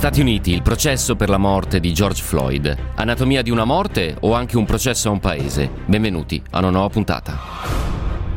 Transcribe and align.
Stati 0.00 0.22
Uniti, 0.22 0.52
il 0.54 0.62
processo 0.62 1.14
per 1.14 1.28
la 1.28 1.36
morte 1.36 1.78
di 1.78 1.92
George 1.92 2.22
Floyd. 2.22 2.74
Anatomia 2.94 3.42
di 3.42 3.50
una 3.50 3.66
morte 3.66 4.16
o 4.20 4.32
anche 4.32 4.56
un 4.56 4.64
processo 4.64 5.08
a 5.08 5.10
un 5.10 5.20
paese? 5.20 5.70
Benvenuti 5.84 6.42
a 6.52 6.60
una 6.60 6.70
nuova 6.70 6.88
puntata. 6.88 7.38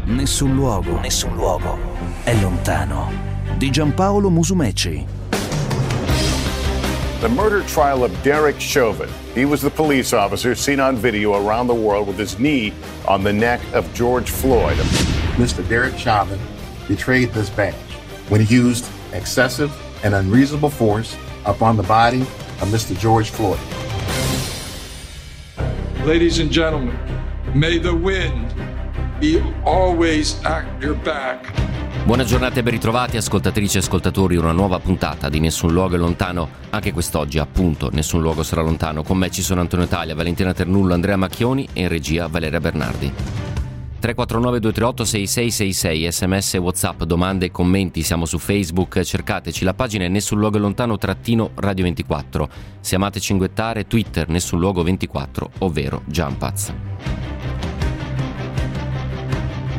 Nessun 0.03 0.53
luogo, 0.55 0.99
nessun 0.99 1.33
luogo 1.35 1.77
è 2.25 2.35
lontano. 2.41 3.09
Di 3.55 3.69
Giampaolo 3.71 4.29
Musumeci. 4.29 5.05
The 7.21 7.29
murder 7.29 7.63
trial 7.63 8.03
of 8.03 8.11
Derek 8.23 8.57
Chauvin. 8.59 9.07
He 9.33 9.45
was 9.45 9.61
the 9.61 9.71
police 9.71 10.13
officer 10.13 10.57
seen 10.57 10.81
on 10.81 10.97
video 10.97 11.33
around 11.33 11.67
the 11.67 11.79
world 11.79 12.07
with 12.07 12.19
his 12.19 12.37
knee 12.37 12.73
on 13.05 13.23
the 13.23 13.31
neck 13.31 13.61
of 13.71 13.85
George 13.93 14.29
Floyd. 14.29 14.75
Mr. 15.37 15.65
Derek 15.69 15.97
Chauvin 15.97 16.39
betrayed 16.89 17.31
this 17.31 17.49
badge 17.49 17.95
when 18.27 18.41
he 18.41 18.53
used 18.53 18.85
excessive 19.13 19.71
and 20.03 20.13
unreasonable 20.13 20.69
force 20.69 21.15
upon 21.45 21.75
the 21.75 21.83
body 21.83 22.21
of 22.61 22.69
Mr. 22.69 22.97
George 22.97 23.29
Floyd. 23.29 23.59
Ladies 26.05 26.39
and 26.39 26.49
gentlemen, 26.49 26.97
may 27.53 27.79
the 27.79 27.93
wind 27.93 28.53
be 29.19 29.41
always 29.63 30.39
at 30.43 30.65
your 30.81 30.95
back. 30.95 31.51
Buona 32.05 32.25
giornata 32.25 32.59
e 32.59 32.63
ben 32.63 32.73
ritrovati 32.73 33.15
ascoltatrici 33.15 33.77
e 33.77 33.79
ascoltatori, 33.79 34.35
una 34.35 34.51
nuova 34.51 34.77
puntata 34.79 35.29
di 35.29 35.39
Nessun 35.39 35.71
Luogo 35.71 35.95
è 35.95 35.97
Lontano, 35.97 36.49
anche 36.71 36.91
quest'oggi 36.91 37.39
appunto 37.39 37.89
Nessun 37.93 38.21
Luogo 38.21 38.43
sarà 38.43 38.61
lontano, 38.61 39.03
con 39.03 39.17
me 39.17 39.31
ci 39.31 39.41
sono 39.41 39.61
Antonio 39.61 39.85
Italia, 39.85 40.13
Valentina 40.13 40.53
Ternullo, 40.53 40.93
Andrea 40.93 41.15
Macchioni 41.15 41.65
e 41.71 41.83
in 41.83 41.87
regia 41.87 42.27
Valeria 42.27 42.59
Bernardi. 42.59 43.13
349 44.03 44.59
238 44.59 45.05
6666 45.05 46.11
sms 46.11 46.53
whatsapp 46.55 47.03
domande 47.03 47.45
e 47.45 47.51
commenti 47.51 48.03
siamo 48.03 48.25
su 48.25 48.37
facebook 48.37 49.01
cercateci 49.01 49.63
la 49.63 49.73
pagina 49.73 50.03
è 50.03 50.09
nessun 50.09 50.39
luogo 50.39 50.57
lontano 50.57 50.97
trattino 50.97 51.51
radio 51.55 51.85
24 51.85 52.49
se 52.81 52.95
amate 52.95 53.21
cinguettare 53.21 53.87
twitter 53.87 54.27
nessun 54.27 54.59
luogo 54.59 54.83
24 54.83 55.51
ovvero 55.59 56.01
Jumpaz 56.05 56.73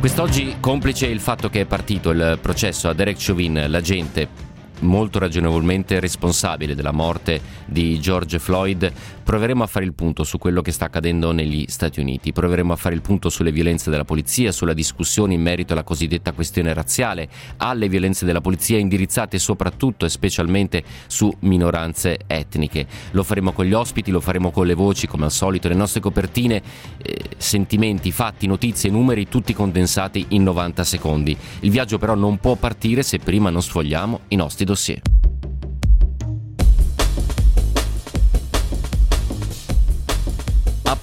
Quest'oggi, 0.00 0.56
complice 0.59 1.06
il 1.06 1.20
fatto 1.20 1.50
che 1.50 1.61
è 1.62 1.66
partito 1.66 2.09
il 2.11 2.38
processo 2.41 2.88
a 2.88 2.92
Derek 2.92 3.16
Chauvin, 3.19 3.64
l'agente 3.69 4.44
molto 4.81 5.19
ragionevolmente 5.19 6.00
responsabile 6.00 6.75
della 6.75 6.92
morte 6.92 7.41
di 7.66 7.98
George 8.00 8.38
Floyd, 8.38 8.92
proveremo 9.25 9.62
a 9.62 9.67
fare 9.67 9.84
il 9.84 9.94
punto 9.94 10.22
su 10.22 10.39
quello 10.39 10.62
che 10.62 10.70
sta 10.70 10.84
accadendo 10.84 11.33
negli 11.33 11.64
Stati 11.67 11.98
Uniti, 11.98 12.33
proveremo 12.33 12.72
a 12.72 12.77
fare 12.77 12.94
il 12.94 13.00
punto 13.00 13.31
sulle 13.31 13.50
violenze 13.50 13.91
della 13.91 14.05
polizia, 14.05 14.53
sulla 14.53 14.75
discussione 14.75 15.34
in 15.34 15.41
merito 15.41 15.72
alla 15.72 15.83
cosiddetta 15.83 16.33
questione 16.33 16.72
razziale, 16.72 17.28
alle 17.56 17.89
violenze 17.89 18.25
della 18.25 18.41
polizia 18.41 18.78
indirizzate 18.78 19.39
soprattutto 19.39 20.05
e 20.05 20.11
specialmente 20.11 20.84
su 21.06 21.34
minoranze 21.41 22.20
etniche. 22.27 22.86
Lo 23.12 23.22
faremo 23.22 23.53
con 23.53 23.64
gli 23.64 23.72
ospiti, 23.72 24.11
lo 24.11 24.20
faremo 24.20 24.50
con 24.50 24.66
le 24.66 24.75
voci, 24.75 25.06
come 25.06 25.25
al 25.25 25.33
solito, 25.33 25.69
le 25.69 25.75
nostre 25.75 26.00
copertine, 26.00 26.62
eh, 27.03 27.31
sentimenti, 27.38 28.12
fatti, 28.12 28.47
notizie, 28.47 28.91
numeri, 28.91 29.28
tutti 29.28 29.55
condensati 29.55 30.27
in 30.28 30.42
90 30.42 30.84
secondi. 30.84 31.36
Il 31.61 31.70
viaggio 31.70 31.98
però 31.98 32.14
non 32.14 32.38
può 32.38 32.55
partire 32.56 33.03
se 33.03 33.19
prima 33.19 33.48
non 33.48 33.62
sfogliamo 33.62 34.20
i 34.28 34.36
nostri 34.36 34.64
dossier. 34.66 35.00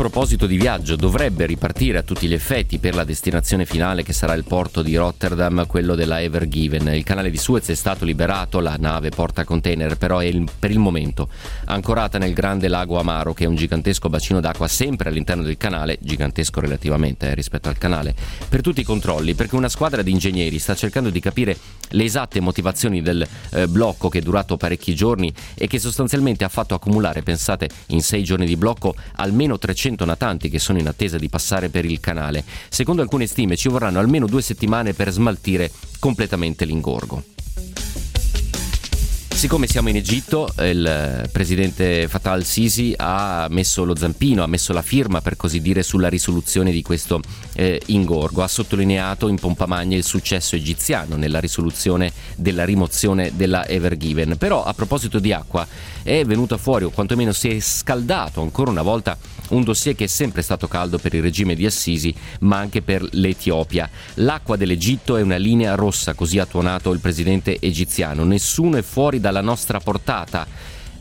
Proposito 0.02 0.48
di 0.48 0.58
viaggio, 0.58 0.96
dovrebbe 0.96 1.46
ripartire 1.46 2.00
a 2.00 2.02
tutti 2.02 2.26
gli 2.26 2.34
effetti 2.34 2.80
per 2.80 2.96
la 2.96 3.04
destinazione 3.04 3.68
finale 3.68 4.02
che 4.02 4.14
sarà 4.14 4.34
il 4.34 4.44
porto 4.44 4.82
di 4.82 4.96
Rotterdam, 4.96 5.68
quello 5.68 5.94
della 5.94 6.20
Ever 6.20 6.48
Given. 6.48 6.88
Il 6.88 7.04
canale 7.04 7.30
di 7.30 7.38
Suez 7.38 7.70
è 7.70 7.76
stato 7.76 8.04
liberato, 8.04 8.60
la 8.62 8.78
nave 8.80 9.10
porta 9.10 9.44
container 9.44 9.98
però 9.98 10.18
è 10.18 10.26
il, 10.26 10.50
per 10.58 10.72
il 10.72 10.80
momento 10.80 11.30
ancorata 11.66 12.18
nel 12.18 12.34
grande 12.34 12.68
lago 12.68 12.98
Amaro, 12.98 13.36
che 13.36 13.44
è 13.44 13.48
un 13.48 13.54
gigantesco 13.54 14.10
bacino 14.10 14.40
d'acqua 14.40 14.68
sempre 14.68 15.10
all'interno 15.10 15.44
del 15.44 15.58
canale, 15.58 16.00
gigantesco 16.02 16.60
relativamente 16.60 17.30
eh, 17.30 17.36
rispetto 17.36 17.70
al 17.70 17.78
canale, 17.78 18.16
per 18.50 18.62
tutti 18.62 18.82
i 18.82 18.84
controlli, 18.84 19.36
perché 19.36 19.56
una 19.56 19.70
squadra 19.70 20.02
di 20.02 20.10
ingegneri 20.10 20.58
sta 20.58 20.74
cercando 20.74 21.12
di 21.12 21.20
capire 21.20 21.56
le 21.90 22.04
esatte 22.06 22.40
motivazioni 22.40 23.04
del 23.04 23.28
eh, 23.52 23.68
blocco 23.68 24.10
che 24.10 24.18
è 24.18 24.22
durato 24.22 24.58
parecchi 24.58 24.96
giorni 24.96 25.32
e 25.54 25.68
che 25.68 25.78
sostanzialmente 25.78 26.44
ha 26.44 26.50
fatto 26.50 26.74
accumulare, 26.74 27.22
pensate, 27.22 27.70
in 27.88 28.02
sei 28.02 28.24
giorni 28.24 28.48
di 28.48 28.56
blocco 28.56 28.96
almeno 29.18 29.60
300 29.60 29.90
300 29.92 30.06
natanti 30.06 30.50
che 30.50 30.60
sono 30.60 30.80
in 30.80 30.88
attesa 30.88 31.18
di 31.18 31.30
passare 31.30 31.70
per 31.70 31.86
il 31.86 32.00
canale. 32.00 32.44
Secondo 32.70 33.02
alcune 33.02 33.28
stime 33.28 33.56
ci 33.56 33.70
vorranno 33.70 34.00
almeno 34.00 34.26
due 34.26 34.42
settimane 34.42 34.94
per 34.94 35.12
smaltire 35.12 35.72
completamente 36.00 36.66
l'ingorgo. 36.66 37.24
Siccome 39.42 39.66
siamo 39.66 39.90
in 39.90 39.96
Egitto, 39.96 40.54
il 40.60 41.28
presidente 41.32 42.08
Fatah 42.08 42.34
al-Sisi 42.34 42.94
ha 42.96 43.48
messo 43.50 43.84
lo 43.84 43.96
zampino, 43.96 44.44
ha 44.44 44.48
messo 44.48 44.72
la 44.72 44.84
firma 44.84 45.20
per 45.20 45.36
così 45.36 45.62
dire 45.62 45.82
sulla 45.82 46.10
risoluzione 46.10 46.70
di 46.72 46.84
questo 46.84 47.22
eh, 47.56 47.82
ingorgo. 47.88 48.44
Ha 48.44 48.48
sottolineato 48.48 49.28
in 49.30 49.40
pompa 49.40 49.66
magna 49.66 49.98
il 49.98 50.04
successo 50.04 50.56
egiziano 50.56 51.16
nella 51.16 51.40
risoluzione 51.40 52.12
della 52.36 52.66
rimozione 52.66 53.32
della 53.36 53.66
Ever 53.66 53.98
Given. 53.98 54.38
Però 54.38 54.64
a 54.64 54.76
proposito 54.76 55.18
di 55.18 55.34
acqua 55.34 55.68
è 56.04 56.24
venuta 56.26 56.58
fuori 56.58 56.86
o 56.86 56.90
quantomeno 56.90 57.32
si 57.32 57.50
è 57.50 57.60
scaldato 57.60 58.42
ancora 58.42 58.72
una 58.72 58.82
volta 58.82 59.18
un 59.50 59.64
dossier 59.64 59.96
che 59.96 60.06
è 60.06 60.08
sempre 60.08 60.42
stato 60.42 60.68
caldo 60.68 60.98
per 60.98 61.14
il 61.14 61.22
regime 61.22 61.56
di 61.56 61.66
Assisi, 61.66 62.14
ma 62.42 62.58
anche 62.58 62.82
per 62.82 63.06
l'Etiopia. 63.12 63.90
L'acqua 64.16 64.56
dell'Egitto 64.56 65.18
è 65.18 65.22
una 65.22 65.36
linea 65.36 65.76
rossa, 65.76 66.14
così 66.14 66.40
ha 66.40 66.46
tuonato 66.46 66.92
il 66.94 67.00
presidente 67.00 67.58
egiziano. 67.60 68.24
Nessuno 68.24 68.78
è 68.78 68.82
fuori 68.82 69.20
dalla 69.20 69.42
nostra 69.42 69.80
portata 69.80 70.48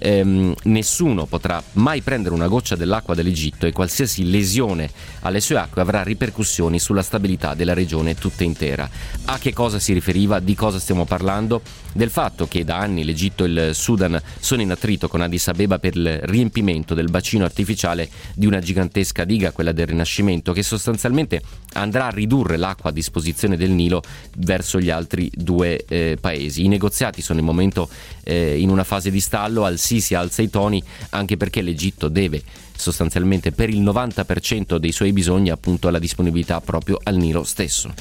ehm, 0.00 0.54
nessuno 0.64 1.26
potrà 1.26 1.62
mai 1.72 2.00
prendere 2.00 2.34
una 2.34 2.48
goccia 2.48 2.74
dell'acqua 2.74 3.14
dell'Egitto 3.14 3.66
e 3.66 3.72
qualsiasi 3.72 4.28
lesione 4.30 4.90
alle 5.20 5.40
sue 5.40 5.56
acque 5.56 5.82
avrà 5.82 6.02
ripercussioni 6.02 6.78
sulla 6.78 7.02
stabilità 7.02 7.54
della 7.54 7.74
regione 7.74 8.14
tutta 8.14 8.44
intera. 8.44 8.88
A 9.26 9.38
che 9.38 9.52
cosa 9.52 9.78
si 9.78 9.92
riferiva? 9.92 10.40
Di 10.40 10.54
cosa 10.54 10.78
stiamo 10.78 11.04
parlando? 11.04 11.62
Del 11.92 12.10
fatto 12.10 12.46
che 12.46 12.64
da 12.64 12.78
anni 12.78 13.04
l'Egitto 13.04 13.44
e 13.44 13.48
il 13.48 13.70
Sudan 13.74 14.20
sono 14.38 14.62
in 14.62 14.70
attrito 14.70 15.08
con 15.08 15.20
Addis 15.20 15.48
Abeba 15.48 15.78
per 15.78 15.96
il 15.96 16.20
riempimento 16.22 16.94
del 16.94 17.10
bacino 17.10 17.44
artificiale 17.44 18.08
di 18.34 18.46
una 18.46 18.60
gigantesca 18.60 19.24
diga, 19.24 19.52
quella 19.52 19.72
del 19.72 19.86
Rinascimento, 19.86 20.52
che 20.52 20.62
sostanzialmente 20.62 21.42
andrà 21.74 22.06
a 22.06 22.10
ridurre 22.10 22.56
l'acqua 22.56 22.90
a 22.90 22.92
disposizione 22.92 23.56
del 23.56 23.70
Nilo 23.70 24.02
verso 24.38 24.80
gli 24.80 24.90
altri 24.90 25.30
due 25.34 25.84
eh, 25.86 26.16
paesi. 26.20 26.64
I 26.64 26.68
negoziati 26.68 27.22
sono 27.22 27.40
in 27.40 27.44
momento 27.44 27.88
eh, 28.24 28.58
in 28.58 28.70
una 28.70 28.84
fase 28.84 29.10
di 29.10 29.20
stallo 29.20 29.64
al 29.64 29.78
Sisi 29.78 30.14
alza 30.14 30.42
i 30.42 30.50
toni 30.50 30.82
anche 31.10 31.36
perché 31.36 31.62
l'Egitto 31.62 32.08
deve 32.08 32.42
sostanzialmente 32.80 33.52
per 33.52 33.68
il 33.68 33.82
90% 33.82 34.76
dei 34.76 34.92
suoi 34.92 35.12
bisogni 35.12 35.50
appunto 35.50 35.90
la 35.90 35.98
disponibilità 35.98 36.60
proprio 36.60 36.98
al 37.02 37.16
Nilo 37.16 37.44
stesso. 37.44 37.92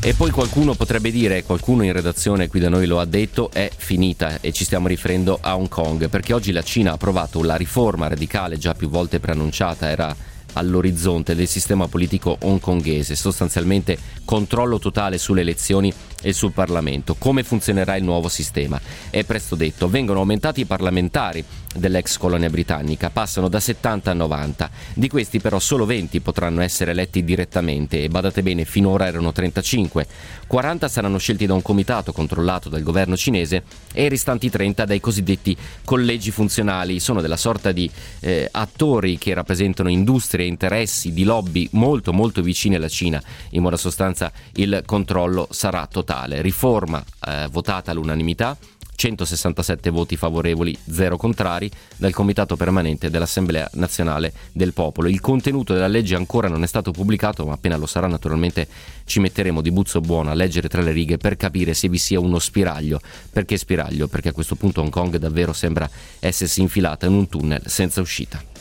E 0.00 0.14
poi 0.14 0.30
qualcuno 0.30 0.74
potrebbe 0.74 1.10
dire, 1.10 1.42
qualcuno 1.42 1.82
in 1.82 1.92
redazione 1.92 2.46
qui 2.46 2.60
da 2.60 2.68
noi 2.68 2.86
lo 2.86 3.00
ha 3.00 3.04
detto, 3.04 3.50
è 3.52 3.68
finita 3.76 4.40
e 4.40 4.52
ci 4.52 4.64
stiamo 4.64 4.86
riferendo 4.86 5.38
a 5.40 5.56
Hong 5.56 5.68
Kong, 5.68 6.08
perché 6.08 6.32
oggi 6.32 6.52
la 6.52 6.62
Cina 6.62 6.90
ha 6.90 6.94
approvato 6.94 7.42
la 7.42 7.56
riforma 7.56 8.06
radicale 8.06 8.58
già 8.58 8.74
più 8.74 8.88
volte 8.88 9.18
preannunciata, 9.18 9.90
era 9.90 10.14
all'orizzonte 10.52 11.34
del 11.34 11.48
sistema 11.48 11.88
politico 11.88 12.36
hongkongese, 12.40 13.16
sostanzialmente 13.16 13.98
controllo 14.24 14.78
totale 14.78 15.18
sulle 15.18 15.40
elezioni 15.40 15.92
e 16.22 16.32
sul 16.32 16.52
Parlamento. 16.52 17.14
Come 17.14 17.42
funzionerà 17.42 17.96
il 17.96 18.04
nuovo 18.04 18.28
sistema? 18.28 18.80
È 19.10 19.24
presto 19.24 19.54
detto, 19.54 19.88
vengono 19.88 20.20
aumentati 20.20 20.60
i 20.60 20.64
parlamentari 20.64 21.44
dell'ex 21.74 22.16
colonia 22.16 22.50
britannica, 22.50 23.10
passano 23.10 23.48
da 23.48 23.60
70 23.60 24.10
a 24.10 24.14
90. 24.14 24.70
Di 24.94 25.08
questi 25.08 25.40
però 25.40 25.58
solo 25.58 25.84
20 25.84 26.20
potranno 26.20 26.60
essere 26.60 26.90
eletti 26.90 27.24
direttamente 27.24 28.02
e 28.02 28.08
badate 28.08 28.42
bene, 28.42 28.64
finora 28.64 29.06
erano 29.06 29.32
35. 29.32 30.06
40 30.46 30.88
saranno 30.88 31.18
scelti 31.18 31.46
da 31.46 31.54
un 31.54 31.62
comitato 31.62 32.12
controllato 32.12 32.68
dal 32.68 32.82
governo 32.82 33.16
cinese 33.16 33.62
e 33.92 34.04
i 34.04 34.08
restanti 34.08 34.50
30 34.50 34.84
dai 34.84 35.00
cosiddetti 35.00 35.56
collegi 35.84 36.30
funzionali. 36.30 37.00
Sono 37.00 37.20
della 37.20 37.36
sorta 37.36 37.72
di 37.72 37.90
eh, 38.20 38.48
attori 38.50 39.18
che 39.18 39.34
rappresentano 39.34 39.88
industrie 39.88 40.44
e 40.44 40.48
interessi 40.48 41.12
di 41.12 41.24
lobby 41.24 41.68
molto 41.72 42.12
molto 42.12 42.42
vicini 42.42 42.74
alla 42.74 42.88
Cina. 42.88 43.22
In 43.50 43.60
buona 43.60 43.76
sostanza 43.76 44.32
il 44.54 44.82
controllo 44.84 45.48
sarà 45.50 45.86
totale. 45.86 46.07
Riforma 46.40 47.04
eh, 47.26 47.48
votata 47.50 47.90
all'unanimità 47.90 48.56
167 48.98 49.90
voti 49.90 50.16
favorevoli, 50.16 50.76
0 50.90 51.16
contrari 51.16 51.70
dal 51.96 52.12
Comitato 52.12 52.56
Permanente 52.56 53.10
dell'Assemblea 53.10 53.70
Nazionale 53.74 54.32
del 54.50 54.72
Popolo. 54.72 55.06
Il 55.06 55.20
contenuto 55.20 55.72
della 55.72 55.86
legge 55.86 56.16
ancora 56.16 56.48
non 56.48 56.64
è 56.64 56.66
stato 56.66 56.90
pubblicato, 56.90 57.46
ma 57.46 57.52
appena 57.52 57.76
lo 57.76 57.86
sarà 57.86 58.08
naturalmente 58.08 58.66
ci 59.04 59.20
metteremo 59.20 59.60
di 59.60 59.70
buzzo 59.70 60.00
buono 60.00 60.30
a 60.30 60.34
leggere 60.34 60.68
tra 60.68 60.82
le 60.82 60.90
righe 60.90 61.16
per 61.16 61.36
capire 61.36 61.74
se 61.74 61.88
vi 61.88 61.98
sia 61.98 62.18
uno 62.18 62.40
spiraglio. 62.40 63.00
Perché 63.30 63.56
spiraglio? 63.56 64.08
Perché 64.08 64.30
a 64.30 64.32
questo 64.32 64.56
punto 64.56 64.80
Hong 64.80 64.90
Kong 64.90 65.16
davvero 65.16 65.52
sembra 65.52 65.88
essersi 66.18 66.60
infilata 66.60 67.06
in 67.06 67.12
un 67.12 67.28
tunnel 67.28 67.62
senza 67.66 68.00
uscita. 68.00 68.57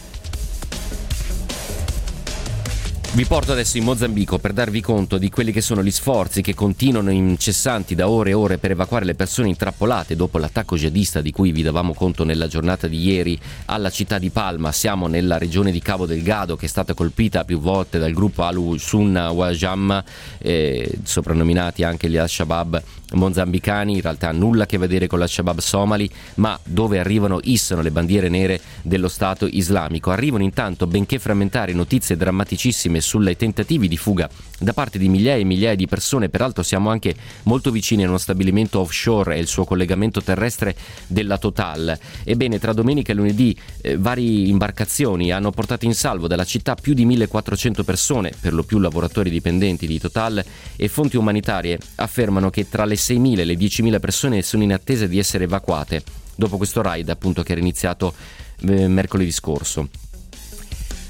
Vi 3.18 3.25
porto 3.25 3.52
adesso 3.52 3.80
in 3.80 3.84
Mozambico 3.84 4.38
per 4.38 4.54
darvi 4.54 4.80
conto 4.80 5.18
di 5.18 5.31
quelli 5.31 5.52
che 5.52 5.60
sono 5.60 5.81
gli 5.81 5.90
sforzi 5.90 6.44
che 6.44 6.54
continuano 6.54 7.10
incessanti 7.10 7.96
da 7.96 8.08
ore 8.08 8.30
e 8.30 8.34
ore 8.34 8.60
per 8.60 8.69
evacuare 8.69 9.06
le 9.06 9.16
persone 9.16 9.48
intrappolate 9.48 10.16
dopo 10.16 10.38
l'attacco 10.38 10.75
jihadista 10.75 11.19
di 11.19 11.31
cui 11.31 11.52
vi 11.52 11.64
davamo 11.64 11.96
conto 11.96 12.24
nella 12.24 12.46
giornata 12.46 12.86
di 12.86 13.02
ieri 13.02 13.36
alla 13.66 13.90
città 13.90 14.19
di 14.19 14.30
Palma. 14.30 14.72
Siamo 14.72 15.08
nella 15.08 15.40
regione 15.40 15.72
di 15.72 15.81
Cabo 15.81 16.06
Delgado 16.06 16.56
che 16.56 16.68
è 16.68 16.69
stata 16.69 16.94
colpita 16.94 17.44
più 17.44 17.60
volte 17.60 17.98
dal 17.98 18.14
gruppo 18.14 18.44
Alu-Sunna 18.44 19.31
Wajamma, 19.31 20.04
eh, 20.38 21.00
soprannominati 21.02 21.81
anche 21.81 22.12
gli 22.12 22.18
Al-Shabaab 22.18 22.84
mozambicani, 23.13 23.95
in 23.95 24.01
realtà 24.01 24.31
nulla 24.31 24.63
a 24.63 24.65
che 24.65 24.77
vedere 24.77 25.07
con 25.07 25.19
l'Al-Shabaab 25.19 25.59
somali, 25.59 26.09
ma 26.36 26.59
dove 26.63 27.00
arrivano 27.00 27.39
issano 27.44 27.81
le 27.81 27.92
bandiere 27.92 28.30
nere 28.30 28.59
dello 28.81 29.07
Stato 29.07 29.48
islamico. 29.50 30.12
Arrivano 30.12 30.44
intanto, 30.44 30.88
benché 30.88 31.19
frammentari, 31.19 31.74
notizie 31.74 32.18
drammaticissime 32.18 33.01
sulle 33.01 33.36
tentativi 33.36 33.88
di 33.88 33.98
fuga 33.98 34.30
da 34.59 34.74
parte 34.74 34.98
di 34.98 35.07
migliaia 35.07 35.39
e 35.39 35.45
migliaia 35.45 35.75
di 35.75 35.88
persone, 35.88 36.30
peraltro 36.30 36.63
siamo 36.63 36.89
anche 36.89 37.15
molto 37.44 37.69
vicini 37.69 38.04
a 38.04 38.07
uno 38.07 38.18
stabilimento 38.18 38.80
offshore 38.80 39.36
e 39.36 39.39
il 39.39 39.48
suo 39.48 39.65
collegamento 39.65 40.21
terrestre 40.21 40.75
della 41.06 41.38
Total. 41.38 41.98
Ebbene, 42.24 42.60
tra 42.60 42.74
domenica 42.74 43.12
e 43.12 43.15
lunedì 43.15 43.56
eh, 43.81 43.98
varie 43.98 44.48
imbarcazioni 44.48 45.31
hanno 45.31 45.51
portato 45.51 45.86
in 45.86 45.94
salvo 45.94 46.27
dalla 46.27 46.44
città 46.44 46.75
più 46.75 46.94
di 46.94 47.06
1400 47.06 47.83
persone, 47.83 48.31
per 48.39 48.53
lo 48.53 48.63
più 48.63 48.80
lavoratori 48.80 49.30
dipendenti 49.30 49.86
di 49.86 50.00
Total, 50.00 50.44
e 50.75 50.88
fonti 50.88 51.18
umanitarie 51.18 51.77
affermano 51.95 52.50
che 52.50 52.68
tra 52.68 52.86
le 52.86 52.97
6.000 52.98 53.40
e 53.40 53.46
le 53.46 53.54
10.000 53.56 54.00
persone 54.00 54.42
sono 54.42 54.64
in 54.64 54.74
attesa 54.74 55.08
di 55.08 55.18
essere 55.20 55.46
evacuate 55.46 56.04
dopo 56.36 56.58
questo 56.58 56.82
raid 56.82 57.10
appunto 57.10 57.44
che 57.44 57.54
era 57.54 57.62
iniziato 57.62 58.14
eh, 58.62 58.88
mercoledì 58.88 59.32
scorso. 59.32 59.90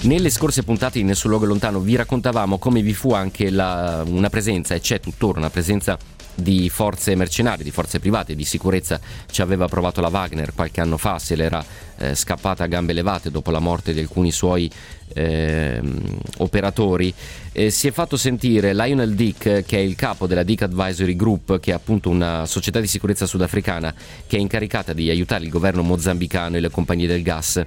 Nelle 0.01 0.29
scorse 0.29 0.63
puntate 0.63 0.99
di 0.99 1.05
Nessun 1.05 1.31
Luogo 1.31 1.45
Lontano 1.45 1.79
vi 1.79 1.95
raccontavamo 1.95 2.59
come 2.59 2.81
vi 2.81 2.93
fu 2.93 3.13
anche 3.13 3.49
la, 3.49 4.03
una 4.05 4.29
presenza, 4.29 4.75
e 4.75 4.79
c'è 4.79 4.99
tuttora 4.99 5.39
una 5.39 5.49
presenza 5.49 5.97
di 6.35 6.69
forze 6.69 7.15
mercenarie, 7.15 7.63
di 7.63 7.71
forze 7.71 7.99
private 7.99 8.35
di 8.35 8.45
sicurezza 8.45 8.99
ci 9.31 9.41
aveva 9.41 9.67
provato 9.67 10.01
la 10.01 10.09
Wagner 10.09 10.53
qualche 10.53 10.81
anno 10.81 10.97
fa, 10.97 11.17
se 11.17 11.35
l'era 11.35 11.65
eh, 11.97 12.13
scappata 12.13 12.63
a 12.63 12.67
gambe 12.67 12.93
levate 12.93 13.31
dopo 13.31 13.49
la 13.49 13.57
morte 13.57 13.91
di 13.91 13.99
alcuni 13.99 14.31
suoi 14.31 14.69
eh, 15.13 15.81
operatori. 16.37 17.11
Eh, 17.59 17.71
si 17.71 17.87
è 17.87 17.91
fatto 17.91 18.17
sentire 18.17 18.75
Lionel 18.75 19.15
Dick, 19.15 19.63
che 19.65 19.77
è 19.77 19.79
il 19.79 19.95
capo 19.95 20.27
della 20.27 20.43
Dick 20.43 20.61
Advisory 20.61 21.15
Group, 21.15 21.59
che 21.59 21.71
è 21.71 21.73
appunto 21.73 22.07
una 22.07 22.45
società 22.45 22.79
di 22.79 22.85
sicurezza 22.85 23.25
sudafricana 23.25 23.91
che 24.27 24.37
è 24.37 24.39
incaricata 24.39 24.93
di 24.93 25.09
aiutare 25.09 25.43
il 25.43 25.49
governo 25.49 25.81
mozambicano 25.81 26.57
e 26.57 26.59
le 26.59 26.69
compagnie 26.69 27.07
del 27.07 27.23
gas 27.23 27.59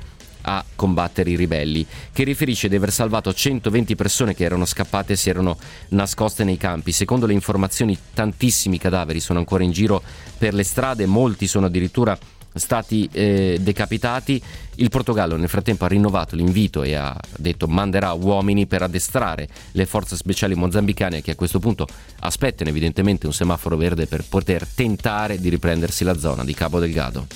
a 0.43 0.65
combattere 0.77 1.31
i 1.31 1.37
ribelli, 1.37 1.85
che 2.13 2.23
riferisce 2.23 2.69
di 2.69 2.77
aver 2.77 2.93
salvato 2.93 3.35
120 3.35 3.97
persone 3.97 4.33
che 4.33 4.45
erano 4.45 4.65
scappate 4.65 5.15
e 5.15 5.17
si 5.17 5.29
erano 5.29 5.59
nascoste 5.89 6.45
nei 6.45 6.57
campi. 6.57 6.93
Secondo 6.93 7.27
le 7.27 7.33
informazioni 7.33 7.99
tantissimi 8.15 8.79
cadaveri 8.79 9.19
sono 9.19 9.41
ancora 9.41 9.65
in 9.65 9.73
giro 9.73 10.01
per 10.39 10.55
le 10.55 10.63
strade, 10.63 11.05
molti 11.07 11.49
sono 11.49 11.67
addirittura 11.67 12.17
stati 12.55 13.09
eh, 13.13 13.59
decapitati. 13.61 14.43
Il 14.77 14.89
Portogallo 14.89 15.37
nel 15.37 15.49
frattempo 15.49 15.85
ha 15.85 15.89
rinnovato 15.89 16.37
l'invito 16.37 16.83
e 16.83 16.95
ha 16.95 17.19
detto 17.37 17.67
manderà 17.67 18.13
uomini 18.13 18.67
per 18.67 18.83
addestrare 18.83 19.49
le 19.73 19.87
forze 19.87 20.17
speciali 20.17 20.55
mozambicane 20.55 21.23
che 21.23 21.33
a 21.33 21.37
questo 21.37 21.59
punto 21.59 21.87
aspettano 22.21 22.71
evidentemente 22.71 23.27
un 23.27 23.33
semaforo 23.33 23.77
verde 23.77 24.07
per 24.07 24.25
poter 24.27 24.67
tentare 24.67 25.39
di 25.39 25.49
riprendersi 25.49 26.05
la 26.05 26.19
zona 26.19 26.45
di 26.45 26.55
Cabo 26.55 26.79
Delgado. 26.79 27.27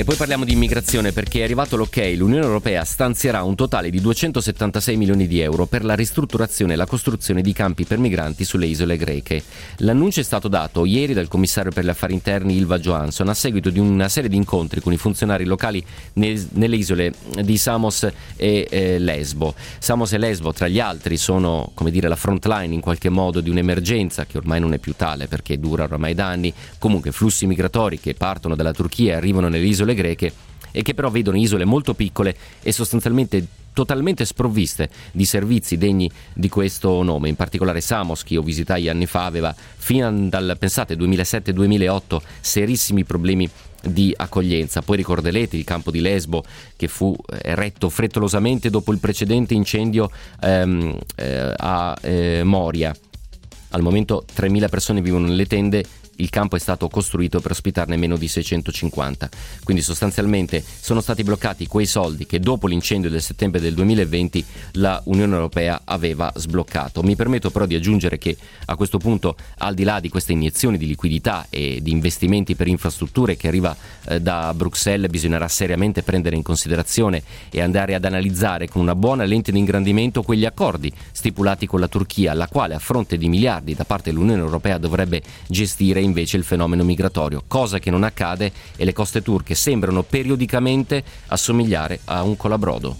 E 0.00 0.04
poi 0.04 0.16
parliamo 0.16 0.46
di 0.46 0.52
immigrazione 0.52 1.12
perché 1.12 1.40
è 1.40 1.42
arrivato 1.42 1.76
l'ok, 1.76 2.14
l'Unione 2.16 2.46
Europea 2.46 2.84
stanzierà 2.84 3.42
un 3.42 3.54
totale 3.54 3.90
di 3.90 4.00
276 4.00 4.96
milioni 4.96 5.26
di 5.26 5.40
euro 5.40 5.66
per 5.66 5.84
la 5.84 5.94
ristrutturazione 5.94 6.72
e 6.72 6.76
la 6.76 6.86
costruzione 6.86 7.42
di 7.42 7.52
campi 7.52 7.84
per 7.84 7.98
migranti 7.98 8.44
sulle 8.44 8.64
isole 8.64 8.96
greche. 8.96 9.42
L'annuncio 9.80 10.20
è 10.20 10.22
stato 10.22 10.48
dato 10.48 10.86
ieri 10.86 11.12
dal 11.12 11.28
commissario 11.28 11.70
per 11.70 11.84
gli 11.84 11.90
affari 11.90 12.14
interni 12.14 12.56
Ilva 12.56 12.78
Johansson 12.78 13.28
a 13.28 13.34
seguito 13.34 13.68
di 13.68 13.78
una 13.78 14.08
serie 14.08 14.30
di 14.30 14.36
incontri 14.36 14.80
con 14.80 14.94
i 14.94 14.96
funzionari 14.96 15.44
locali 15.44 15.84
nelle 16.14 16.76
isole 16.76 17.12
di 17.42 17.58
Samos 17.58 18.08
e 18.36 18.66
eh, 18.70 18.98
Lesbo. 18.98 19.54
Samos 19.80 20.14
e 20.14 20.18
Lesbo 20.18 20.54
tra 20.54 20.66
gli 20.66 20.80
altri 20.80 21.18
sono 21.18 21.72
come 21.74 21.90
dire 21.90 22.08
la 22.08 22.16
front 22.16 22.46
line 22.46 22.72
in 22.72 22.80
qualche 22.80 23.10
modo 23.10 23.42
di 23.42 23.50
un'emergenza 23.50 24.24
che 24.24 24.38
ormai 24.38 24.60
non 24.60 24.72
è 24.72 24.78
più 24.78 24.94
tale 24.96 25.26
perché 25.26 25.60
dura 25.60 25.84
ormai 25.84 26.14
da 26.14 26.28
anni, 26.28 26.50
comunque 26.78 27.12
flussi 27.12 27.46
migratori 27.46 28.00
che 28.00 28.14
partono 28.14 28.56
dalla 28.56 28.72
Turchia 28.72 29.12
e 29.12 29.16
arrivano 29.16 29.48
nelle 29.48 29.66
isole 29.66 29.88
isole 29.90 29.94
greche 29.94 30.32
e 30.72 30.82
che 30.82 30.94
però 30.94 31.10
vedono 31.10 31.36
isole 31.36 31.64
molto 31.64 31.94
piccole 31.94 32.36
e 32.62 32.72
sostanzialmente 32.72 33.44
totalmente 33.72 34.24
sprovviste 34.24 34.88
di 35.12 35.24
servizi 35.24 35.76
degni 35.76 36.10
di 36.32 36.48
questo 36.48 37.02
nome. 37.02 37.28
In 37.28 37.36
particolare 37.36 37.80
Samos, 37.80 38.24
che 38.24 38.34
io 38.34 38.42
visitai 38.42 38.88
anni 38.88 39.06
fa, 39.06 39.24
aveva 39.24 39.54
fino 39.54 40.10
dal 40.28 40.56
pensate 40.58 40.94
2007-2008 40.94 42.20
serissimi 42.40 43.04
problemi 43.04 43.48
di 43.82 44.12
accoglienza. 44.16 44.82
Poi 44.82 44.96
ricorderete 44.96 45.56
il 45.56 45.64
campo 45.64 45.90
di 45.90 46.00
Lesbo 46.00 46.44
che 46.76 46.88
fu 46.88 47.16
eretto 47.42 47.88
frettolosamente 47.88 48.70
dopo 48.70 48.92
il 48.92 48.98
precedente 48.98 49.54
incendio 49.54 50.10
ehm, 50.40 50.98
eh, 51.16 51.54
a 51.56 51.96
eh, 52.00 52.42
Moria. 52.44 52.94
Al 53.72 53.82
momento 53.82 54.24
3.000 54.36 54.68
persone 54.68 55.00
vivono 55.00 55.26
nelle 55.28 55.46
tende 55.46 55.84
il 56.20 56.30
campo 56.30 56.56
è 56.56 56.58
stato 56.58 56.88
costruito 56.88 57.40
per 57.40 57.50
ospitarne 57.50 57.96
meno 57.96 58.16
di 58.16 58.28
650. 58.28 59.28
Quindi 59.64 59.82
sostanzialmente 59.82 60.62
sono 60.80 61.00
stati 61.00 61.22
bloccati 61.22 61.66
quei 61.66 61.86
soldi 61.86 62.26
che 62.26 62.40
dopo 62.40 62.66
l'incendio 62.66 63.10
del 63.10 63.22
settembre 63.22 63.60
del 63.60 63.74
2020 63.74 64.44
la 64.72 65.00
Unione 65.06 65.34
Europea 65.34 65.82
aveva 65.84 66.32
sbloccato. 66.34 67.02
Mi 67.02 67.16
permetto 67.16 67.50
però 67.50 67.66
di 67.66 67.74
aggiungere 67.74 68.18
che 68.18 68.36
a 68.66 68.76
questo 68.76 68.98
punto, 68.98 69.36
al 69.58 69.74
di 69.74 69.84
là 69.84 70.00
di 70.00 70.08
queste 70.08 70.32
iniezioni 70.32 70.78
di 70.78 70.86
liquidità 70.86 71.46
e 71.50 71.80
di 71.82 71.90
investimenti 71.90 72.54
per 72.54 72.68
infrastrutture 72.68 73.36
che 73.36 73.48
arriva 73.48 73.74
eh, 74.06 74.20
da 74.20 74.52
Bruxelles, 74.54 75.10
bisognerà 75.10 75.48
seriamente 75.48 76.02
prendere 76.02 76.36
in 76.36 76.42
considerazione 76.42 77.22
e 77.50 77.60
andare 77.60 77.94
ad 77.94 78.04
analizzare 78.04 78.68
con 78.68 78.82
una 78.82 78.94
buona 78.94 79.24
lente 79.24 79.52
di 79.52 79.58
ingrandimento 79.58 80.22
quegli 80.22 80.44
accordi 80.44 80.92
stipulati 81.12 81.66
con 81.66 81.80
la 81.80 81.88
Turchia, 81.88 82.34
la 82.34 82.46
quale 82.46 82.74
a 82.74 82.78
fronte 82.78 83.16
di 83.16 83.28
miliardi 83.28 83.74
da 83.74 83.84
parte 83.84 84.10
dell'Unione 84.10 84.40
Europea 84.40 84.78
dovrebbe 84.78 85.22
gestire 85.48 86.00
in 86.00 86.09
invece 86.10 86.36
il 86.36 86.44
fenomeno 86.44 86.84
migratorio, 86.84 87.44
cosa 87.46 87.78
che 87.78 87.90
non 87.90 88.02
accade 88.02 88.52
e 88.76 88.84
le 88.84 88.92
coste 88.92 89.22
turche 89.22 89.54
sembrano 89.54 90.02
periodicamente 90.02 91.02
assomigliare 91.28 92.00
a 92.04 92.22
un 92.22 92.36
colabrodo. 92.36 92.96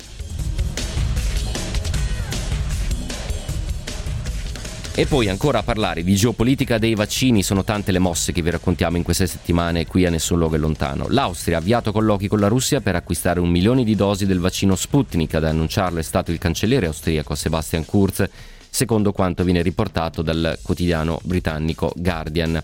E 4.93 5.07
poi 5.07 5.29
ancora 5.29 5.61
a 5.61 5.63
parlare 5.63 6.03
di 6.03 6.15
geopolitica 6.15 6.77
dei 6.77 6.95
vaccini, 6.95 7.43
sono 7.43 7.65
tante 7.65 7.91
le 7.91 7.99
mosse 7.99 8.33
che 8.33 8.43
vi 8.43 8.51
raccontiamo 8.51 8.97
in 8.97 9.03
queste 9.03 9.27
settimane 9.27 9.87
qui 9.87 10.05
a 10.05 10.11
Nessun 10.11 10.39
Luogo 10.39 10.57
è 10.57 10.59
Lontano. 10.59 11.07
L'Austria 11.09 11.57
ha 11.57 11.61
avviato 11.61 11.91
colloqui 11.91 12.29
con 12.29 12.39
la 12.39 12.49
Russia 12.49 12.81
per 12.81 12.97
acquistare 12.97 13.41
un 13.41 13.49
milione 13.49 13.83
di 13.83 13.95
dosi 13.95 14.27
del 14.27 14.41
vaccino 14.41 14.75
Sputnik, 14.75 15.35
ad 15.35 15.45
annunciarlo 15.45 16.01
è 16.01 16.03
stato 16.03 16.33
il 16.33 16.39
cancelliere 16.39 16.87
austriaco 16.87 17.35
Sebastian 17.35 17.87
Kurz, 17.87 18.29
secondo 18.69 19.13
quanto 19.13 19.43
viene 19.43 19.63
riportato 19.63 20.23
dal 20.23 20.59
quotidiano 20.61 21.19
britannico 21.23 21.93
Guardian. 21.97 22.63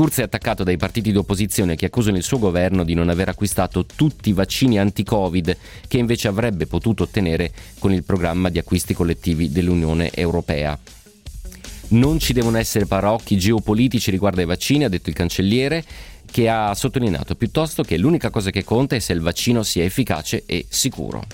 Kurz 0.00 0.20
è 0.20 0.22
attaccato 0.22 0.64
dai 0.64 0.78
partiti 0.78 1.12
di 1.12 1.18
opposizione 1.18 1.76
che 1.76 1.84
accusano 1.84 2.16
il 2.16 2.22
suo 2.22 2.38
governo 2.38 2.84
di 2.84 2.94
non 2.94 3.10
aver 3.10 3.28
acquistato 3.28 3.84
tutti 3.84 4.30
i 4.30 4.32
vaccini 4.32 4.78
anti-Covid 4.78 5.56
che 5.86 5.98
invece 5.98 6.26
avrebbe 6.26 6.66
potuto 6.66 7.02
ottenere 7.02 7.52
con 7.78 7.92
il 7.92 8.02
programma 8.02 8.48
di 8.48 8.58
acquisti 8.58 8.94
collettivi 8.94 9.52
dell'Unione 9.52 10.10
Europea. 10.14 10.78
Non 11.88 12.18
ci 12.18 12.32
devono 12.32 12.56
essere 12.56 12.86
parocchi 12.86 13.36
geopolitici 13.36 14.10
riguardo 14.10 14.40
ai 14.40 14.46
vaccini, 14.46 14.84
ha 14.84 14.88
detto 14.88 15.10
il 15.10 15.14
cancelliere, 15.14 15.84
che 16.30 16.48
ha 16.48 16.74
sottolineato 16.74 17.34
piuttosto 17.34 17.82
che 17.82 17.98
l'unica 17.98 18.30
cosa 18.30 18.48
che 18.48 18.64
conta 18.64 18.96
è 18.96 19.00
se 19.00 19.12
il 19.12 19.20
vaccino 19.20 19.62
sia 19.62 19.84
efficace 19.84 20.44
e 20.46 20.64
sicuro. 20.66 21.26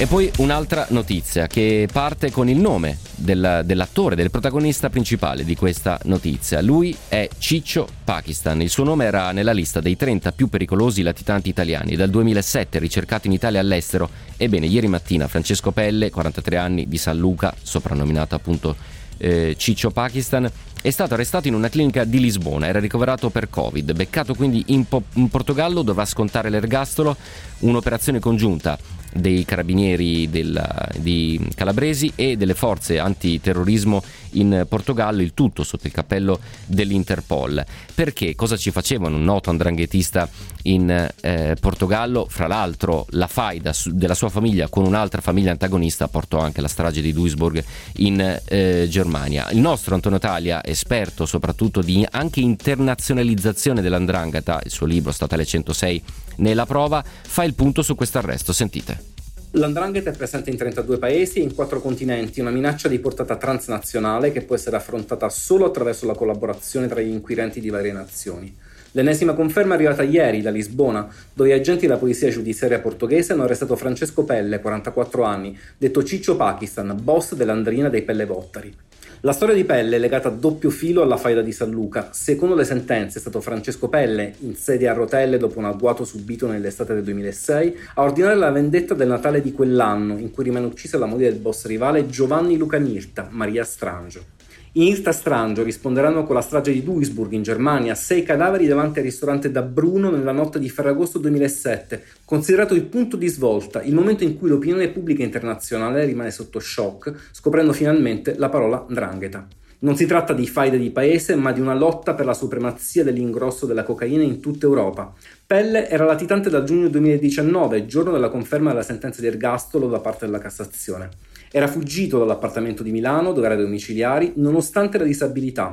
E 0.00 0.06
poi 0.06 0.30
un'altra 0.36 0.86
notizia 0.90 1.48
che 1.48 1.88
parte 1.92 2.30
con 2.30 2.48
il 2.48 2.56
nome 2.56 2.98
del, 3.16 3.62
dell'attore, 3.64 4.14
del 4.14 4.30
protagonista 4.30 4.90
principale 4.90 5.42
di 5.42 5.56
questa 5.56 5.98
notizia. 6.04 6.62
Lui 6.62 6.96
è 7.08 7.28
Ciccio 7.36 7.88
Pakistan. 8.04 8.62
Il 8.62 8.70
suo 8.70 8.84
nome 8.84 9.06
era 9.06 9.32
nella 9.32 9.50
lista 9.50 9.80
dei 9.80 9.96
30 9.96 10.30
più 10.30 10.46
pericolosi 10.46 11.02
latitanti 11.02 11.48
italiani. 11.48 11.96
Dal 11.96 12.10
2007 12.10 12.78
ricercato 12.78 13.26
in 13.26 13.32
Italia 13.32 13.58
e 13.58 13.62
all'estero. 13.62 14.08
Ebbene, 14.36 14.66
ieri 14.66 14.86
mattina 14.86 15.26
Francesco 15.26 15.72
Pelle, 15.72 16.10
43 16.10 16.56
anni, 16.56 16.86
di 16.86 16.96
San 16.96 17.18
Luca, 17.18 17.52
soprannominato 17.60 18.36
appunto 18.36 18.76
eh, 19.16 19.56
Ciccio 19.58 19.90
Pakistan, 19.90 20.48
è 20.80 20.90
stato 20.90 21.14
arrestato 21.14 21.48
in 21.48 21.54
una 21.54 21.68
clinica 21.68 22.04
di 22.04 22.20
Lisbona, 22.20 22.68
era 22.68 22.78
ricoverato 22.78 23.30
per 23.30 23.50
Covid, 23.50 23.92
beccato 23.94 24.34
quindi 24.34 24.62
in, 24.68 24.86
po- 24.86 25.02
in 25.14 25.28
Portogallo, 25.28 25.82
dovrà 25.82 26.04
scontare 26.04 26.50
l'ergastolo, 26.50 27.16
un'operazione 27.58 28.20
congiunta 28.20 28.78
dei 29.12 29.44
carabinieri 29.44 30.28
della, 30.30 30.88
di 30.96 31.40
Calabresi 31.54 32.12
e 32.14 32.36
delle 32.36 32.54
forze 32.54 32.98
antiterrorismo 32.98 34.02
in 34.32 34.66
Portogallo, 34.68 35.22
il 35.22 35.34
tutto 35.34 35.64
sotto 35.64 35.86
il 35.86 35.92
cappello 35.92 36.38
dell'Interpol. 36.66 37.64
Perché? 37.94 38.34
Cosa 38.34 38.56
ci 38.56 38.70
facevano 38.70 39.16
un 39.16 39.24
noto 39.24 39.50
andranghetista 39.50 40.28
in 40.64 40.90
eh, 41.20 41.56
Portogallo? 41.58 42.26
Fra 42.28 42.46
l'altro 42.46 43.06
la 43.10 43.26
faida 43.26 43.72
su, 43.72 43.90
della 43.92 44.14
sua 44.14 44.28
famiglia 44.28 44.68
con 44.68 44.84
un'altra 44.84 45.20
famiglia 45.20 45.50
antagonista 45.50 46.08
portò 46.08 46.38
anche 46.38 46.58
alla 46.58 46.68
strage 46.68 47.00
di 47.00 47.12
Duisburg 47.12 47.62
in 47.96 48.40
eh, 48.44 48.86
Germania. 48.88 49.50
Il 49.50 49.58
nostro 49.58 49.94
Antonio 49.94 50.18
Talia, 50.18 50.64
esperto 50.64 51.26
soprattutto 51.26 51.80
di 51.80 52.06
anche 52.10 52.40
internazionalizzazione 52.40 53.80
dell'andrangheta, 53.80 54.60
il 54.64 54.70
suo 54.70 54.86
libro 54.86 55.12
Statale 55.12 55.44
106 55.44 56.02
nella 56.38 56.66
prova, 56.66 57.02
fa 57.04 57.44
il 57.44 57.54
punto 57.54 57.82
su 57.82 57.94
questo 57.94 58.18
arresto. 58.18 58.52
Sentite. 58.52 59.16
L'andrangheta 59.52 60.10
è 60.10 60.16
presente 60.16 60.50
in 60.50 60.56
32 60.56 60.98
paesi 60.98 61.38
e 61.38 61.42
in 61.42 61.54
4 61.54 61.80
continenti, 61.80 62.40
una 62.40 62.50
minaccia 62.50 62.86
di 62.86 62.98
portata 62.98 63.36
transnazionale 63.36 64.30
che 64.30 64.42
può 64.42 64.54
essere 64.54 64.76
affrontata 64.76 65.30
solo 65.30 65.64
attraverso 65.64 66.04
la 66.04 66.14
collaborazione 66.14 66.86
tra 66.86 67.00
gli 67.00 67.08
inquirenti 67.08 67.58
di 67.60 67.70
varie 67.70 67.92
nazioni. 67.92 68.54
L'ennesima 68.92 69.34
conferma 69.34 69.72
è 69.72 69.76
arrivata 69.76 70.02
ieri 70.02 70.42
da 70.42 70.50
Lisbona, 70.50 71.08
dove 71.32 71.52
agenti 71.52 71.86
della 71.86 71.98
polizia 71.98 72.28
giudiziaria 72.30 72.80
portoghese 72.80 73.32
hanno 73.32 73.44
arrestato 73.44 73.76
Francesco 73.76 74.24
Pelle, 74.24 74.60
44 74.60 75.22
anni, 75.22 75.58
detto 75.78 76.04
Ciccio 76.04 76.36
Pakistan, 76.36 76.98
boss 77.00 77.34
dell'Andrina 77.34 77.88
dei 77.88 78.02
Pellevottari. 78.02 78.74
La 79.22 79.32
storia 79.32 79.52
di 79.52 79.64
Pelle 79.64 79.96
è 79.96 79.98
legata 79.98 80.28
a 80.28 80.30
doppio 80.30 80.70
filo 80.70 81.02
alla 81.02 81.16
faida 81.16 81.42
di 81.42 81.50
San 81.50 81.70
Luca. 81.70 82.10
Secondo 82.12 82.54
le 82.54 82.62
sentenze 82.62 83.18
è 83.18 83.20
stato 83.20 83.40
Francesco 83.40 83.88
Pelle, 83.88 84.34
in 84.40 84.54
sedia 84.54 84.92
a 84.92 84.94
rotelle 84.94 85.38
dopo 85.38 85.58
un 85.58 85.64
agguato 85.64 86.04
subito 86.04 86.46
nell'estate 86.46 86.94
del 86.94 87.02
2006, 87.02 87.76
a 87.94 88.02
ordinare 88.02 88.36
la 88.36 88.52
vendetta 88.52 88.94
del 88.94 89.08
Natale 89.08 89.42
di 89.42 89.50
quell'anno, 89.50 90.18
in 90.18 90.30
cui 90.30 90.44
rimane 90.44 90.66
uccisa 90.66 90.98
la 90.98 91.06
moglie 91.06 91.30
del 91.30 91.40
boss 91.40 91.66
rivale 91.66 92.06
Giovanni 92.06 92.56
Luca 92.56 92.78
Nirta, 92.78 93.26
Maria 93.28 93.64
Strangio. 93.64 94.37
In 94.72 94.82
Irta 94.82 95.12
Strangio 95.12 95.62
risponderanno 95.62 96.24
con 96.24 96.34
la 96.34 96.42
strage 96.42 96.72
di 96.72 96.84
Duisburg 96.84 97.32
in 97.32 97.42
Germania, 97.42 97.94
sei 97.94 98.22
cadaveri 98.22 98.66
davanti 98.66 98.98
al 98.98 99.06
ristorante 99.06 99.50
da 99.50 99.62
Bruno 99.62 100.10
nella 100.10 100.30
notte 100.30 100.58
di 100.58 100.68
Ferragosto 100.68 101.18
2007, 101.18 102.04
considerato 102.26 102.74
il 102.74 102.84
punto 102.84 103.16
di 103.16 103.28
svolta, 103.28 103.82
il 103.82 103.94
momento 103.94 104.24
in 104.24 104.36
cui 104.36 104.50
l'opinione 104.50 104.88
pubblica 104.88 105.22
internazionale 105.22 106.04
rimane 106.04 106.30
sotto 106.30 106.60
shock, 106.60 107.30
scoprendo 107.32 107.72
finalmente 107.72 108.34
la 108.36 108.50
parola 108.50 108.84
ndrangheta. 108.86 109.46
Non 109.80 109.96
si 109.96 110.04
tratta 110.04 110.34
di 110.34 110.46
faide 110.46 110.76
di 110.76 110.90
paese, 110.90 111.34
ma 111.34 111.52
di 111.52 111.60
una 111.60 111.74
lotta 111.74 112.12
per 112.12 112.26
la 112.26 112.34
supremazia 112.34 113.04
dell'ingrosso 113.04 113.64
della 113.64 113.84
cocaina 113.84 114.22
in 114.22 114.40
tutta 114.40 114.66
Europa. 114.66 115.14
Pelle 115.46 115.88
era 115.88 116.04
latitante 116.04 116.50
dal 116.50 116.64
giugno 116.64 116.88
2019, 116.88 117.86
giorno 117.86 118.12
della 118.12 118.28
conferma 118.28 118.70
della 118.70 118.82
sentenza 118.82 119.22
di 119.22 119.28
ergastolo 119.28 119.88
da 119.88 120.00
parte 120.00 120.26
della 120.26 120.40
Cassazione. 120.40 121.08
Era 121.50 121.66
fuggito 121.66 122.18
dall'appartamento 122.18 122.82
di 122.82 122.90
Milano, 122.90 123.32
dove 123.32 123.46
era 123.46 123.56
domiciliari, 123.56 124.32
nonostante 124.36 124.98
la 124.98 125.04
disabilità. 125.04 125.72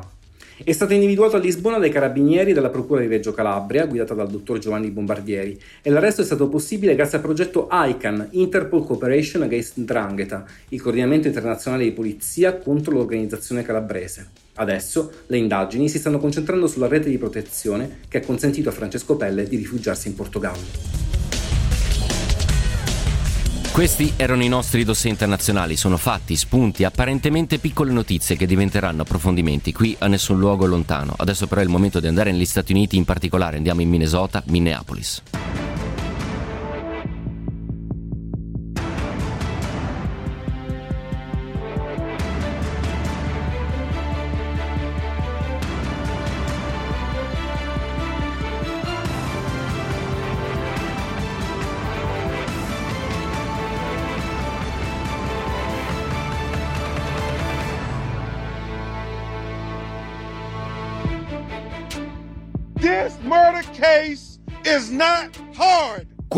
È 0.63 0.72
stato 0.72 0.94
individuato 0.94 1.36
a 1.36 1.39
Lisbona 1.39 1.79
dai 1.79 1.89
carabinieri 1.89 2.53
della 2.53 2.70
Procura 2.70 3.01
di 3.01 3.08
Reggio 3.08 3.34
Calabria, 3.34 3.86
guidata 3.88 4.13
dal 4.13 4.29
dottor 4.29 4.58
Giovanni 4.58 4.89
Bombardieri, 4.89 5.60
e 5.82 5.89
l'arresto 5.89 6.22
è 6.22 6.24
stato 6.24 6.48
possibile 6.48 6.96
grazie 6.96 7.17
al 7.17 7.24
progetto 7.24 7.67
ICAN, 7.70 8.29
Interpol 8.32 8.86
Cooperation 8.86 9.41
Against 9.41 9.77
Drangheta, 9.79 10.46
il 10.70 10.82
coordinamento 10.82 11.27
internazionale 11.27 11.84
di 11.84 11.91
polizia 11.91 12.55
contro 12.55 12.94
l'organizzazione 12.94 13.63
calabrese. 13.63 14.29
Adesso 14.53 15.12
le 15.27 15.38
indagini 15.38 15.89
si 15.89 15.98
stanno 15.98 16.20
concentrando 16.20 16.67
sulla 16.67 16.88
rete 16.88 17.10
di 17.10 17.17
protezione 17.17 18.00
che 18.08 18.20
ha 18.20 18.22
consentito 18.22 18.70
a 18.70 18.72
Francesco 18.72 19.17
Pelle 19.17 19.50
di 19.50 19.58
rifugiarsi 19.58 20.08
in 20.08 20.15
Portogallo. 20.15 21.25
Questi 23.75 24.13
erano 24.15 24.41
i 24.41 24.48
nostri 24.48 24.86
dossier 24.86 25.12
internazionali, 25.12 25.75
sono 25.75 25.98
fatti, 25.98 26.38
spunti, 26.38 26.86
apparentemente 26.86 27.58
piccole 27.58 27.91
notizie 27.91 28.38
che 28.38 28.46
diventeranno 28.46 29.01
approfondimenti 29.01 29.74
qui 29.74 29.94
a 30.00 30.08
nessun 30.08 30.39
luogo 30.39 30.65
lontano. 30.65 31.13
Adesso 31.17 31.46
però 31.46 31.60
è 31.60 31.65
il 31.65 31.70
momento 31.70 32.00
di 32.00 32.08
andare 32.08 32.32
negli 32.32 32.46
Stati 32.46 32.72
Uniti, 32.72 32.96
in 32.96 33.03
particolare 33.03 33.58
andiamo 33.58 33.82
in 33.82 33.89
Minnesota, 33.89 34.41
Minneapolis. 34.46 35.22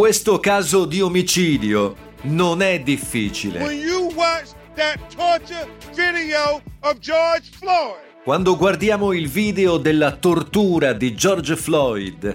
Questo 0.07 0.39
caso 0.39 0.85
di 0.85 1.01
omicidio 1.01 1.93
non 2.21 2.61
è 2.61 2.79
difficile. 2.79 3.59
Quando 8.23 8.55
guardiamo 8.55 9.11
il 9.11 9.27
video 9.27 9.75
della 9.75 10.13
tortura 10.13 10.93
di 10.93 11.13
George 11.13 11.57
Floyd, 11.57 12.33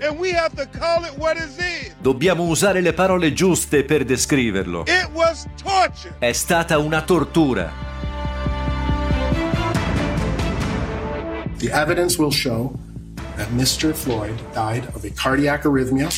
dobbiamo 1.99 2.43
usare 2.45 2.83
le 2.83 2.93
parole 2.93 3.33
giuste 3.33 3.85
per 3.85 4.05
descriverlo. 4.05 4.85
È 6.19 6.33
stata 6.33 6.77
una 6.77 7.01
tortura. 7.01 7.73
The 11.57 11.71
evidence 11.71 12.21
will 12.21 12.33
show 12.33 12.79
that 13.37 13.49
Mr. 13.53 13.95
Floyd 13.95 14.39
died 14.53 14.87
of 14.93 15.05
a 15.05 15.11
cardiac 15.15 15.65
arrhythmia 15.65 16.11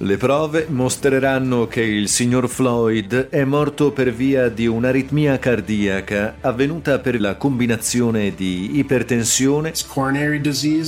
Le 0.00 0.16
prove 0.16 0.66
mostreranno 0.68 1.66
che 1.66 1.80
il 1.80 2.08
signor 2.08 2.48
Floyd 2.48 3.30
è 3.30 3.42
morto 3.44 3.90
per 3.90 4.12
via 4.12 4.48
di 4.48 4.66
un'aritmia 4.66 5.38
cardiaca 5.38 6.36
avvenuta 6.42 6.98
per 6.98 7.18
la 7.18 7.36
combinazione 7.36 8.34
di 8.34 8.78
ipertensione, 8.78 9.72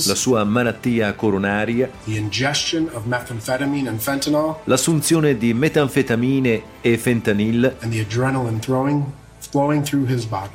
la 0.05 0.15
sua 0.15 0.43
malattia 0.43 1.13
coronaria, 1.13 1.89
l'assunzione 4.63 5.37
di 5.37 5.53
metanfetamine 5.53 6.61
e 6.79 6.97
fentanyl 6.97 7.75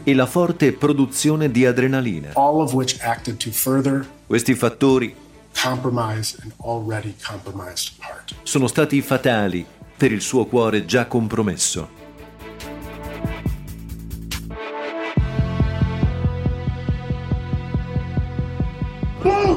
e 0.05 0.15
la 0.15 0.27
forte 0.27 0.73
produzione 0.73 1.51
di 1.51 1.67
adrenalina. 1.67 2.31
Questi 4.27 4.55
fattori 4.55 5.25
sono 8.43 8.67
stati 8.67 9.01
fatali 9.01 9.65
per 9.97 10.13
il 10.13 10.21
suo 10.21 10.45
cuore 10.45 10.85
già 10.85 11.07
compromesso. 11.07 11.89
Boots! 19.23 19.56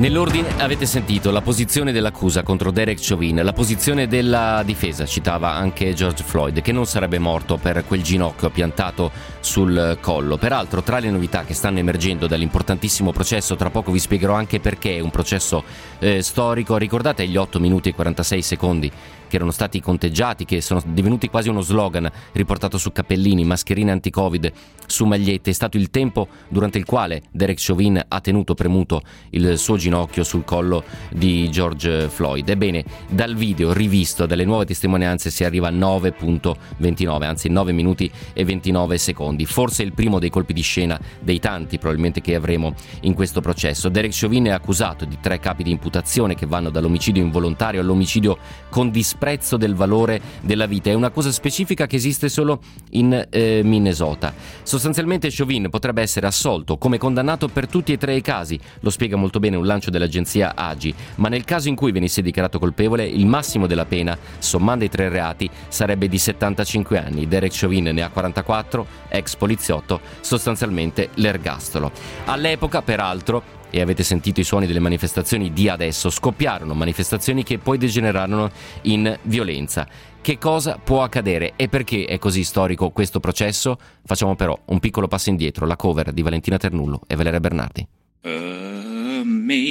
Nell'ordine 0.00 0.48
avete 0.56 0.86
sentito 0.86 1.30
la 1.30 1.42
posizione 1.42 1.92
dell'accusa 1.92 2.42
contro 2.42 2.70
Derek 2.70 2.98
Chauvin, 2.98 3.42
la 3.44 3.52
posizione 3.52 4.06
della 4.06 4.62
difesa, 4.64 5.04
citava 5.04 5.52
anche 5.52 5.92
George 5.92 6.24
Floyd, 6.24 6.62
che 6.62 6.72
non 6.72 6.86
sarebbe 6.86 7.18
morto 7.18 7.58
per 7.58 7.84
quel 7.86 8.02
ginocchio 8.02 8.48
piantato 8.48 9.10
sul 9.40 9.98
collo. 10.00 10.38
Peraltro, 10.38 10.82
tra 10.82 11.00
le 11.00 11.10
novità 11.10 11.44
che 11.44 11.52
stanno 11.52 11.80
emergendo 11.80 12.26
dall'importantissimo 12.26 13.12
processo, 13.12 13.56
tra 13.56 13.68
poco 13.68 13.92
vi 13.92 13.98
spiegherò 13.98 14.32
anche 14.32 14.58
perché 14.58 14.96
è 14.96 15.00
un 15.00 15.10
processo 15.10 15.64
eh, 15.98 16.22
storico, 16.22 16.78
ricordate 16.78 17.28
gli 17.28 17.36
8 17.36 17.60
minuti 17.60 17.90
e 17.90 17.94
46 17.94 18.40
secondi 18.40 18.90
che 19.30 19.36
erano 19.36 19.52
stati 19.52 19.80
conteggiati, 19.80 20.44
che 20.44 20.60
sono 20.60 20.82
divenuti 20.84 21.28
quasi 21.28 21.48
uno 21.48 21.60
slogan 21.60 22.10
riportato 22.32 22.78
su 22.78 22.90
cappellini, 22.90 23.44
mascherine 23.44 23.92
anti-Covid, 23.92 24.52
su 24.86 25.04
magliette. 25.04 25.50
È 25.50 25.52
stato 25.52 25.76
il 25.76 25.88
tempo 25.88 26.26
durante 26.48 26.78
il 26.78 26.84
quale 26.84 27.22
Derek 27.30 27.58
Chauvin 27.64 28.02
ha 28.08 28.20
tenuto 28.20 28.54
premuto 28.54 29.02
il 29.30 29.56
suo 29.56 29.76
ginocchio 29.76 30.24
sul 30.24 30.42
collo 30.42 30.82
di 31.12 31.48
George 31.48 32.08
Floyd. 32.08 32.48
Ebbene, 32.48 32.84
dal 33.08 33.36
video 33.36 33.72
rivisto 33.72 34.26
dalle 34.26 34.44
nuove 34.44 34.66
testimonianze 34.66 35.30
si 35.30 35.44
arriva 35.44 35.68
a 35.68 35.72
9.29, 35.72 37.22
anzi 37.22 37.48
9 37.48 37.70
minuti 37.70 38.10
e 38.32 38.44
29 38.44 38.98
secondi. 38.98 39.46
Forse 39.46 39.84
il 39.84 39.92
primo 39.92 40.18
dei 40.18 40.30
colpi 40.30 40.52
di 40.52 40.62
scena 40.62 41.00
dei 41.20 41.38
tanti 41.38 41.78
probabilmente 41.78 42.20
che 42.20 42.34
avremo 42.34 42.74
in 43.02 43.14
questo 43.14 43.40
processo. 43.40 43.88
Derek 43.88 44.12
Chauvin 44.12 44.46
è 44.46 44.50
accusato 44.50 45.04
di 45.04 45.18
tre 45.20 45.38
capi 45.38 45.62
di 45.62 45.70
imputazione 45.70 46.34
che 46.34 46.46
vanno 46.46 46.70
dall'omicidio 46.70 47.22
involontario 47.22 47.80
all'omicidio 47.80 48.38
con 48.68 48.90
disprezzo 49.20 49.58
del 49.58 49.74
valore 49.74 50.18
della 50.40 50.64
vita. 50.64 50.88
È 50.88 50.94
una 50.94 51.10
cosa 51.10 51.30
specifica 51.30 51.86
che 51.86 51.96
esiste 51.96 52.30
solo 52.30 52.60
in 52.92 53.26
eh, 53.28 53.60
Minnesota. 53.62 54.32
Sostanzialmente 54.62 55.28
Chauvin 55.30 55.68
potrebbe 55.68 56.00
essere 56.00 56.26
assolto 56.26 56.78
come 56.78 56.96
condannato 56.96 57.48
per 57.48 57.68
tutti 57.68 57.92
e 57.92 57.98
tre 57.98 58.16
i 58.16 58.22
casi, 58.22 58.58
lo 58.80 58.88
spiega 58.88 59.16
molto 59.16 59.38
bene 59.38 59.56
un 59.56 59.66
lancio 59.66 59.90
dell'agenzia 59.90 60.54
AGI, 60.54 60.94
ma 61.16 61.28
nel 61.28 61.44
caso 61.44 61.68
in 61.68 61.74
cui 61.74 61.92
venisse 61.92 62.22
dichiarato 62.22 62.58
colpevole 62.58 63.04
il 63.04 63.26
massimo 63.26 63.66
della 63.66 63.84
pena, 63.84 64.16
sommando 64.38 64.84
i 64.84 64.88
tre 64.88 65.10
reati, 65.10 65.50
sarebbe 65.68 66.08
di 66.08 66.18
75 66.18 66.98
anni. 66.98 67.28
Derek 67.28 67.52
Chauvin 67.54 67.90
ne 67.92 68.02
ha 68.02 68.08
44, 68.08 68.86
ex 69.08 69.36
poliziotto, 69.36 70.00
sostanzialmente 70.20 71.10
l'ergastolo. 71.16 71.92
All'epoca, 72.24 72.80
peraltro, 72.80 73.58
e 73.70 73.80
avete 73.80 74.02
sentito 74.02 74.40
i 74.40 74.44
suoni 74.44 74.66
delle 74.66 74.80
manifestazioni 74.80 75.52
di 75.52 75.68
adesso, 75.68 76.10
scoppiarono 76.10 76.74
manifestazioni 76.74 77.42
che 77.42 77.58
poi 77.58 77.78
degenerarono 77.78 78.50
in 78.82 79.18
violenza. 79.22 79.88
Che 80.20 80.36
cosa 80.36 80.76
può 80.76 81.02
accadere 81.02 81.54
e 81.56 81.68
perché 81.68 82.04
è 82.04 82.18
così 82.18 82.44
storico 82.44 82.90
questo 82.90 83.20
processo? 83.20 83.78
Facciamo 84.04 84.36
però 84.36 84.58
un 84.66 84.78
piccolo 84.78 85.08
passo 85.08 85.30
indietro, 85.30 85.64
la 85.64 85.76
cover 85.76 86.12
di 86.12 86.20
Valentina 86.20 86.58
Ternullo 86.58 87.00
e 87.06 87.16
Valeria 87.16 87.40
Bernardi. 87.40 87.86
Amazing 88.22 89.66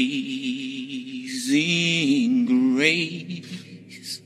grace, 2.46 4.22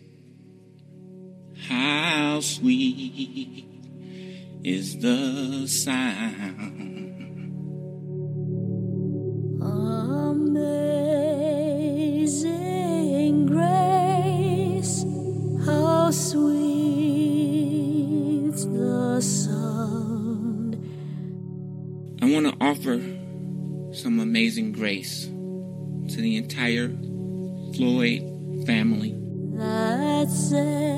how 1.70 2.39
sweet 2.39 3.65
is 4.63 4.98
the 5.00 5.68
sound 5.68 6.93
I 22.22 22.25
want 22.25 22.48
to 22.48 22.55
offer 22.62 23.01
some 23.93 24.20
amazing 24.20 24.72
grace 24.72 25.25
to 25.25 26.22
the 26.22 26.38
entire 26.38 26.89
Floyd 27.75 28.65
family. 28.65 29.15
That 29.58 30.29
saved 30.29 30.93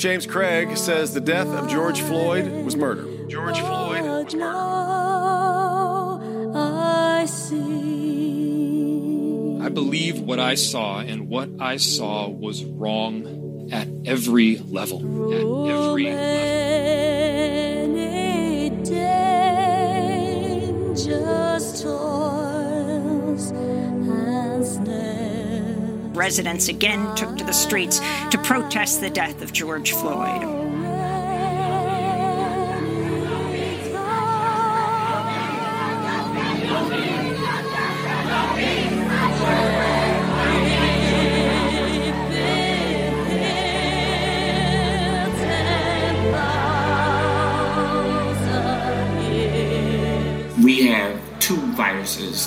James 0.00 0.24
Craig 0.24 0.76
says 0.78 1.12
the 1.12 1.20
death 1.20 1.48
of 1.48 1.68
George 1.68 2.00
Floyd 2.00 2.64
was 2.64 2.74
murder. 2.74 3.04
George 3.26 3.60
Floyd 3.60 4.00
was 4.02 4.34
murdered. 4.34 4.56
I 6.56 7.26
see. 7.26 8.70
I 9.60 9.68
believe 9.68 10.20
what 10.20 10.40
I 10.40 10.54
saw, 10.54 11.00
and 11.00 11.28
what 11.28 11.50
I 11.60 11.76
saw 11.76 12.30
was 12.30 12.64
wrong 12.64 13.68
at 13.70 13.88
every 14.06 14.56
level. 14.56 15.00
At 15.34 15.42
every 15.70 16.04
level. 16.06 16.59
Residents 26.20 26.68
again 26.68 27.16
took 27.16 27.34
to 27.38 27.44
the 27.44 27.52
streets 27.54 27.98
to 28.30 28.36
protest 28.44 29.00
the 29.00 29.08
death 29.08 29.40
of 29.40 29.54
George 29.54 29.92
Floyd. 29.92 30.59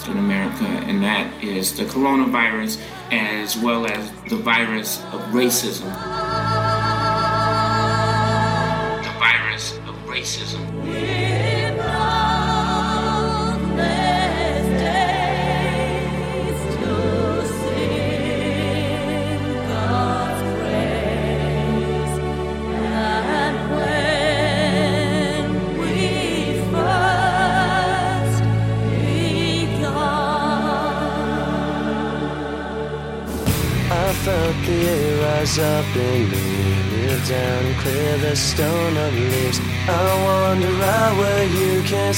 In 0.08 0.17
America, 0.17 0.65
and 0.65 1.03
that 1.03 1.43
is 1.43 1.77
the 1.77 1.84
coronavirus 1.86 2.79
as 3.12 3.56
well 3.58 3.86
as 3.86 4.12
the 4.29 4.38
virus 4.38 4.97
of 5.13 5.21
racism. 5.32 6.12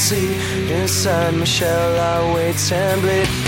See, 0.06 0.36
inside 0.72 1.34
my 1.34 1.46
shell 1.46 2.00
I 2.00 2.36
wait 2.36 2.72
and 2.72 3.02
bleed. 3.02 3.45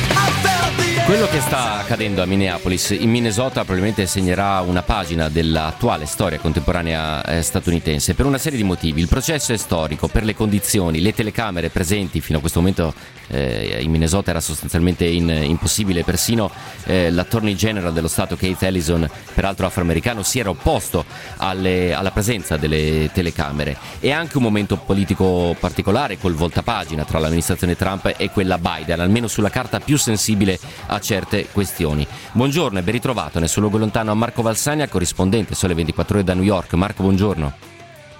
Quello 1.08 1.26
che 1.28 1.40
sta 1.40 1.76
accadendo 1.80 2.22
a 2.22 2.26
Minneapolis, 2.26 2.90
in 2.90 3.10
Minnesota, 3.10 3.62
probabilmente 3.62 4.06
segnerà 4.08 4.60
una 4.60 4.82
pagina 4.82 5.30
dell'attuale 5.30 6.06
storia 6.06 6.38
contemporanea 6.38 7.24
eh, 7.24 7.42
statunitense 7.42 8.14
per 8.14 8.26
una 8.26 8.38
serie 8.38 8.58
di 8.58 8.66
motivi. 8.66 9.00
Il 9.00 9.08
processo 9.08 9.54
è 9.54 9.58
storico 9.58 10.10
per 10.10 10.26
le 10.26 10.36
condizioni, 10.36 11.00
le 11.00 11.14
telecamere 11.14 11.70
presenti 11.70 12.20
fino 12.20 12.40
a 12.40 12.42
questo 12.42 12.60
momento 12.60 12.94
eh, 13.30 13.80
in 13.80 13.90
Minnesota 13.90 14.32
era 14.32 14.42
sostanzialmente 14.42 15.06
in- 15.06 15.30
impossibile. 15.30 16.04
Persino 16.04 16.52
eh, 16.84 17.10
l'attorney 17.10 17.56
general 17.56 17.94
dello 17.94 18.10
Stato, 18.10 18.36
Keith 18.36 18.62
Ellison, 18.64 19.10
peraltro 19.34 19.66
afroamericano, 19.66 20.24
si 20.24 20.40
era 20.40 20.50
opposto 20.50 21.06
alle- 21.38 21.94
alla 21.94 22.12
presenza 22.12 22.58
delle 22.58 23.10
telecamere. 23.14 23.78
È 24.00 24.12
anche 24.12 24.36
un 24.36 24.44
momento 24.44 24.76
politico 24.76 25.56
particolare 25.58 26.18
col 26.18 26.34
voltapagina 26.34 27.06
tra 27.06 27.18
l'amministrazione 27.18 27.78
Trump 27.78 28.14
e 28.18 28.30
quella 28.30 28.58
Biden, 28.58 29.00
almeno 29.00 29.30
sulla 29.30 29.50
carta 29.50 29.80
più 29.80 29.98
sensibile 29.98 30.60
a 30.88 30.97
certe 31.00 31.48
questioni. 31.52 32.06
Buongiorno 32.32 32.80
e 32.80 32.82
ben 32.82 32.94
ritrovato 32.94 33.40
nel 33.40 33.50
suo 33.50 33.62
luogo 33.62 33.78
lontano 33.78 34.12
a 34.12 34.16
Marco 34.16 34.42
Valsania, 34.42 34.88
corrispondente 34.88 35.56
Sole 35.56 35.74
24 35.74 36.16
ore 36.16 36.24
da 36.24 36.34
New 36.34 36.44
York. 36.44 36.74
Marco, 36.74 37.04
buongiorno. 37.04 37.54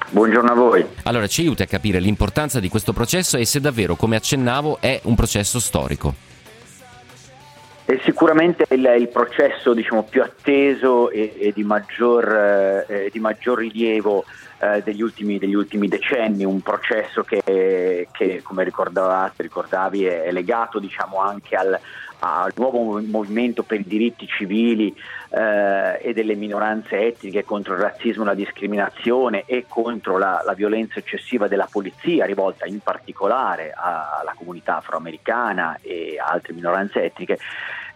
Buongiorno 0.10 0.52
a 0.52 0.56
voi. 0.56 0.86
Allora, 1.04 1.28
ci 1.28 1.42
aiuti 1.42 1.64
a 1.64 1.66
capire 1.66 2.00
l'importanza 2.00 2.60
di 2.62 2.70
questo 2.70 2.94
processo 2.94 3.38
e 3.38 3.46
se 3.46 3.60
davvero, 3.60 3.96
come 3.96 4.16
accennavo, 4.16 4.78
è 4.80 5.02
un 5.04 5.16
processo 5.16 5.60
storico. 5.60 6.14
È 7.84 7.98
sicuramente 8.04 8.66
il, 8.70 8.96
il 9.00 9.08
processo 9.10 9.74
diciamo, 9.74 10.04
più 10.04 10.22
atteso 10.22 11.10
e, 11.10 11.36
e 11.40 11.52
di, 11.54 11.64
maggior, 11.64 12.86
eh, 12.88 13.10
di, 13.12 13.20
maggior, 13.20 13.60
rilievo 13.60 14.26
eh, 14.60 14.82
degli, 14.84 15.02
ultimi, 15.02 15.38
degli, 15.38 15.54
ultimi, 15.54 15.88
decenni, 15.88 16.44
un 16.44 16.62
processo 16.62 17.24
che, 17.24 18.08
che 18.12 18.42
come 18.44 18.64
ricordavate, 18.64 19.42
ricordavi 19.42 20.06
è, 20.06 20.24
è 20.24 20.32
legato 20.32 20.80
diciamo, 20.80 21.20
anche 21.20 21.56
al, 21.56 21.80
al 22.20 22.52
nuovo 22.56 23.02
movimento 23.02 23.64
per 23.64 23.80
i 23.80 23.86
diritti 23.86 24.28
civili 24.28 24.96
eh, 25.30 26.00
e 26.02 26.14
delle 26.14 26.36
minoranze 26.36 27.00
etniche 27.00 27.44
contro 27.44 27.74
il 27.74 27.82
razzismo 27.82 28.24
e 28.24 28.26
la 28.28 28.34
discriminazione 28.34 29.44
e 29.46 29.66
contro 29.68 30.18
la, 30.18 30.42
la 30.46 30.54
violenza 30.54 31.00
eccessiva 31.00 31.48
della 31.48 31.68
polizia 31.70 32.26
rivolta 32.26 32.66
in 32.66 32.80
particolare 32.80 33.74
alla 33.76 34.34
comunità 34.36 34.78
afroamericana 34.78 35.78
e 35.82 36.18
a 36.20 36.32
altre 36.32 36.54
minoranze 36.54 37.04
etniche. 37.04 37.38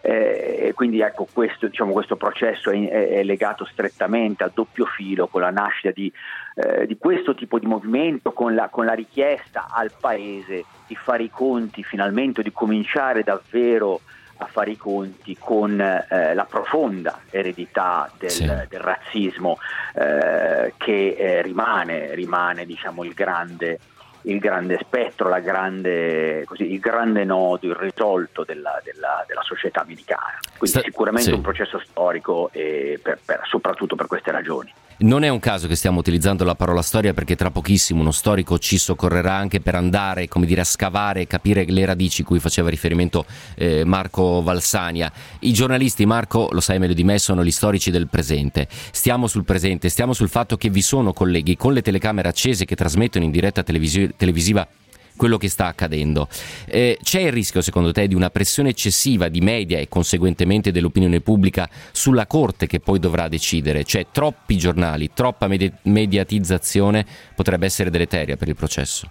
Eh, 0.04 0.72
quindi 0.74 1.00
ecco, 1.00 1.28
questo, 1.32 1.68
diciamo, 1.68 1.92
questo 1.92 2.16
processo 2.16 2.70
è, 2.70 2.88
è, 2.88 3.22
legato 3.22 3.64
strettamente 3.64 4.42
al 4.42 4.50
doppio 4.52 4.84
filo 4.84 5.28
con 5.28 5.42
la 5.42 5.50
nascita 5.50 5.92
di, 5.92 6.12
eh, 6.54 6.86
di 6.86 6.98
questo 6.98 7.34
tipo 7.34 7.58
di 7.58 7.66
movimento, 7.66 8.32
con 8.32 8.54
la, 8.54 8.68
con 8.68 8.84
la, 8.84 8.92
richiesta 8.92 9.68
al 9.70 9.92
Paese 9.98 10.64
di 10.86 10.94
fare 10.94 11.24
i 11.24 11.30
conti 11.30 11.82
finalmente, 11.82 12.42
di 12.42 12.52
cominciare 12.52 13.22
davvero 13.22 14.00
a 14.38 14.46
fare 14.46 14.72
i 14.72 14.76
conti 14.76 15.36
con 15.38 15.80
eh, 15.80 16.34
la 16.34 16.44
profonda 16.44 17.20
eredità 17.30 18.10
del, 18.18 18.30
sì. 18.30 18.44
del 18.44 18.80
razzismo 18.80 19.58
eh, 19.94 20.74
che 20.76 21.16
eh, 21.16 21.42
rimane, 21.42 22.14
rimane 22.14 22.66
diciamo, 22.66 23.04
il 23.04 23.12
grande 23.12 23.78
il 24.22 24.38
grande 24.38 24.78
spettro, 24.80 25.28
grande, 25.40 26.44
così, 26.44 26.72
il 26.72 26.78
grande 26.78 27.24
nodo 27.24 27.66
irrisolto 27.66 28.44
della, 28.44 28.80
della, 28.84 29.24
della 29.26 29.42
società 29.42 29.80
americana. 29.80 30.38
Quindi 30.56 30.78
Sta, 30.78 30.80
sicuramente 30.80 31.30
sì. 31.30 31.34
un 31.34 31.40
processo 31.40 31.80
storico 31.80 32.50
e 32.52 33.00
per, 33.02 33.18
per, 33.24 33.40
soprattutto 33.44 33.96
per 33.96 34.06
queste 34.06 34.30
ragioni. 34.30 34.72
Non 34.98 35.24
è 35.24 35.28
un 35.28 35.40
caso 35.40 35.66
che 35.66 35.74
stiamo 35.74 35.98
utilizzando 35.98 36.44
la 36.44 36.54
parola 36.54 36.82
storia 36.82 37.12
perché 37.12 37.34
tra 37.34 37.50
pochissimo 37.50 38.00
uno 38.00 38.12
storico 38.12 38.58
ci 38.58 38.78
soccorrerà 38.78 39.34
anche 39.34 39.60
per 39.60 39.74
andare, 39.74 40.28
come 40.28 40.46
dire, 40.46 40.60
a 40.60 40.64
scavare 40.64 41.22
e 41.22 41.26
capire 41.26 41.64
le 41.64 41.84
radici 41.84 42.22
cui 42.22 42.38
faceva 42.38 42.68
riferimento 42.68 43.24
eh, 43.56 43.84
Marco 43.84 44.42
Valsania. 44.42 45.12
I 45.40 45.52
giornalisti, 45.52 46.06
Marco, 46.06 46.48
lo 46.52 46.60
sai 46.60 46.78
meglio 46.78 46.94
di 46.94 47.04
me, 47.04 47.18
sono 47.18 47.42
gli 47.44 47.50
storici 47.50 47.90
del 47.90 48.08
presente. 48.08 48.68
Stiamo 48.70 49.26
sul 49.26 49.44
presente, 49.44 49.88
stiamo 49.88 50.12
sul 50.12 50.28
fatto 50.28 50.56
che 50.56 50.70
vi 50.70 50.82
sono 50.82 51.12
colleghi 51.12 51.56
con 51.56 51.72
le 51.72 51.82
telecamere 51.82 52.28
accese 52.28 52.64
che 52.64 52.76
trasmettono 52.76 53.24
in 53.24 53.30
diretta 53.30 53.62
televisi- 53.62 54.12
televisiva 54.16 54.66
quello 55.16 55.36
che 55.36 55.48
sta 55.48 55.66
accadendo. 55.66 56.28
Eh, 56.66 56.98
c'è 57.02 57.20
il 57.20 57.32
rischio, 57.32 57.60
secondo 57.60 57.92
te, 57.92 58.08
di 58.08 58.14
una 58.14 58.30
pressione 58.30 58.70
eccessiva 58.70 59.28
di 59.28 59.40
media 59.40 59.78
e 59.78 59.88
conseguentemente 59.88 60.70
dell'opinione 60.70 61.20
pubblica 61.20 61.68
sulla 61.90 62.26
Corte 62.26 62.66
che 62.66 62.80
poi 62.80 62.98
dovrà 62.98 63.28
decidere? 63.28 63.84
Cioè, 63.84 64.06
troppi 64.10 64.56
giornali, 64.56 65.10
troppa 65.12 65.46
medi- 65.46 65.72
mediatizzazione 65.82 67.04
potrebbe 67.34 67.66
essere 67.66 67.90
deleteria 67.90 68.36
per 68.36 68.48
il 68.48 68.56
processo? 68.56 69.10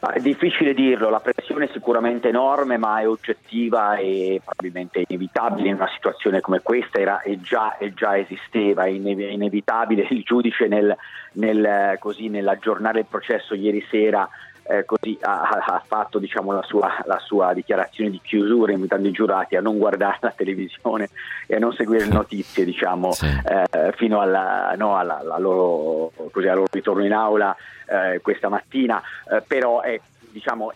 È 0.00 0.20
difficile 0.20 0.74
dirlo, 0.74 1.10
la 1.10 1.18
pressione 1.18 1.64
è 1.64 1.70
sicuramente 1.72 2.28
enorme, 2.28 2.76
ma 2.76 3.00
è 3.00 3.08
oggettiva 3.08 3.96
e 3.96 4.40
probabilmente 4.44 5.02
inevitabile 5.04 5.68
in 5.68 5.74
una 5.74 5.90
situazione 5.92 6.40
come 6.40 6.60
questa, 6.62 7.00
era, 7.00 7.20
e, 7.22 7.40
già, 7.40 7.76
e 7.78 7.92
già 7.94 8.16
esisteva, 8.16 8.84
è 8.84 8.90
inevitabile. 8.90 10.06
Il 10.10 10.22
giudice 10.22 10.68
nel, 10.68 10.96
nel, 11.32 11.96
così, 11.98 12.28
nell'aggiornare 12.28 13.00
il 13.00 13.06
processo 13.06 13.54
ieri 13.54 13.84
sera 13.90 14.28
eh, 14.68 14.84
così 14.84 15.16
ha, 15.22 15.48
ha 15.48 15.82
fatto 15.86 16.18
diciamo, 16.18 16.52
la, 16.52 16.62
sua, 16.62 17.02
la, 17.06 17.18
sua, 17.18 17.54
dichiarazione 17.54 18.10
di 18.10 18.20
chiusura 18.22 18.72
invitando 18.72 19.08
i 19.08 19.12
giurati 19.12 19.56
a 19.56 19.62
non 19.62 19.78
guardare 19.78 20.18
la 20.20 20.32
televisione 20.36 21.08
e 21.46 21.56
a 21.56 21.58
non 21.58 21.72
seguire 21.72 22.04
le 22.04 22.12
notizie 22.12 22.64
diciamo, 22.64 23.12
sì. 23.12 23.26
eh, 23.26 23.92
fino 23.96 24.20
alla, 24.20 24.74
no, 24.76 24.96
alla, 24.96 25.18
alla 25.20 25.38
loro, 25.38 26.12
così, 26.30 26.48
al 26.48 26.56
loro 26.56 26.68
ritorno 26.70 27.04
in 27.04 27.14
aula 27.14 27.56
eh, 27.86 28.20
questa 28.20 28.48
mattina, 28.48 29.02
eh, 29.30 29.42
però 29.46 29.80
è 29.80 29.98
diciamo, 30.30 30.72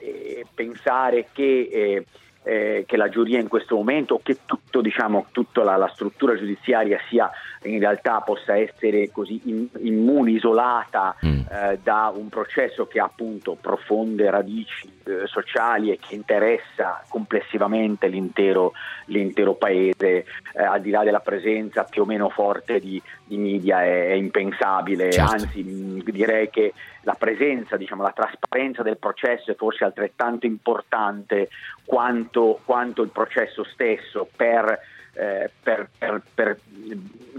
pensare 0.54 1.28
che 1.32 1.68
eh, 1.70 2.06
eh, 2.44 2.84
che 2.86 2.96
la 2.96 3.08
giuria 3.08 3.38
in 3.38 3.48
questo 3.48 3.76
momento, 3.76 4.20
che 4.22 4.38
tutto, 4.44 4.80
diciamo, 4.80 5.26
tutta 5.30 5.62
la, 5.62 5.76
la, 5.76 5.88
struttura 5.88 6.36
giudiziaria 6.36 6.98
sia 7.08 7.30
in 7.64 7.78
realtà 7.78 8.20
possa 8.20 8.56
essere 8.56 9.10
così 9.10 9.40
in, 9.44 9.68
immune, 9.80 10.32
isolata 10.32 11.16
mm. 11.24 11.40
eh, 11.50 11.78
da 11.82 12.12
un 12.14 12.28
processo 12.28 12.86
che 12.86 13.00
ha 13.00 13.04
appunto 13.04 13.56
profonde 13.60 14.30
radici 14.30 14.90
eh, 15.04 15.26
sociali 15.26 15.90
e 15.90 15.98
che 15.98 16.14
interessa 16.14 17.02
complessivamente 17.08 18.08
l'intero, 18.08 18.72
l'intero 19.06 19.54
paese, 19.54 20.24
eh, 20.54 20.62
al 20.62 20.80
di 20.80 20.90
là 20.90 21.02
della 21.02 21.20
presenza 21.20 21.84
più 21.84 22.02
o 22.02 22.04
meno 22.04 22.28
forte 22.28 22.80
di, 22.80 23.00
di 23.24 23.36
media 23.36 23.82
è, 23.82 24.08
è 24.08 24.12
impensabile, 24.12 25.10
certo. 25.10 25.32
anzi 25.32 25.62
mh, 25.62 26.10
direi 26.10 26.50
che 26.50 26.72
la 27.02 27.14
presenza, 27.14 27.76
diciamo, 27.76 28.02
la 28.02 28.12
trasparenza 28.12 28.82
del 28.82 28.98
processo 28.98 29.50
è 29.50 29.54
forse 29.56 29.84
altrettanto 29.84 30.46
importante 30.46 31.48
quanto, 31.84 32.60
quanto 32.64 33.02
il 33.02 33.10
processo 33.10 33.64
stesso 33.64 34.28
per, 34.34 34.78
eh, 35.14 35.50
per, 35.62 35.88
per, 35.96 36.22
per, 36.34 36.58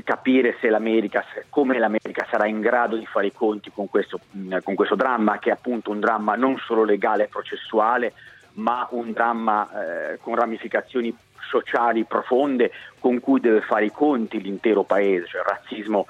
capire 0.03 0.57
se 0.59 0.69
l'America, 0.69 1.23
come 1.49 1.79
l'America 1.79 2.27
sarà 2.29 2.47
in 2.47 2.59
grado 2.59 2.97
di 2.97 3.05
fare 3.05 3.27
i 3.27 3.31
conti 3.31 3.71
con 3.71 3.89
questo, 3.89 4.19
con 4.63 4.75
questo 4.75 4.95
dramma, 4.95 5.39
che 5.39 5.49
è 5.49 5.53
appunto 5.53 5.91
un 5.91 5.99
dramma 5.99 6.35
non 6.35 6.57
solo 6.57 6.83
legale 6.83 7.23
e 7.23 7.27
processuale, 7.27 8.13
ma 8.53 8.87
un 8.91 9.11
dramma 9.11 9.69
eh, 10.11 10.17
con 10.19 10.35
ramificazioni 10.35 11.15
sociali 11.49 12.03
profonde 12.03 12.71
con 12.99 13.19
cui 13.19 13.39
deve 13.39 13.61
fare 13.61 13.85
i 13.85 13.91
conti 13.91 14.41
l'intero 14.41 14.83
paese, 14.83 15.27
cioè 15.27 15.41
il 15.41 15.47
razzismo 15.47 16.07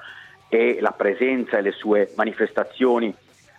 e 0.48 0.78
la 0.80 0.92
presenza 0.92 1.58
e 1.58 1.62
le 1.62 1.72
sue 1.72 2.12
manifestazioni 2.16 3.14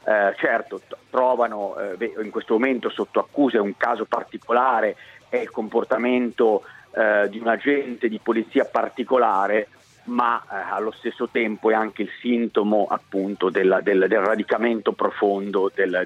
eh, 0.06 0.36
certo 0.38 0.82
trovano 1.10 1.76
eh, 1.78 2.14
in 2.24 2.30
questo 2.30 2.54
momento 2.54 2.90
sotto 2.90 3.20
accusa 3.20 3.62
un 3.62 3.76
caso 3.76 4.06
particolare 4.06 4.96
è 5.30 5.38
il 5.38 5.50
comportamento 5.50 6.64
eh, 6.96 7.30
di 7.30 7.40
un 7.40 7.48
agente 7.48 8.08
di 8.08 8.20
polizia 8.22 8.66
particolare 8.66 9.68
ma 10.06 10.42
eh, 10.44 10.56
allo 10.72 10.92
stesso 10.92 11.30
tempo 11.32 11.72
è 11.72 11.74
anche 11.74 12.04
il 12.04 12.10
sintomo 12.20 12.86
appunto 12.90 13.50
del, 13.50 13.80
del, 13.82 14.06
del 14.08 14.20
radicamento 14.20 14.92
profondo 14.92 15.72
del, 15.74 16.06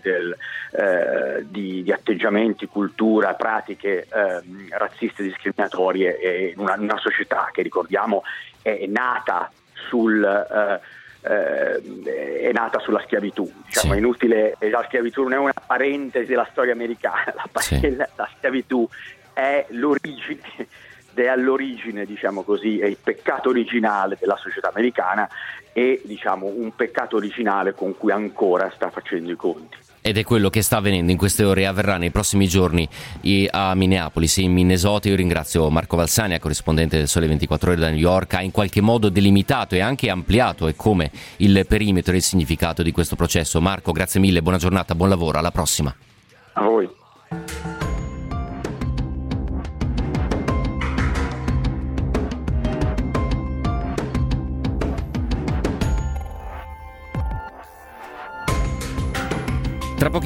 eh, 0.72 1.46
di, 1.46 1.84
di, 1.84 1.92
atteggiamenti, 1.92 2.68
cultura, 2.68 3.34
pratiche 3.34 4.08
ehm, 4.12 4.68
razziste 4.70 5.22
e 5.22 5.26
discriminatorie 5.26 6.52
in 6.54 6.60
una, 6.60 6.76
una, 6.78 6.98
società 6.98 7.50
che 7.52 7.62
ricordiamo 7.62 8.24
è 8.62 8.86
nata 8.88 9.52
sul 9.74 10.24
eh, 10.24 10.98
eh, 11.22 12.40
è 12.40 12.52
nata 12.54 12.80
sulla 12.80 13.02
schiavitù. 13.02 13.52
Diciamo, 13.66 13.94
sì. 13.94 14.00
inutile, 14.00 14.56
la 14.60 14.84
schiavitù 14.88 15.24
non 15.24 15.34
è 15.34 15.38
una 15.38 15.54
parentesi 15.66 16.28
della 16.28 16.48
storia 16.52 16.72
americana, 16.72 17.34
la, 17.52 17.60
sì. 17.60 17.96
la 17.96 18.30
schiavitù 18.38 18.88
è 19.40 19.66
l'origine 19.70 20.42
è 21.24 21.28
all'origine, 21.28 22.06
diciamo 22.06 22.44
così, 22.44 22.80
è 22.80 22.86
il 22.86 22.98
peccato 23.02 23.50
originale 23.50 24.18
della 24.20 24.38
società 24.38 24.70
americana 24.70 25.28
e 25.74 26.02
diciamo 26.06 26.48
un 26.48 26.74
peccato 26.76 27.18
originale 27.18 27.74
con 27.74 27.98
cui 27.98 28.12
ancora 28.12 28.72
sta 28.74 28.90
facendo 28.90 29.32
i 29.32 29.36
conti. 29.36 29.78
Ed 30.02 30.18
è 30.18 30.24
quello 30.24 30.50
che 30.50 30.62
sta 30.62 30.78
avvenendo 30.78 31.12
in 31.12 31.18
queste 31.18 31.44
ore 31.44 31.62
e 31.62 31.66
avverrà 31.66 31.98
nei 31.98 32.10
prossimi 32.10 32.48
giorni 32.48 32.88
a 33.50 33.76
Minneapolis 33.76 34.38
in 34.38 34.54
Minnesota. 34.54 35.10
Io 35.10 35.16
ringrazio 35.16 35.70
Marco 35.70 35.98
Valsania, 35.98 36.40
corrispondente 36.40 36.98
del 36.98 37.10
Sole 37.10 37.28
24 37.28 37.72
Ore 37.72 37.80
da 37.80 37.90
New 37.90 37.98
York, 37.98 38.36
ha 38.36 38.42
in 38.42 38.52
qualche 38.52 38.80
modo 38.80 39.10
delimitato 39.10 39.76
e 39.76 39.82
anche 39.82 40.10
ampliato 40.10 40.68
e 40.70 40.76
come 40.76 41.12
il 41.38 41.66
perimetro 41.68 42.14
e 42.14 42.18
il 42.18 42.24
significato 42.24 42.82
di 42.82 42.94
questo 42.94 43.18
processo. 43.18 43.60
Marco, 43.60 43.92
grazie 43.92 44.22
mille, 44.22 44.42
buona 44.42 44.58
giornata, 44.58 44.96
buon 44.96 45.10
lavoro, 45.10 45.38
alla 45.38 45.52
prossima. 45.52 45.94
A 46.54 46.62
voi. 46.62 46.90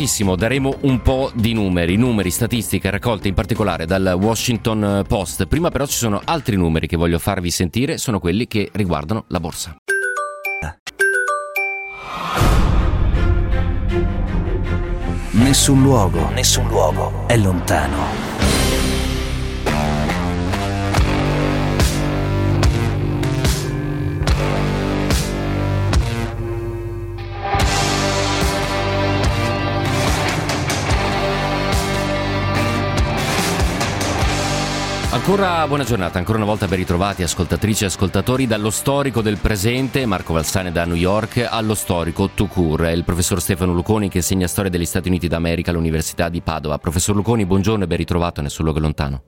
Pochissimo 0.03 0.35
daremo 0.35 0.79
un 0.81 1.01
po' 1.01 1.31
di 1.33 1.53
numeri, 1.53 1.95
numeri, 1.95 2.29
statistiche 2.29 2.89
raccolte 2.89 3.29
in 3.29 3.33
particolare 3.33 3.85
dal 3.85 4.17
Washington 4.19 5.05
Post. 5.07 5.45
Prima 5.45 5.69
però 5.69 5.85
ci 5.85 5.95
sono 5.95 6.19
altri 6.25 6.57
numeri 6.57 6.87
che 6.87 6.97
voglio 6.97 7.19
farvi 7.19 7.49
sentire, 7.49 7.97
sono 7.97 8.19
quelli 8.19 8.45
che 8.45 8.69
riguardano 8.73 9.23
la 9.27 9.39
borsa. 9.39 9.77
Nessun 15.31 15.81
luogo, 15.81 16.29
nessun 16.31 16.67
luogo 16.67 17.25
è 17.27 17.37
lontano 17.37 18.32
Ancora 35.25 35.65
buona 35.67 35.85
giornata, 35.85 36.17
ancora 36.17 36.37
una 36.37 36.45
volta 36.45 36.67
ben 36.67 36.79
ritrovati 36.79 37.23
ascoltatrici 37.23 37.83
e 37.83 37.87
ascoltatori 37.87 38.45
dallo 38.45 38.69
storico 38.69 39.21
del 39.21 39.37
presente, 39.37 40.05
Marco 40.05 40.33
Valsane 40.33 40.69
da 40.69 40.83
New 40.83 40.97
York, 40.97 41.47
allo 41.49 41.75
storico 41.75 42.31
Tucur, 42.35 42.91
il 42.93 43.05
professor 43.05 43.39
Stefano 43.39 43.71
Luconi 43.71 44.09
che 44.09 44.17
insegna 44.17 44.47
storia 44.47 44.69
degli 44.69 44.83
Stati 44.83 45.07
Uniti 45.07 45.29
d'America 45.29 45.71
all'Università 45.71 46.27
di 46.27 46.41
Padova. 46.41 46.77
Professor 46.77 47.15
Luconi, 47.15 47.45
buongiorno 47.45 47.85
e 47.85 47.87
ben 47.87 47.99
ritrovato, 47.99 48.41
nessun 48.41 48.65
luogo 48.65 48.81
lontano. 48.81 49.23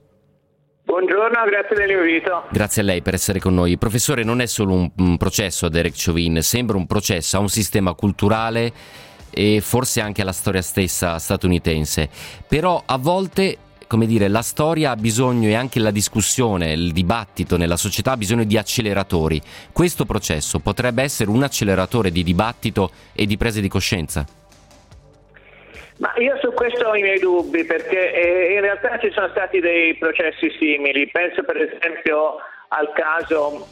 Buongiorno, 0.84 1.44
grazie 1.46 1.74
dell'invito. 1.74 2.44
Grazie 2.50 2.82
a 2.82 2.84
lei 2.84 3.00
per 3.00 3.14
essere 3.14 3.40
con 3.40 3.54
noi. 3.54 3.78
Professore, 3.78 4.22
non 4.22 4.42
è 4.42 4.46
solo 4.46 4.74
un, 4.74 4.90
un 4.98 5.16
processo 5.16 5.64
a 5.64 5.70
Derek 5.70 5.94
Chauvin, 5.96 6.42
sembra 6.42 6.76
un 6.76 6.84
processo 6.84 7.38
a 7.38 7.40
un 7.40 7.48
sistema 7.48 7.94
culturale 7.94 8.70
e 9.30 9.62
forse 9.62 10.02
anche 10.02 10.20
alla 10.20 10.32
storia 10.32 10.60
stessa 10.60 11.18
statunitense. 11.18 12.10
Però 12.46 12.82
a 12.84 12.98
volte 12.98 13.56
come 13.86 14.06
dire, 14.06 14.28
la 14.28 14.42
storia 14.42 14.90
ha 14.90 14.96
bisogno 14.96 15.48
e 15.48 15.54
anche 15.54 15.78
la 15.80 15.90
discussione, 15.90 16.72
il 16.72 16.92
dibattito 16.92 17.56
nella 17.56 17.76
società 17.76 18.12
ha 18.12 18.16
bisogno 18.16 18.44
di 18.44 18.56
acceleratori. 18.56 19.40
Questo 19.72 20.04
processo 20.04 20.58
potrebbe 20.58 21.02
essere 21.02 21.30
un 21.30 21.42
acceleratore 21.42 22.10
di 22.10 22.22
dibattito 22.22 22.90
e 23.14 23.26
di 23.26 23.36
prese 23.36 23.60
di 23.60 23.68
coscienza? 23.68 24.24
Ma 25.98 26.12
io 26.18 26.36
su 26.42 26.52
questo 26.52 26.88
ho 26.88 26.94
i 26.94 27.00
miei 27.00 27.18
dubbi 27.18 27.64
perché 27.64 28.12
eh, 28.12 28.52
in 28.52 28.60
realtà 28.60 28.98
ci 28.98 29.10
sono 29.12 29.28
stati 29.28 29.60
dei 29.60 29.94
processi 29.94 30.50
simili. 30.58 31.08
Penso 31.08 31.42
per 31.42 31.56
esempio 31.56 32.36
al 32.68 32.92
caso 32.94 33.66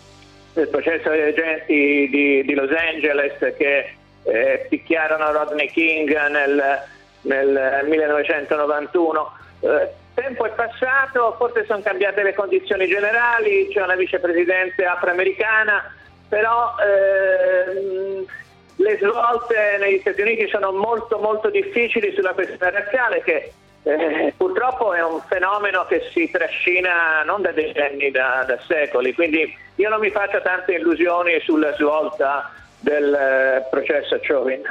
del 0.54 0.68
processo 0.68 1.10
degli 1.10 1.38
agenti 1.38 2.08
di, 2.08 2.44
di 2.44 2.54
Los 2.54 2.70
Angeles 2.70 3.36
che 3.58 3.94
eh, 4.22 4.66
picchiarono 4.70 5.32
Rodney 5.32 5.68
King 5.68 6.28
nel, 6.28 6.82
nel 7.22 7.86
1991. 7.88 9.32
Eh, 9.60 9.88
tempo 10.14 10.46
è 10.46 10.50
passato, 10.50 11.34
forse 11.36 11.64
sono 11.66 11.82
cambiate 11.82 12.22
le 12.22 12.34
condizioni 12.34 12.86
generali, 12.86 13.68
c'è 13.68 13.82
una 13.82 13.96
vicepresidente 13.96 14.84
afroamericana, 14.84 15.92
però 16.28 16.74
ehm, 16.78 18.24
le 18.76 18.98
svolte 18.98 19.76
negli 19.78 19.98
Stati 20.00 20.22
Uniti 20.22 20.48
sono 20.48 20.72
molto 20.72 21.18
molto 21.18 21.50
difficili 21.50 22.12
sulla 22.14 22.32
questione 22.32 22.70
razziale 22.70 23.22
che 23.22 23.52
eh, 23.84 24.32
purtroppo 24.36 24.94
è 24.94 25.02
un 25.02 25.20
fenomeno 25.28 25.84
che 25.86 26.08
si 26.12 26.30
trascina 26.30 27.22
non 27.24 27.42
da 27.42 27.52
decenni, 27.52 28.10
da, 28.10 28.44
da 28.46 28.58
secoli, 28.66 29.12
quindi 29.12 29.54
io 29.76 29.88
non 29.88 30.00
mi 30.00 30.10
faccio 30.10 30.40
tante 30.40 30.72
illusioni 30.72 31.38
sulla 31.40 31.72
svolta 31.74 32.50
del 32.80 33.14
eh, 33.14 33.66
processo 33.70 34.18
Chauvin. 34.22 34.62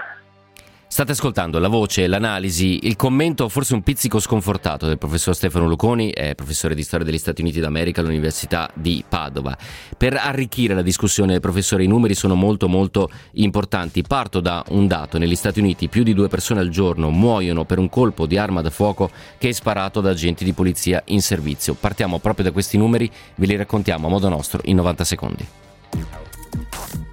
State 0.93 1.13
ascoltando 1.13 1.57
la 1.57 1.69
voce, 1.69 2.05
l'analisi, 2.05 2.81
il 2.85 2.95
commento 2.95 3.49
forse 3.49 3.73
un 3.73 3.81
pizzico 3.81 4.19
sconfortato 4.19 4.85
del 4.85 4.99
professor 4.99 5.33
Stefano 5.33 5.67
Luconi, 5.67 6.13
professore 6.35 6.75
di 6.75 6.83
storia 6.83 7.03
degli 7.03 7.17
Stati 7.17 7.41
Uniti 7.41 7.59
d'America 7.59 8.01
all'Università 8.01 8.69
di 8.75 9.03
Padova. 9.09 9.57
Per 9.97 10.15
arricchire 10.15 10.75
la 10.75 10.83
discussione, 10.83 11.39
professore, 11.39 11.83
i 11.83 11.87
numeri 11.87 12.13
sono 12.13 12.35
molto 12.35 12.67
molto 12.67 13.09
importanti. 13.31 14.03
Parto 14.03 14.39
da 14.39 14.63
un 14.67 14.85
dato, 14.85 15.17
negli 15.17 15.33
Stati 15.33 15.59
Uniti 15.59 15.87
più 15.87 16.03
di 16.03 16.13
due 16.13 16.27
persone 16.27 16.59
al 16.59 16.69
giorno 16.69 17.09
muoiono 17.09 17.65
per 17.65 17.79
un 17.79 17.89
colpo 17.89 18.27
di 18.27 18.37
arma 18.37 18.61
da 18.61 18.69
fuoco 18.69 19.09
che 19.39 19.49
è 19.49 19.51
sparato 19.51 19.99
da 19.99 20.11
agenti 20.11 20.43
di 20.43 20.53
polizia 20.53 21.01
in 21.05 21.23
servizio. 21.23 21.73
Partiamo 21.73 22.19
proprio 22.19 22.45
da 22.45 22.51
questi 22.51 22.77
numeri, 22.77 23.09
ve 23.33 23.47
li 23.47 23.55
raccontiamo 23.55 24.05
a 24.05 24.09
modo 24.11 24.29
nostro 24.29 24.61
in 24.65 24.75
90 24.75 25.03
secondi. 25.03 25.47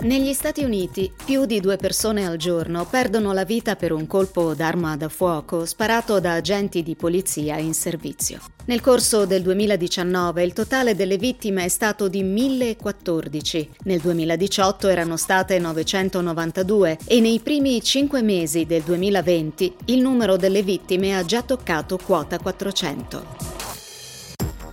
Negli 0.03 0.33
Stati 0.33 0.65
Uniti 0.65 1.13
più 1.27 1.45
di 1.45 1.61
due 1.61 1.77
persone 1.77 2.25
al 2.27 2.39
giorno 2.39 2.87
perdono 2.87 3.35
la 3.35 3.45
vita 3.45 3.77
per 3.77 3.93
un 3.93 4.07
colpo 4.07 4.55
d'arma 4.55 4.97
da 4.97 5.11
fuoco 5.11 5.67
sparato 5.67 6.21
da 6.21 6.33
agenti 6.33 6.83
di 6.83 6.95
polizia 6.95 7.59
in 7.59 7.75
servizio. 7.75 8.41
Nel 8.65 8.81
corso 8.81 9.27
del 9.27 9.43
2019 9.43 10.43
il 10.43 10.55
totale 10.55 10.95
delle 10.95 11.19
vittime 11.19 11.65
è 11.65 11.69
stato 11.69 12.09
di 12.09 12.23
1014, 12.23 13.71
nel 13.85 14.01
2018 14.01 14.89
erano 14.89 15.19
state 15.19 15.59
992 15.59 16.99
e 17.05 17.21
nei 17.21 17.39
primi 17.41 17.83
cinque 17.83 18.23
mesi 18.23 18.65
del 18.65 18.81
2020 18.81 19.75
il 19.87 20.01
numero 20.01 20.39
delle 20.39 20.63
vittime 20.63 21.15
ha 21.15 21.23
già 21.27 21.43
toccato 21.43 21.99
quota 21.99 22.39
400. 22.39 23.60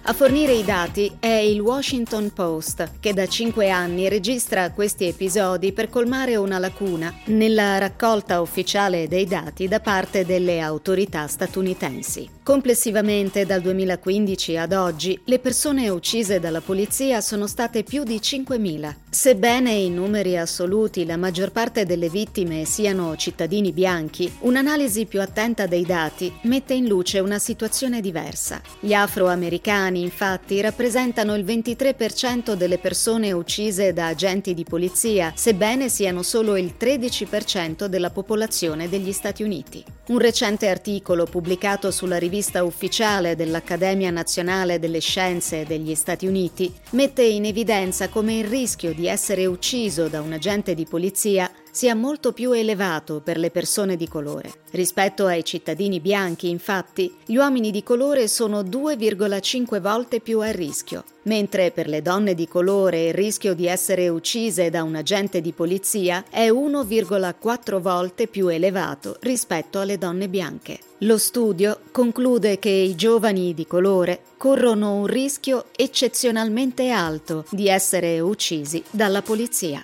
A 0.09 0.13
fornire 0.13 0.53
i 0.53 0.63
dati 0.63 1.17
è 1.19 1.27
il 1.27 1.59
Washington 1.59 2.31
Post, 2.31 2.91
che 3.01 3.11
da 3.13 3.27
cinque 3.27 3.69
anni 3.69 4.07
registra 4.07 4.71
questi 4.71 5.03
episodi 5.03 5.73
per 5.73 5.89
colmare 5.89 6.37
una 6.37 6.59
lacuna 6.59 7.13
nella 7.25 7.77
raccolta 7.77 8.39
ufficiale 8.39 9.09
dei 9.09 9.25
dati 9.25 9.67
da 9.67 9.81
parte 9.81 10.23
delle 10.23 10.61
autorità 10.61 11.27
statunitensi. 11.27 12.29
Complessivamente 12.41 13.45
dal 13.45 13.59
2015 13.59 14.55
ad 14.55 14.71
oggi 14.71 15.19
le 15.25 15.39
persone 15.39 15.89
uccise 15.89 16.39
dalla 16.39 16.61
polizia 16.61 17.19
sono 17.19 17.45
state 17.45 17.83
più 17.83 18.05
di 18.05 18.15
5.000. 18.15 18.95
Sebbene 19.09 19.71
in 19.73 19.95
numeri 19.95 20.37
assoluti 20.37 21.05
la 21.05 21.17
maggior 21.17 21.51
parte 21.51 21.85
delle 21.85 22.07
vittime 22.07 22.63
siano 22.63 23.17
cittadini 23.17 23.73
bianchi, 23.73 24.33
un'analisi 24.39 25.05
più 25.05 25.19
attenta 25.19 25.65
dei 25.67 25.83
dati 25.83 26.31
mette 26.43 26.73
in 26.73 26.87
luce 26.87 27.19
una 27.19 27.39
situazione 27.39 27.99
diversa. 27.99 28.61
Gli 28.79 28.93
afroamericani 28.93 29.96
infatti 30.01 30.61
rappresentano 30.61 31.35
il 31.35 31.43
23% 31.43 32.53
delle 32.53 32.77
persone 32.77 33.31
uccise 33.31 33.93
da 33.93 34.07
agenti 34.07 34.53
di 34.53 34.63
polizia, 34.63 35.31
sebbene 35.35 35.89
siano 35.89 36.23
solo 36.23 36.55
il 36.57 36.75
13% 36.79 37.85
della 37.85 38.09
popolazione 38.09 38.89
degli 38.89 39.11
Stati 39.11 39.43
Uniti. 39.43 39.83
Un 40.07 40.19
recente 40.19 40.69
articolo 40.69 41.25
pubblicato 41.25 41.91
sulla 41.91 42.17
rivista 42.17 42.63
ufficiale 42.63 43.35
dell'Accademia 43.35 44.09
Nazionale 44.09 44.79
delle 44.79 44.99
Scienze 44.99 45.65
degli 45.65 45.95
Stati 45.95 46.27
Uniti 46.27 46.73
mette 46.91 47.23
in 47.23 47.45
evidenza 47.45 48.07
come 48.07 48.37
il 48.37 48.45
rischio 48.45 48.93
di 48.93 49.07
essere 49.07 49.45
ucciso 49.45 50.07
da 50.07 50.21
un 50.21 50.31
agente 50.31 50.75
di 50.75 50.85
polizia 50.85 51.51
sia 51.77 51.93
molto 51.93 52.33
più 52.33 52.53
elevato 52.53 53.21
per 53.23 53.37
le 53.37 53.51
persone 53.51 53.97
di 53.97 54.07
colore. 54.07 54.51
Rispetto 54.71 55.27
ai 55.27 55.45
cittadini 55.45 55.99
bianchi, 55.99 56.49
infatti, 56.49 57.13
gli 57.23 57.35
uomini 57.35 57.69
di 57.69 57.83
colore 57.83 58.27
sono 58.27 58.63
2,5 58.63 59.79
volte 59.79 60.19
più 60.19 60.39
a 60.39 60.49
rischio, 60.49 61.03
mentre 61.25 61.69
per 61.69 61.87
le 61.87 62.01
donne 62.01 62.33
di 62.33 62.47
colore 62.47 63.09
il 63.09 63.13
rischio 63.13 63.53
di 63.53 63.67
essere 63.67 64.09
uccise 64.09 64.71
da 64.71 64.81
un 64.81 64.95
agente 64.95 65.39
di 65.39 65.51
polizia 65.51 66.25
è 66.31 66.49
1,4 66.49 67.79
volte 67.79 68.25
più 68.25 68.47
elevato 68.47 69.17
rispetto 69.19 69.79
alle 69.79 69.99
donne 69.99 70.27
bianche. 70.29 70.79
Lo 71.01 71.19
studio 71.19 71.81
conclude 71.91 72.57
che 72.57 72.69
i 72.69 72.95
giovani 72.95 73.53
di 73.53 73.67
colore 73.67 74.21
corrono 74.37 74.95
un 74.95 75.05
rischio 75.05 75.65
eccezionalmente 75.75 76.89
alto 76.89 77.45
di 77.51 77.67
essere 77.67 78.19
uccisi 78.19 78.83
dalla 78.89 79.21
polizia. 79.21 79.83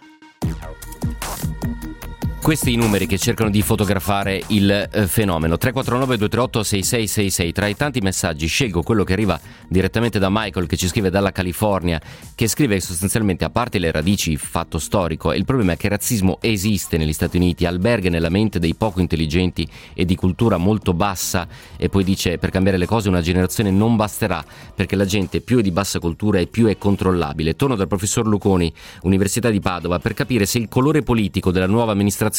Questi 2.43 2.73
i 2.73 2.75
numeri 2.75 3.07
che 3.07 3.17
cercano 3.17 3.49
di 3.49 3.61
fotografare 3.61 4.43
il 4.47 4.69
eh, 4.69 5.07
fenomeno. 5.07 5.55
349-238-6666. 5.55 7.53
Tra 7.53 7.67
i 7.67 7.75
tanti 7.77 8.01
messaggi 8.01 8.47
scelgo 8.47 8.83
quello 8.83 9.05
che 9.05 9.13
arriva 9.13 9.39
direttamente 9.69 10.19
da 10.19 10.27
Michael 10.29 10.67
che 10.67 10.75
ci 10.75 10.89
scrive 10.89 11.09
dalla 11.09 11.31
California, 11.31 12.01
che 12.35 12.49
scrive 12.49 12.81
sostanzialmente 12.81 13.45
a 13.45 13.49
parte 13.49 13.79
le 13.79 13.91
radici 13.91 14.35
fatto 14.35 14.77
storico, 14.77 15.31
il 15.31 15.45
problema 15.45 15.71
è 15.71 15.77
che 15.77 15.85
il 15.85 15.93
razzismo 15.93 16.39
esiste 16.41 16.97
negli 16.97 17.13
Stati 17.13 17.37
Uniti, 17.37 17.65
alberga 17.65 18.09
nella 18.09 18.27
mente 18.27 18.59
dei 18.59 18.75
poco 18.75 18.99
intelligenti 18.99 19.65
e 19.93 20.03
di 20.03 20.17
cultura 20.17 20.57
molto 20.57 20.93
bassa 20.93 21.47
e 21.77 21.87
poi 21.87 22.03
dice 22.03 22.39
per 22.39 22.49
cambiare 22.49 22.77
le 22.77 22.85
cose 22.85 23.07
una 23.07 23.21
generazione 23.21 23.71
non 23.71 23.95
basterà 23.95 24.43
perché 24.75 24.97
la 24.97 25.05
gente 25.05 25.39
più 25.39 25.59
è 25.59 25.61
di 25.61 25.71
bassa 25.71 25.99
cultura 25.99 26.39
e 26.39 26.47
più 26.47 26.65
è 26.65 26.77
controllabile. 26.77 27.55
Torno 27.55 27.75
dal 27.75 27.87
professor 27.87 28.27
Luconi, 28.27 28.71
Università 29.03 29.49
di 29.49 29.61
Padova, 29.61 29.99
per 29.99 30.13
capire 30.13 30.45
se 30.45 30.57
il 30.57 30.67
colore 30.67 31.03
politico 31.03 31.49
della 31.49 31.67
nuova 31.67 31.93
amministrazione 31.93 32.31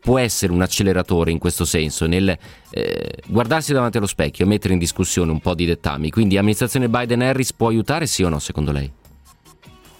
può 0.00 0.18
essere 0.18 0.52
un 0.52 0.62
acceleratore 0.62 1.30
in 1.30 1.38
questo 1.38 1.64
senso, 1.64 2.06
nel 2.06 2.28
eh, 2.70 3.10
guardarsi 3.26 3.72
davanti 3.72 3.98
allo 3.98 4.06
specchio 4.06 4.44
e 4.44 4.48
mettere 4.48 4.72
in 4.72 4.78
discussione 4.78 5.30
un 5.30 5.40
po' 5.40 5.54
di 5.54 5.66
dettami. 5.66 6.10
Quindi 6.10 6.36
amministrazione 6.36 6.88
Biden-Harris 6.88 7.52
può 7.52 7.68
aiutare 7.68 8.06
sì 8.06 8.22
o 8.22 8.28
no 8.28 8.38
secondo 8.38 8.72
lei? 8.72 8.90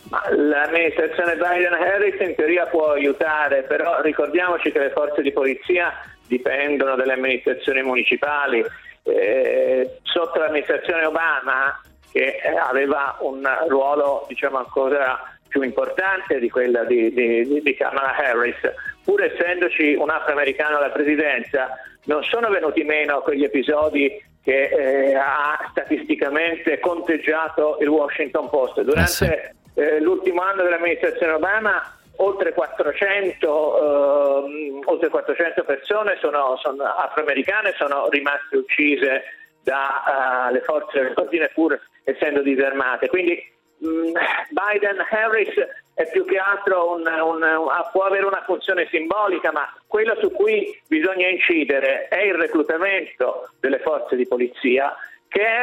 L'amministrazione 0.09 1.35
Biden-Harris 1.35 2.21
in 2.21 2.35
teoria 2.37 2.67
può 2.67 2.93
aiutare, 2.93 3.65
però 3.65 4.01
ricordiamoci 4.01 4.71
che 4.71 4.79
le 4.79 4.91
forze 4.91 5.21
di 5.21 5.33
polizia 5.33 5.93
dipendono 6.27 6.95
dalle 6.95 7.15
amministrazioni 7.15 7.83
municipali. 7.83 8.65
Eh, 9.03 9.99
sotto 10.03 10.39
l'amministrazione 10.39 11.05
Obama, 11.05 11.81
che 12.13 12.41
aveva 12.59 13.17
un 13.21 13.47
ruolo 13.69 14.25
diciamo 14.29 14.59
ancora 14.59 15.37
più 15.49 15.63
importante 15.63 16.39
di 16.39 16.49
quella 16.51 16.85
di, 16.85 17.13
di, 17.13 17.61
di 17.63 17.75
Kamala 17.75 18.17
Harris, 18.17 18.57
pur 19.07 19.23
essendoci 19.23 19.95
un 19.95 20.11
afroamericano 20.11 20.79
alla 20.79 20.91
presidenza, 20.91 21.79
non 22.07 22.25
sono 22.25 22.51
venuti 22.51 22.83
meno 22.83 23.21
quegli 23.21 23.45
episodi 23.45 24.21
che 24.43 24.65
eh, 24.65 25.15
ha 25.15 25.69
statisticamente 25.71 26.81
conteggiato 26.81 27.79
il 27.81 27.89
Washington 27.89 28.51
Post. 28.51 28.83
Durante 28.83 29.55
eh, 29.75 30.01
l'ultimo 30.01 30.43
anno 30.43 30.65
dell'amministrazione 30.65 31.35
Obama 31.35 31.81
oltre 32.17 32.53
400, 32.53 34.47
eh, 34.47 34.81
oltre 34.85 35.09
400 35.09 35.63
persone 35.63 36.17
sono, 36.21 36.59
sono 36.61 36.83
afroamericane 36.83 37.75
sono 37.77 38.09
rimaste 38.09 38.57
uccise 38.57 39.23
dalle 39.63 40.59
uh, 40.59 40.65
forze 40.65 41.01
dell'ordine 41.01 41.51
pur 41.55 41.81
essendo 42.03 42.43
disarmate. 42.43 43.09
Quindi 43.09 43.55
Mm, 43.85 44.15
Biden-Harris 44.51 45.53
è 45.97 46.07
più 46.11 46.27
che 46.27 46.37
altro 46.37 46.93
un, 46.93 47.07
un, 47.07 47.67
può 47.91 48.03
avere 48.03 48.27
una 48.27 48.43
funzione 48.45 48.87
simbolica, 48.91 49.51
ma 49.51 49.75
quello 49.87 50.15
su 50.21 50.31
cui 50.31 50.79
bisogna 50.87 51.27
incidere 51.27 52.09
è 52.09 52.21
il 52.21 52.35
reclutamento 52.35 53.49
delle 53.61 53.79
forze 53.79 54.15
di 54.15 54.27
polizia, 54.27 54.95
che 55.27 55.41
è 55.41 55.63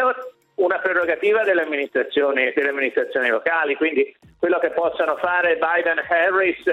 una 0.55 0.79
prerogativa 0.79 1.43
delle 1.43 1.61
amministrazioni, 1.61 2.51
delle 2.55 2.69
amministrazioni 2.69 3.29
locali, 3.29 3.75
quindi 3.75 4.11
quello 4.39 4.57
che 4.57 4.71
possono 4.71 5.17
fare 5.17 5.59
Biden 5.59 5.99
e 5.99 6.05
Harris 6.09 6.63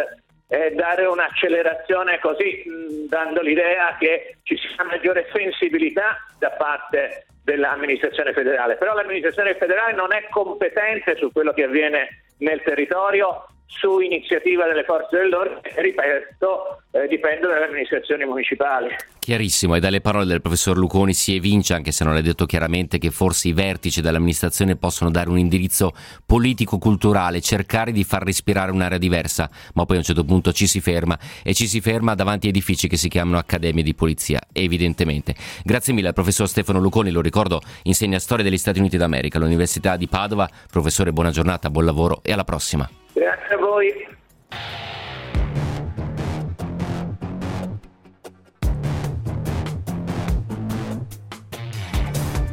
è 0.49 0.71
dare 0.71 1.05
un'accelerazione 1.05 2.19
così, 2.19 2.65
dando 3.11 3.43
l'idea 3.43 3.95
che 3.99 4.39
ci 4.43 4.57
sia 4.57 4.85
maggiore 4.85 5.29
sensibilità 5.35 6.17
da 6.39 6.51
parte 6.53 7.27
dell'amministrazione 7.45 8.33
federale. 8.33 8.77
Però 8.77 8.95
l'amministrazione 8.95 9.55
federale 9.57 9.93
non 9.93 10.15
è 10.15 10.27
competente 10.31 11.15
su 11.17 11.31
quello 11.31 11.53
che 11.53 11.65
avviene 11.65 12.29
nel 12.41 12.63
territorio 12.63 13.47
su 13.79 14.01
iniziativa 14.01 14.67
delle 14.67 14.85
forze 14.85 15.17
dell'ordine, 15.17 15.61
ripeto, 15.77 16.83
eh, 16.91 17.07
dipende 17.07 17.47
dalle 17.47 17.67
amministrazioni 17.67 18.25
municipali. 18.25 18.89
Chiarissimo, 19.19 19.77
e 19.77 19.81
dalle 19.81 20.01
parole 20.01 20.25
del 20.25 20.41
professor 20.41 20.77
Luconi 20.77 21.15
si 21.15 21.37
evince, 21.37 21.75
anche 21.75 21.93
se 21.93 22.03
non 22.03 22.17
è 22.17 22.23
detto 22.23 22.47
chiaramente, 22.47 22.99
che 22.99 23.11
forse 23.11 23.49
i 23.49 23.53
vertici 23.53 24.01
dell'amministrazione 24.01 24.77
possono 24.77 25.11
dare 25.11 25.31
un 25.31 25.39
indirizzo 25.39 25.93
politico-culturale, 26.27 27.41
cercare 27.41 27.93
di 27.93 28.03
far 28.03 28.25
respirare 28.25 28.73
un'area 28.73 28.99
diversa, 28.99 29.49
ma 29.75 29.85
poi 29.85 29.97
a 29.97 29.99
un 30.01 30.05
certo 30.05 30.25
punto 30.25 30.53
ci 30.53 30.67
si 30.67 30.81
ferma 30.81 31.17
e 31.45 31.55
ci 31.55 31.69
si 31.69 31.81
ferma 31.81 32.15
davanti 32.15 32.47
a 32.47 32.51
edifici 32.51 32.89
che 32.89 32.97
si 32.97 33.09
chiamano 33.09 33.39
accademie 33.39 33.85
di 33.85 33.95
polizia, 33.95 34.41
evidentemente. 34.53 35.35
Grazie 35.63 35.93
mille 35.93 36.09
al 36.09 36.15
professor 36.15 36.49
Stefano 36.49 36.81
Luconi, 36.81 37.11
lo 37.11 37.21
ricordo, 37.21 37.61
insegna 37.85 38.19
storia 38.19 38.43
degli 38.43 38.59
Stati 38.59 38.81
Uniti 38.81 38.97
d'America 38.97 39.39
all'Università 39.39 39.97
di 39.97 40.09
Padova. 40.09 40.49
Professore, 40.71 41.13
buona 41.13 41.31
giornata, 41.31 41.71
buon 41.71 41.85
lavoro 41.85 42.21
e 42.25 42.33
alla 42.33 42.45
prossima. 42.45 43.00
Grazie 43.13 43.55
a 43.55 43.59
voi. 43.59 44.07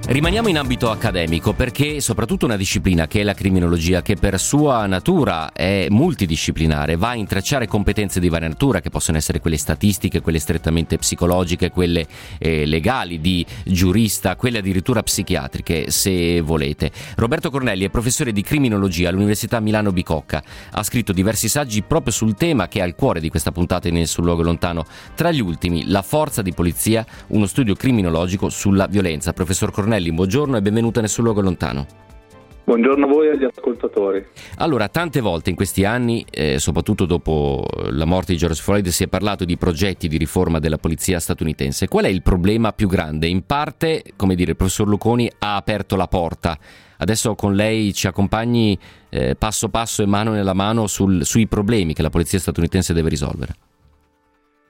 Rimaniamo 0.10 0.48
in 0.48 0.58
ambito 0.58 0.89
accademico 0.89 1.52
perché 1.52 2.00
soprattutto 2.00 2.46
una 2.46 2.56
disciplina 2.56 3.08
che 3.08 3.20
è 3.20 3.24
la 3.24 3.34
criminologia, 3.34 4.02
che 4.02 4.15
per 4.15 4.39
sua 4.39 4.86
natura 4.86 5.52
è 5.52 5.88
multidisciplinare, 5.89 6.96
va 6.96 7.10
a 7.10 7.15
intrecciare 7.15 7.67
competenze 7.67 8.22
di 8.22 8.30
varia 8.30 8.48
natura, 8.48 8.80
che 8.80 8.89
possono 8.89 9.17
essere 9.17 9.41
quelle 9.41 9.58
statistiche, 9.58 10.22
quelle 10.22 10.39
strettamente 10.39 10.98
psicologiche, 10.98 11.72
quelle 11.72 12.08
eh, 12.39 12.65
legali, 12.65 13.20
di 13.20 13.46
giurista, 13.65 14.38
quelle 14.38 14.60
addirittura 14.60 15.04
psichiatriche, 15.04 15.91
se 15.91 16.39
volete. 16.39 16.89
Roberto 17.17 17.52
Cornelli 17.52 17.84
è 17.84 17.89
professore 17.89 18.32
di 18.32 18.43
criminologia 18.43 19.10
all'Università 19.10 19.60
Milano 19.60 19.91
Bicocca, 19.91 20.41
ha 20.72 20.84
scritto 20.84 21.12
diversi 21.12 21.50
saggi 21.50 21.82
proprio 21.82 22.13
sul 22.13 22.34
tema 22.36 22.70
che 22.70 22.80
è 22.80 22.82
al 22.82 22.96
cuore 22.96 23.20
di 23.20 23.30
questa 23.30 23.52
puntata 23.52 23.89
in 23.89 24.08
Sul 24.08 24.24
luogo 24.24 24.41
lontano. 24.41 24.86
Tra 25.15 25.32
gli 25.32 25.41
ultimi, 25.41 25.86
La 25.88 26.02
forza 26.02 26.41
di 26.41 26.54
polizia, 26.54 27.06
uno 27.28 27.46
studio 27.46 27.76
criminologico 27.76 28.48
sulla 28.48 28.88
violenza. 28.88 29.34
Professor 29.34 29.70
Cornelli, 29.70 29.96
buongiorno 30.00 30.58
e 30.58 30.62
benvenuta 30.62 31.00
nel 31.00 31.10
suo 31.10 31.24
luogo 31.24 31.42
lontano. 31.42 31.86
Buongiorno 32.68 33.06
a 33.06 33.08
voi 33.08 33.28
e 33.28 33.32
agli 33.32 33.46
ascoltatori. 33.46 34.26
Allora, 34.58 34.90
tante 34.90 35.22
volte 35.22 35.50
in 35.50 35.56
questi 35.56 35.86
anni, 35.86 36.26
eh, 36.30 36.60
soprattutto 36.60 37.06
dopo 37.06 37.66
la 37.92 38.04
morte 38.04 38.34
di 38.34 38.38
George 38.38 38.62
Floyd, 38.62 38.88
si 38.90 39.06
è 39.06 39.08
parlato 39.08 39.46
di 39.46 39.56
progetti 39.56 40.10
di 40.10 40.18
riforma 40.18 40.60
della 40.60 40.78
polizia 40.78 41.18
statunitense. 41.20 41.88
Qual 41.88 42.04
è 42.04 42.10
il 42.10 42.22
problema 42.22 42.74
più 42.74 42.90
grande? 42.90 43.28
In 43.28 43.46
parte, 43.46 44.04
come 44.18 44.36
dire, 44.36 44.52
il 44.52 44.58
professor 44.58 44.86
Luconi 44.86 45.32
ha 45.40 45.56
aperto 45.56 45.96
la 45.96 46.08
porta. 46.08 46.60
Adesso 46.98 47.36
con 47.36 47.56
lei 47.56 47.94
ci 47.94 48.08
accompagni 48.08 48.78
eh, 49.08 49.36
passo 49.36 49.70
passo 49.70 50.04
e 50.04 50.06
mano 50.06 50.32
nella 50.32 50.54
mano 50.54 50.88
sul, 50.88 51.26
sui 51.26 51.48
problemi 51.48 51.94
che 51.94 52.02
la 52.02 52.10
polizia 52.10 52.38
statunitense 52.38 52.94
deve 52.94 53.08
risolvere. 53.08 53.56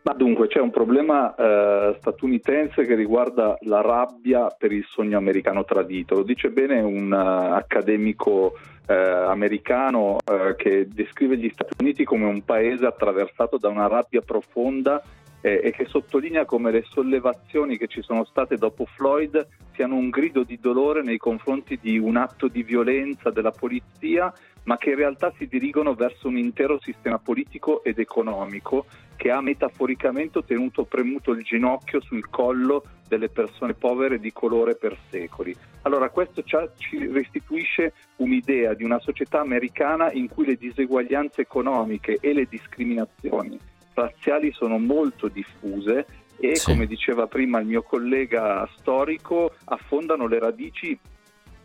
Ma 0.07 0.13
dunque 0.13 0.47
c'è 0.47 0.61
un 0.61 0.71
problema 0.71 1.35
eh, 1.35 1.97
statunitense 1.99 2.85
che 2.85 2.95
riguarda 2.95 3.57
la 3.63 3.81
rabbia 3.81 4.47
per 4.57 4.71
il 4.71 4.85
sogno 4.89 5.17
americano 5.17 5.65
tradito. 5.65 6.15
Lo 6.15 6.23
dice 6.23 6.49
bene 6.49 6.79
un 6.79 7.11
uh, 7.11 7.53
accademico 7.53 8.53
eh, 8.87 8.93
americano 8.95 10.15
eh, 10.23 10.55
che 10.55 10.87
descrive 10.87 11.35
gli 11.35 11.49
Stati 11.49 11.73
Uniti 11.81 12.05
come 12.05 12.23
un 12.23 12.41
paese 12.45 12.85
attraversato 12.85 13.57
da 13.57 13.67
una 13.67 13.87
rabbia 13.87 14.21
profonda 14.21 15.03
eh, 15.41 15.61
e 15.63 15.71
che 15.71 15.85
sottolinea 15.85 16.45
come 16.45 16.71
le 16.71 16.83
sollevazioni 16.89 17.77
che 17.77 17.87
ci 17.87 18.01
sono 18.01 18.25
state 18.25 18.57
dopo 18.57 18.85
Floyd 18.85 19.47
siano 19.73 19.95
un 19.95 20.09
grido 20.09 20.43
di 20.43 20.57
dolore 20.59 21.03
nei 21.03 21.17
confronti 21.17 21.77
di 21.79 21.97
un 21.97 22.17
atto 22.17 22.47
di 22.47 22.63
violenza 22.63 23.29
della 23.29 23.51
polizia, 23.51 24.33
ma 24.63 24.77
che 24.77 24.89
in 24.89 24.95
realtà 24.95 25.31
si 25.37 25.47
dirigono 25.47 25.93
verso 25.93 26.27
un 26.27 26.37
intero 26.37 26.79
sistema 26.81 27.19
politico 27.19 27.83
ed 27.83 27.99
economico 27.99 28.85
che 29.15 29.31
ha 29.31 29.39
metaforicamente 29.39 30.43
tenuto 30.43 30.83
premuto 30.85 31.31
il 31.31 31.43
ginocchio 31.43 32.01
sul 32.01 32.29
collo 32.29 32.83
delle 33.07 33.29
persone 33.29 33.73
povere 33.73 34.19
di 34.19 34.33
colore 34.33 34.75
per 34.75 34.97
secoli. 35.09 35.55
Allora 35.83 36.09
questo 36.09 36.43
ci 36.43 37.07
restituisce 37.11 37.93
un'idea 38.17 38.73
di 38.73 38.83
una 38.83 38.99
società 38.99 39.39
americana 39.39 40.11
in 40.11 40.27
cui 40.27 40.45
le 40.45 40.55
diseguaglianze 40.55 41.41
economiche 41.41 42.17
e 42.19 42.33
le 42.33 42.45
discriminazioni 42.49 43.57
razziali 44.01 44.51
sono 44.51 44.77
molto 44.77 45.27
diffuse 45.27 46.05
e, 46.39 46.55
sì. 46.55 46.71
come 46.71 46.85
diceva 46.85 47.25
prima 47.25 47.59
il 47.59 47.65
mio 47.65 47.81
collega 47.81 48.67
storico, 48.77 49.53
affondano 49.65 50.27
le 50.27 50.39
radici 50.39 50.97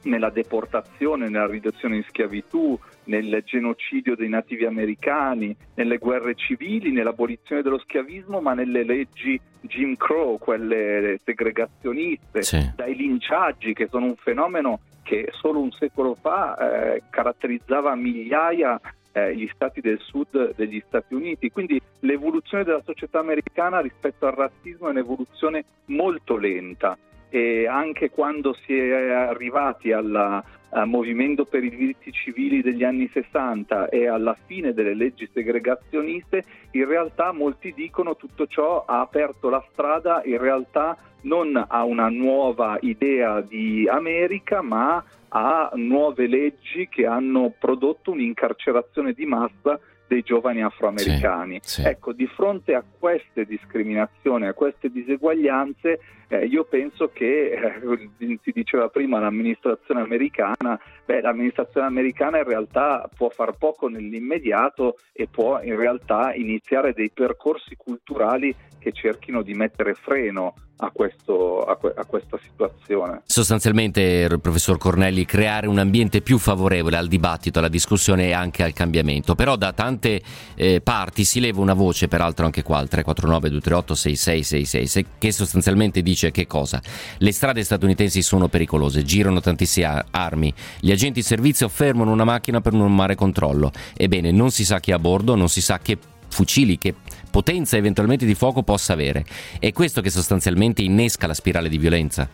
nella 0.04 0.30
deportazione, 0.30 1.28
nella 1.28 1.46
riduzione 1.46 1.96
in 1.96 2.04
schiavitù, 2.08 2.76
nel 3.04 3.42
genocidio 3.44 4.16
dei 4.16 4.28
nativi 4.28 4.64
americani, 4.64 5.54
nelle 5.74 5.98
guerre 5.98 6.34
civili, 6.34 6.90
nell'abolizione 6.90 7.62
dello 7.62 7.78
schiavismo, 7.78 8.40
ma 8.40 8.54
nelle 8.54 8.82
leggi 8.82 9.38
Jim 9.60 9.94
Crow, 9.96 10.38
quelle 10.38 11.20
segregazioniste, 11.22 12.42
sì. 12.42 12.72
dai 12.74 12.96
linciaggi 12.96 13.74
che 13.74 13.86
sono 13.88 14.06
un 14.06 14.16
fenomeno 14.16 14.80
che 15.02 15.28
solo 15.32 15.60
un 15.60 15.70
secolo 15.72 16.16
fa 16.20 16.94
eh, 16.94 17.02
caratterizzava 17.10 17.94
migliaia 17.94 18.80
eh, 19.12 19.36
gli 19.36 19.48
stati 19.54 19.80
del 19.80 19.98
sud 20.00 20.54
degli 20.54 20.82
Stati 20.86 21.14
Uniti. 21.14 21.50
Quindi 21.50 21.80
l'evoluzione 22.00 22.64
della 22.64 22.82
società 22.84 23.18
americana 23.18 23.80
rispetto 23.80 24.26
al 24.26 24.34
razzismo 24.34 24.88
è 24.88 24.90
un'evoluzione 24.90 25.64
molto 25.86 26.36
lenta 26.36 26.96
e 27.32 27.66
anche 27.66 28.10
quando 28.10 28.52
si 28.52 28.76
è 28.76 29.10
arrivati 29.10 29.90
al 29.90 30.44
movimento 30.84 31.46
per 31.46 31.64
i 31.64 31.70
diritti 31.70 32.12
civili 32.12 32.60
degli 32.60 32.84
anni 32.84 33.08
60 33.10 33.88
e 33.88 34.06
alla 34.06 34.36
fine 34.44 34.74
delle 34.74 34.92
leggi 34.92 35.26
segregazioniste, 35.32 36.44
in 36.72 36.86
realtà 36.86 37.32
molti 37.32 37.72
dicono 37.74 38.16
tutto 38.16 38.46
ciò 38.46 38.84
ha 38.86 39.00
aperto 39.00 39.48
la 39.48 39.64
strada 39.72 40.20
in 40.26 40.36
realtà 40.36 40.94
non 41.22 41.56
a 41.66 41.84
una 41.84 42.10
nuova 42.10 42.76
idea 42.82 43.40
di 43.40 43.88
America, 43.88 44.60
ma 44.60 45.02
a 45.28 45.70
nuove 45.76 46.26
leggi 46.26 46.86
che 46.90 47.06
hanno 47.06 47.54
prodotto 47.58 48.10
un'incarcerazione 48.10 49.14
di 49.14 49.24
massa 49.24 49.80
dei 50.12 50.22
giovani 50.22 50.62
afroamericani. 50.62 51.58
Sì, 51.62 51.80
sì. 51.80 51.88
Ecco, 51.88 52.12
di 52.12 52.26
fronte 52.26 52.74
a 52.74 52.84
queste 52.98 53.46
discriminazioni, 53.46 54.46
a 54.46 54.52
queste 54.52 54.90
diseguaglianze, 54.90 56.00
eh, 56.28 56.44
io 56.44 56.64
penso 56.64 57.10
che, 57.12 57.52
eh, 57.52 58.38
si 58.42 58.52
diceva 58.52 58.88
prima, 58.88 59.18
l'amministrazione 59.18 60.02
americana, 60.02 60.78
beh, 61.04 61.20
l'amministrazione 61.20 61.86
americana 61.86 62.38
in 62.38 62.44
realtà 62.44 63.08
può 63.14 63.28
far 63.28 63.56
poco 63.56 63.88
nell'immediato 63.88 64.96
e 65.12 65.28
può 65.30 65.60
in 65.60 65.76
realtà 65.76 66.32
iniziare 66.34 66.92
dei 66.92 67.10
percorsi 67.12 67.76
culturali 67.76 68.54
che 68.78 68.92
cerchino 68.92 69.42
di 69.42 69.54
mettere 69.54 69.94
freno 69.94 70.54
a, 70.82 70.90
questo, 70.90 71.62
a, 71.64 71.76
que- 71.76 71.94
a, 71.96 72.04
questa 72.04 72.38
situazione. 72.42 73.22
Sostanzialmente, 73.24 74.26
professor 74.40 74.78
Cornelli, 74.78 75.24
creare 75.24 75.68
un 75.68 75.78
ambiente 75.78 76.20
più 76.20 76.38
favorevole 76.38 76.96
al 76.96 77.06
dibattito, 77.06 77.60
alla 77.60 77.68
discussione 77.68 78.28
e 78.28 78.32
anche 78.32 78.62
al 78.62 78.72
cambiamento. 78.72 79.34
Però 79.34 79.56
da 79.56 79.72
tante 79.72 80.20
eh, 80.56 80.80
parti 80.80 81.24
si 81.24 81.40
leva 81.40 81.60
una 81.60 81.74
voce, 81.74 82.08
peraltro 82.08 82.44
anche 82.44 82.62
qua 82.62 82.78
al 82.78 82.88
349 82.88 83.48
238 83.48 83.94
6666, 83.94 85.06
che 85.18 85.32
sostanzialmente 85.32 86.02
dice 86.02 86.30
che 86.32 86.46
cosa? 86.46 86.82
Le 87.18 87.32
strade 87.32 87.62
statunitensi 87.62 88.22
sono 88.22 88.48
pericolose, 88.48 89.04
girano 89.04 89.40
tantissime 89.40 90.04
armi, 90.10 90.52
gli 90.80 90.90
agenti 90.92 91.20
di 91.20 91.26
servizio 91.26 91.68
fermano 91.68 92.10
una 92.10 92.24
macchina 92.24 92.60
per 92.60 92.72
non 92.72 92.94
mare 92.94 93.14
controllo. 93.14 93.70
Ebbene, 93.96 94.30
non 94.30 94.50
si 94.50 94.64
sa 94.64 94.80
chi 94.80 94.90
è 94.90 94.94
a 94.94 94.98
bordo, 94.98 95.34
non 95.34 95.48
si 95.48 95.60
sa 95.60 95.78
che 95.78 95.98
fucili, 96.28 96.78
che 96.78 96.94
potenza 97.30 97.76
eventualmente 97.76 98.24
di 98.24 98.34
fuoco 98.34 98.62
possa 98.62 98.94
avere. 98.94 99.24
È 99.58 99.70
questo 99.72 100.00
che 100.00 100.10
sostanzialmente 100.10 100.82
innesca 100.82 101.26
la 101.26 101.34
spirale 101.34 101.68
di 101.68 101.78
violenza. 101.78 102.28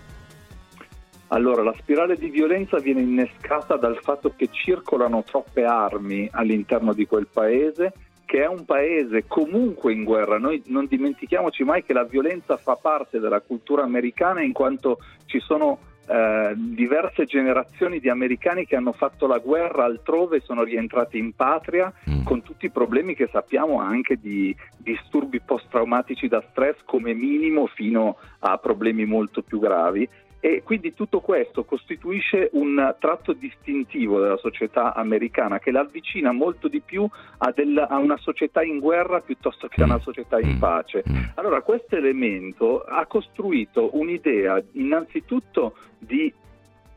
Allora, 1.29 1.63
la 1.63 1.75
spirale 1.79 2.17
di 2.17 2.31
violenza 2.31 2.79
viene 2.79 3.03
innescata 3.03 3.77
dal 3.77 3.99
fatto 4.01 4.33
che 4.35 4.49
circolano 4.51 5.23
troppe 5.25 5.65
armi 5.65 6.27
all'interno 6.33 6.95
di 6.95 7.07
quel 7.07 7.27
paese, 7.31 7.93
che 8.25 8.43
è 8.43 8.47
un 8.47 8.65
paese 8.65 9.25
comunque 9.27 9.93
in 9.93 10.05
guerra. 10.05 10.39
Noi 10.39 10.63
non 10.67 10.87
dimentichiamoci 10.87 11.65
mai 11.65 11.85
che 11.85 11.93
la 11.93 12.05
violenza 12.05 12.57
fa 12.57 12.77
parte 12.77 13.19
della 13.19 13.41
cultura 13.41 13.83
americana 13.83 14.41
in 14.43 14.53
quanto 14.53 14.99
ci 15.27 15.39
sono 15.41 15.79
eh, 16.11 16.55
diverse 16.57 17.27
generazioni 17.27 18.01
di 18.01 18.09
americani 18.09 18.65
che 18.65 18.77
hanno 18.77 18.93
fatto 18.93 19.27
la 19.27 19.39
guerra 19.39 19.85
altrove 19.85 20.41
sono 20.41 20.63
rientrati 20.63 21.19
in 21.19 21.35
patria 21.35 21.93
mm. 22.09 22.25
con 22.25 22.43
tutti 22.43 22.65
i 22.65 22.71
problemi 22.71 23.15
che 23.15 23.29
sappiamo 23.31 23.79
anche 23.81 24.17
di 24.19 24.57
disturbi 24.77 25.41
post-traumatici 25.41 26.27
da 26.27 26.43
stress 26.51 26.77
come 26.85 27.13
minimo 27.13 27.67
fino 27.67 28.17
a 28.39 28.57
problemi 28.57 29.05
molto 29.05 29.43
più 29.43 29.59
gravi 29.59 30.09
E 30.41 30.63
quindi 30.63 30.95
tutto 30.95 31.21
questo 31.21 31.65
costituisce 31.65 32.49
un 32.53 32.95
tratto 33.01 33.33
distintivo 33.33 34.21
della 34.21 34.37
società 34.37 34.95
americana 34.95 35.59
che 35.59 35.73
l'avvicina 35.73 36.31
molto 36.31 36.69
di 36.69 36.81
più 36.81 37.09
a, 37.39 37.53
del, 37.53 37.77
a 37.77 37.97
una 37.97 38.17
società 38.19 38.63
in 38.63 38.79
guerra 38.79 39.21
piuttosto 39.21 39.67
che 39.67 39.83
a 39.83 39.87
una 39.87 39.99
società 39.99 40.39
in 40.39 40.59
pace. 40.59 41.03
Allora 41.35 41.61
questo 41.63 41.97
elemento 41.97 42.83
ha 42.83 43.05
costruito 43.07 43.91
un'idea 43.97 44.63
innanzitutto 44.73 45.75
di 45.99 46.33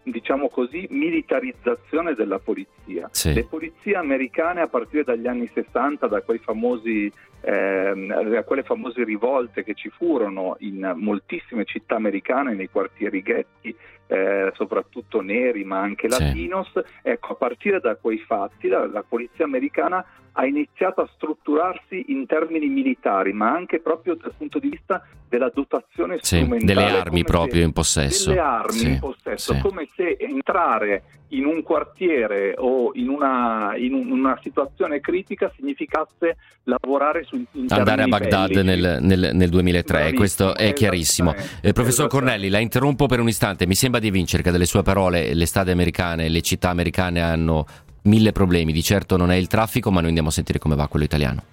diciamo 0.03 0.49
così, 0.49 0.87
militarizzazione 0.89 2.13
della 2.13 2.39
polizia. 2.39 2.80
Sì. 3.11 3.33
Le 3.33 3.43
polizie 3.45 3.95
americane 3.95 4.61
a 4.61 4.67
partire 4.67 5.03
dagli 5.03 5.27
anni 5.27 5.49
60, 5.53 6.07
da, 6.07 6.21
quei 6.21 6.39
famosi, 6.39 7.11
ehm, 7.41 8.29
da 8.29 8.43
quelle 8.43 8.63
famose 8.63 9.03
rivolte 9.03 9.63
che 9.63 9.73
ci 9.73 9.89
furono 9.89 10.55
in 10.59 10.93
moltissime 10.95 11.65
città 11.65 11.95
americane, 11.95 12.53
nei 12.53 12.69
quartieri 12.69 13.21
ghetti, 13.21 13.75
eh, 14.07 14.51
soprattutto 14.55 15.21
neri 15.21 15.63
ma 15.63 15.79
anche 15.79 16.09
Sì. 16.09 16.19
latinos, 16.23 16.69
ecco, 17.01 17.33
a 17.33 17.35
partire 17.35 17.79
da 17.79 17.95
quei 17.95 18.17
fatti 18.19 18.67
la, 18.67 18.85
la 18.87 19.03
polizia 19.07 19.45
americana 19.45 20.03
ha 20.33 20.45
iniziato 20.45 21.01
a 21.01 21.09
strutturarsi 21.13 22.05
in 22.07 22.25
termini 22.25 22.67
militari, 22.67 23.33
ma 23.33 23.51
anche 23.51 23.79
proprio 23.79 24.15
dal 24.15 24.33
punto 24.37 24.59
di 24.59 24.69
vista 24.69 25.05
della 25.27 25.49
dotazione 25.53 26.17
Sì, 26.21 26.37
strumentale. 26.37 26.73
delle 26.73 26.97
armi 26.99 27.23
proprio 27.23 27.63
in 27.63 27.73
possesso. 27.73 28.29
Delle 28.29 28.39
armi 28.41 28.71
Sì, 28.77 28.87
in 28.87 28.99
possesso, 28.99 29.53
sì. 29.53 29.59
come 29.61 29.87
se 29.95 30.15
entrare 30.19 31.03
in 31.29 31.45
un 31.45 31.61
quartiere 31.63 32.53
o 32.57 32.80
in 32.93 33.07
una, 33.09 33.75
in 33.77 33.93
un- 33.93 34.11
una 34.11 34.39
situazione 34.41 34.99
critica 34.99 35.51
significasse 35.55 36.37
lavorare 36.63 37.23
su 37.23 37.43
Andare 37.69 38.03
a 38.03 38.07
Baghdad 38.07 38.55
nel, 38.57 38.97
nel- 39.01 39.29
nel 39.33 39.49
2003, 39.49 39.93
Bravissimo, 39.93 40.17
questo 40.17 40.55
è 40.55 40.73
chiarissimo. 40.73 41.33
Eh, 41.61 41.73
professor 41.73 42.07
Cornelli, 42.07 42.49
la 42.49 42.59
interrompo 42.59 43.05
per 43.05 43.19
un 43.19 43.27
istante. 43.27 43.65
Mi 43.67 43.75
sembra 43.75 43.99
di 43.99 44.09
vincere 44.11 44.41
che 44.43 44.51
dalle 44.51 44.65
sue 44.65 44.81
parole 44.81 45.33
le 45.33 45.45
strade 45.45 45.71
americane, 45.71 46.27
le 46.29 46.41
città 46.41 46.69
americane 46.69 47.21
hanno 47.21 47.65
mille 48.03 48.31
problemi. 48.31 48.71
Di 48.73 48.81
certo 48.83 49.17
non 49.17 49.31
è 49.31 49.35
il 49.35 49.47
traffico, 49.47 49.91
ma 49.91 49.99
noi 49.99 50.07
andiamo 50.07 50.29
a 50.29 50.31
sentire 50.31 50.59
come 50.59 50.75
va 50.75 50.87
quello 50.87 51.05
italiano. 51.05 51.43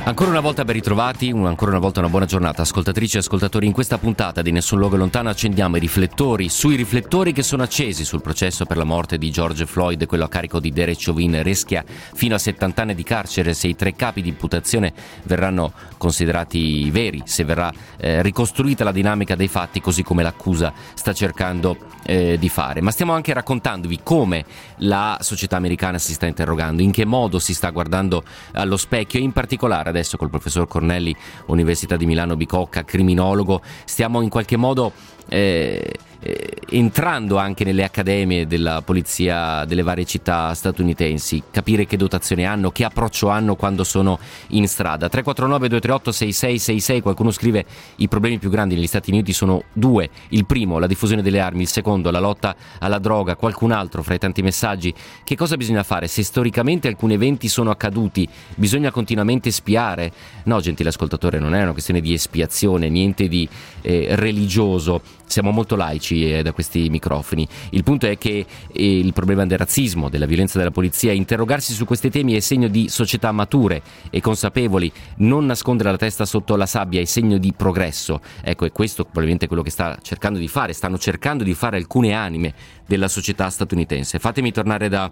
Ancora 0.06 0.32
una 0.32 0.42
volta 0.42 0.66
ben 0.66 0.76
ritrovati, 0.76 1.32
un- 1.32 1.46
ancora 1.46 1.72
una 1.72 1.80
volta 1.80 2.02
una 2.02 2.10
buona 2.10 2.26
giornata, 2.26 2.62
ascoltatrici 2.64 3.16
e 3.16 3.20
ascoltatori. 3.20 3.68
In 3.68 3.72
questa 3.72 3.98
puntata 3.98 4.42
di 4.42 4.52
Nessun 4.52 4.78
Luogo 4.78 4.98
Lontano 4.98 5.30
accendiamo 5.30 5.78
i 5.78 5.80
riflettori 5.80 6.50
sui 6.50 6.76
riflettori 6.76 7.32
che 7.32 7.42
sono 7.42 7.64
accesi 7.64 8.04
sul 8.04 8.22
processo 8.22 8.66
per 8.66 8.76
la 8.76 8.84
morte 8.84 9.18
di 9.18 9.32
George 9.32 9.66
Floyd, 9.66 10.06
quello 10.06 10.26
a 10.26 10.28
carico 10.28 10.60
di 10.60 10.72
Derek 10.72 11.02
Chauvin, 11.02 11.42
rischia 11.42 11.86
fino 11.88 12.36
a 12.36 12.38
70 12.38 12.82
anni 12.82 12.96
di 12.96 13.04
carcere 13.04 13.54
se 13.54 13.70
i 13.70 13.78
tre 13.78 13.96
capi 13.96 14.22
di 14.22 14.28
imputazione 14.28 14.92
verranno 15.24 15.72
considerati 15.96 16.92
veri, 16.92 17.22
se 17.24 17.46
verrà 17.46 17.72
eh, 17.96 18.22
ricostruita 18.22 18.84
la 18.84 18.92
dinamica 18.92 19.36
dei 19.36 19.48
fatti 19.48 19.80
così 19.80 20.04
come 20.04 20.22
l'accusa 20.22 20.74
sta 20.96 21.14
cercando 21.14 21.78
eh, 22.04 22.38
di 22.38 22.50
fare. 22.50 22.82
Ma 22.82 22.92
stiamo 22.92 23.14
anche 23.14 23.32
raccontandovi 23.32 24.02
come 24.04 24.44
la 24.80 25.18
società 25.22 25.56
americana 25.56 25.98
si 25.98 26.12
sta 26.12 26.26
interrogando, 26.26 26.82
in 26.82 26.92
che 26.92 27.06
modo 27.06 27.40
si 27.40 27.54
sta 27.54 27.70
guardando 27.70 28.22
allo 28.52 28.76
specchio 28.76 29.18
e 29.18 29.24
in 29.24 29.32
particolare 29.32 29.92
adesso 29.94 30.18
col 30.18 30.30
professor 30.30 30.68
Cornelli, 30.68 31.16
Università 31.48 31.96
di 31.96 32.06
Milano 32.06 32.36
Bicocca, 32.36 32.84
criminologo, 32.84 33.62
stiamo 33.86 34.22
in 34.22 34.30
qualche 34.30 34.58
modo 34.58 34.92
eh, 35.30 35.94
eh, 36.24 36.52
entrando 36.70 37.38
anche 37.38 37.66
nelle 37.66 37.84
accademie 37.84 38.48
della 38.48 38.82
polizia 38.82 39.66
delle 39.66 39.84
varie 39.84 40.06
città 40.06 40.54
statunitensi, 40.54 41.44
capire 41.52 41.86
che 41.86 41.98
dotazione 41.98 42.46
hanno, 42.46 42.72
che 42.72 42.86
approccio 42.86 43.28
hanno 43.28 43.56
quando 43.56 43.84
sono 43.84 44.18
in 44.50 44.68
strada. 44.68 45.10
349 45.10 45.68
238 45.68 46.12
6666, 46.12 47.02
qualcuno 47.02 47.32
scrive 47.32 47.66
i 47.98 48.08
problemi 48.08 48.40
più 48.40 48.50
grandi 48.50 48.76
negli 48.76 48.88
Stati 48.88 49.12
Uniti 49.12 49.34
sono 49.34 49.64
due, 49.74 50.10
il 50.30 50.46
primo 50.46 50.80
la 50.80 50.88
diffusione 50.88 51.22
delle 51.22 51.40
armi, 51.42 51.64
il 51.64 51.68
secondo 51.68 52.10
la 52.10 52.20
lotta 52.20 52.56
alla 52.80 53.00
droga, 53.00 53.36
qualcun 53.36 53.72
altro 53.72 54.02
fra 54.02 54.14
i 54.14 54.20
tanti 54.20 54.42
messaggi, 54.42 54.94
che 55.24 55.36
cosa 55.36 55.58
bisogna 55.58 55.84
fare? 55.84 56.08
Se 56.08 56.24
storicamente 56.24 56.88
alcuni 56.88 57.16
eventi 57.16 57.50
sono 57.50 57.70
accaduti, 57.70 58.28
bisogna 58.56 58.92
continuamente 58.92 59.52
spiare? 59.52 60.12
No, 60.46 60.62
gentile 60.62 60.90
ascoltatore, 60.90 61.38
non 61.38 61.54
è 61.54 61.62
una 61.62 61.74
questione 61.74 62.00
di 62.00 62.14
espiazione, 62.14 62.88
niente 62.90 63.28
di 63.28 63.48
eh, 63.82 64.08
religioso, 64.12 65.02
siamo 65.26 65.52
molto 65.52 65.76
laici 65.76 66.13
eh, 66.22 66.42
da 66.44 66.52
questi 66.52 66.90
microfoni. 66.90 67.48
Il 67.72 67.84
punto 67.84 68.08
è 68.08 68.18
che 68.18 68.46
eh, 68.72 68.98
il 69.00 69.14
problema 69.14 69.46
del 69.46 69.58
razzismo, 69.58 70.10
della 70.10 70.26
violenza 70.26 70.58
della 70.58 70.72
polizia, 70.72 71.12
interrogarsi 71.12 71.74
su 71.74 71.86
questi 71.86 72.10
temi 72.10 72.34
è 72.34 72.40
segno 72.40 72.68
di 72.68 72.90
società 72.90 73.32
mature 73.32 73.82
e 74.10 74.22
consapevoli, 74.22 74.92
non 75.18 75.46
nascondere 75.46 75.92
la 75.92 75.98
testa 75.98 76.26
sotto 76.26 76.56
la 76.56 76.66
sabbia 76.66 77.02
è 77.02 77.06
segno 77.06 77.38
di 77.38 77.54
progresso. 77.56 78.22
Ecco, 78.42 78.66
è 78.66 78.72
questo 78.72 79.04
probabilmente 79.04 79.48
quello 79.48 79.64
che 79.64 79.70
sta 79.70 79.98
cercando 80.02 80.40
di 80.40 80.48
fare, 80.48 80.74
stanno 80.74 80.98
cercando 80.98 81.44
di 81.44 81.54
fare 81.54 81.78
alcune 81.78 82.14
anime 82.14 82.54
della 82.86 83.08
società 83.08 83.50
statunitense. 83.50 84.20
Fatemi 84.20 84.52
tornare 84.52 84.90
da 84.90 85.12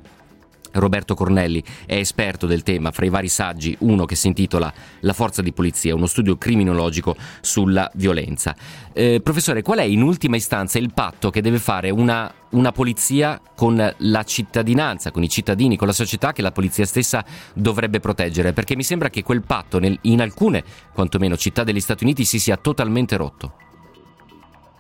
Roberto 0.74 1.16
Cornelli 1.16 1.64
è 1.86 1.96
esperto 1.96 2.48
del 2.48 2.64
tema, 2.64 2.92
fra 2.92 3.06
i 3.06 3.10
vari 3.10 3.28
saggi 3.28 3.76
uno 3.80 4.06
che 4.06 4.16
si 4.16 4.28
intitola 4.28 4.72
La 5.02 5.14
forza 5.14 5.42
di 5.42 5.52
polizia, 5.54 5.96
uno 5.96 6.06
studio 6.06 6.38
criminologico 6.38 7.16
sulla 7.42 7.90
violenza. 7.96 8.56
Eh, 8.94 9.22
professore, 9.24 9.62
qual 9.62 9.80
è 9.80 9.84
in 9.84 10.02
ultima 10.02 10.36
istanza 10.36 10.78
il 10.78 10.94
patto 10.94 11.30
che 11.30 11.42
deve 11.42 11.60
fare 11.60 11.90
una, 11.90 12.32
una 12.52 12.72
polizia 12.72 13.40
con 13.56 13.94
la 13.98 14.24
cittadinanza, 14.24 15.12
con 15.12 15.24
i 15.24 15.30
cittadini, 15.30 15.78
con 15.78 15.88
la 15.88 15.94
società 15.94 16.34
che 16.34 16.42
la 16.42 16.52
polizia 16.52 16.86
stessa 16.86 17.24
dovrebbe 17.54 18.00
proteggere? 18.00 18.54
Perché 18.54 18.76
mi 18.76 18.84
sembra 18.84 19.10
che 19.10 19.24
quel 19.24 19.42
patto 19.42 19.80
nel- 19.80 19.98
in 20.04 20.22
alcune, 20.22 20.64
quantomeno, 20.94 21.38
città 21.38 21.64
degli 21.64 21.80
Stati 21.80 22.04
Uniti 22.04 22.26
si 22.26 22.40
sia 22.40 22.58
totalmente 22.58 23.16
rotto. 23.18 23.54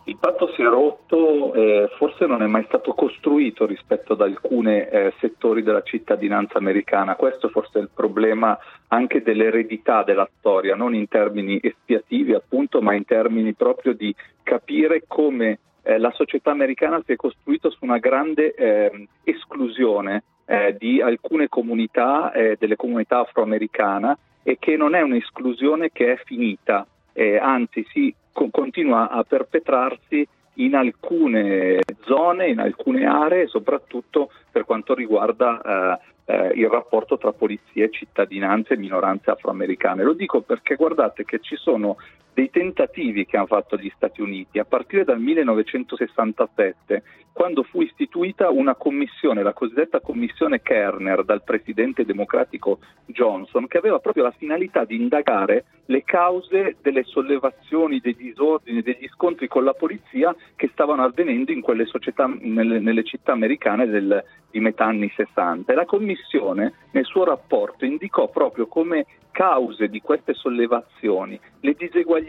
Il 0.05 0.17
patto 0.17 0.51
si 0.53 0.61
è 0.61 0.65
rotto, 0.65 1.53
eh, 1.53 1.89
forse 1.97 2.25
non 2.25 2.41
è 2.41 2.47
mai 2.47 2.63
stato 2.65 2.93
costruito 2.93 3.65
rispetto 3.65 4.13
ad 4.13 4.21
alcuni 4.21 4.83
settori 5.19 5.61
della 5.61 5.83
cittadinanza 5.83 6.57
americana. 6.57 7.15
Questo 7.15 7.49
forse 7.49 7.79
è 7.79 7.81
il 7.81 7.89
problema 7.93 8.57
anche 8.87 9.21
dell'eredità 9.21 10.03
della 10.03 10.27
storia, 10.37 10.75
non 10.75 10.95
in 10.95 11.07
termini 11.07 11.59
espiativi 11.61 12.33
appunto, 12.33 12.81
ma 12.81 12.93
in 12.95 13.05
termini 13.05 13.53
proprio 13.53 13.93
di 13.93 14.13
capire 14.43 15.03
come 15.07 15.59
eh, 15.83 15.97
la 15.97 16.11
società 16.11 16.51
americana 16.51 17.01
si 17.05 17.13
è 17.13 17.15
costruita 17.15 17.69
su 17.69 17.79
una 17.81 17.97
grande 17.97 18.53
eh, 18.53 19.07
esclusione 19.23 20.23
eh, 20.45 20.75
di 20.77 21.01
alcune 21.01 21.47
comunità, 21.47 22.31
eh, 22.31 22.55
delle 22.59 22.75
comunità 22.75 23.19
afroamericane, 23.19 24.17
e 24.43 24.57
che 24.59 24.75
non 24.75 24.95
è 24.95 25.01
un'esclusione 25.01 25.91
che 25.91 26.13
è 26.13 26.21
finita, 26.25 26.85
eh, 27.13 27.37
anzi 27.37 27.85
si 27.91 28.13
continua 28.31 29.09
a 29.09 29.23
perpetrarsi 29.23 30.27
in 30.55 30.75
alcune 30.75 31.79
zone, 32.03 32.47
in 32.47 32.59
alcune 32.59 33.05
aree, 33.05 33.47
soprattutto 33.47 34.31
per 34.51 34.65
quanto 34.65 34.93
riguarda 34.93 35.61
eh, 35.61 35.99
eh, 36.25 36.51
il 36.55 36.67
rapporto 36.67 37.17
tra 37.17 37.31
polizie, 37.31 37.89
cittadinanze 37.89 38.73
e 38.73 38.77
minoranze 38.77 39.31
afroamericane. 39.31 40.03
Lo 40.03 40.13
dico 40.13 40.41
perché 40.41 40.75
guardate 40.75 41.23
che 41.23 41.39
ci 41.39 41.55
sono 41.55 41.97
dei 42.33 42.49
tentativi 42.49 43.25
che 43.25 43.37
hanno 43.37 43.47
fatto 43.47 43.77
gli 43.77 43.91
Stati 43.95 44.21
Uniti 44.21 44.59
a 44.59 44.65
partire 44.65 45.03
dal 45.03 45.19
1967, 45.19 47.03
quando 47.33 47.63
fu 47.63 47.81
istituita 47.81 48.49
una 48.49 48.75
commissione, 48.75 49.43
la 49.43 49.53
cosiddetta 49.53 49.99
commissione 50.01 50.61
Kerner, 50.61 51.23
dal 51.23 51.43
presidente 51.43 52.05
democratico 52.05 52.79
Johnson, 53.05 53.67
che 53.67 53.77
aveva 53.77 53.99
proprio 53.99 54.23
la 54.23 54.31
finalità 54.31 54.83
di 54.85 54.95
indagare 54.95 55.65
le 55.85 56.03
cause 56.03 56.77
delle 56.81 57.03
sollevazioni, 57.03 57.99
dei 57.99 58.15
disordini, 58.15 58.81
degli 58.81 59.07
scontri 59.13 59.47
con 59.47 59.63
la 59.63 59.73
polizia 59.73 60.35
che 60.55 60.69
stavano 60.71 61.03
avvenendo 61.03 61.51
in 61.51 61.61
quelle 61.61 61.85
società, 61.85 62.31
nelle, 62.39 62.79
nelle 62.79 63.03
città 63.03 63.31
americane 63.33 63.87
del, 63.87 64.23
di 64.49 64.59
metà 64.59 64.85
anni 64.85 65.11
60. 65.15 65.71
E 65.71 65.75
la 65.75 65.85
commissione 65.85 66.73
nel 66.91 67.05
suo 67.05 67.23
rapporto 67.23 67.85
indicò 67.85 68.29
proprio 68.29 68.67
come 68.67 69.05
cause 69.31 69.87
di 69.87 70.01
queste 70.01 70.33
sollevazioni 70.33 71.39
le 71.61 71.73
diseguaglianze 71.73 72.20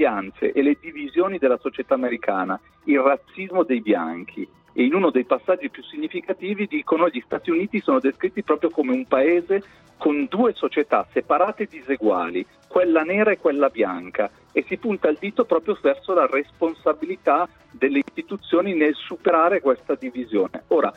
e 0.52 0.62
le 0.62 0.76
divisioni 0.80 1.38
della 1.38 1.58
società 1.58 1.94
americana, 1.94 2.58
il 2.84 3.00
razzismo 3.00 3.62
dei 3.62 3.80
bianchi. 3.80 4.46
E 4.74 4.84
in 4.84 4.94
uno 4.94 5.10
dei 5.10 5.24
passaggi 5.24 5.68
più 5.68 5.82
significativi 5.82 6.66
dicono 6.66 7.04
che 7.04 7.18
gli 7.18 7.22
Stati 7.24 7.50
Uniti 7.50 7.80
sono 7.80 8.00
descritti 8.00 8.42
proprio 8.42 8.70
come 8.70 8.92
un 8.92 9.06
paese 9.06 9.62
con 9.98 10.26
due 10.28 10.52
società 10.54 11.06
separate 11.12 11.64
e 11.64 11.68
diseguali, 11.70 12.44
quella 12.66 13.02
nera 13.02 13.30
e 13.30 13.38
quella 13.38 13.68
bianca, 13.68 14.30
e 14.50 14.64
si 14.66 14.76
punta 14.76 15.08
il 15.08 15.18
dito 15.20 15.44
proprio 15.44 15.78
verso 15.80 16.12
la 16.14 16.26
responsabilità 16.26 17.48
delle 17.70 17.98
istituzioni 17.98 18.74
nel 18.74 18.94
superare 18.94 19.60
questa 19.60 19.94
divisione. 19.94 20.64
Ora, 20.68 20.92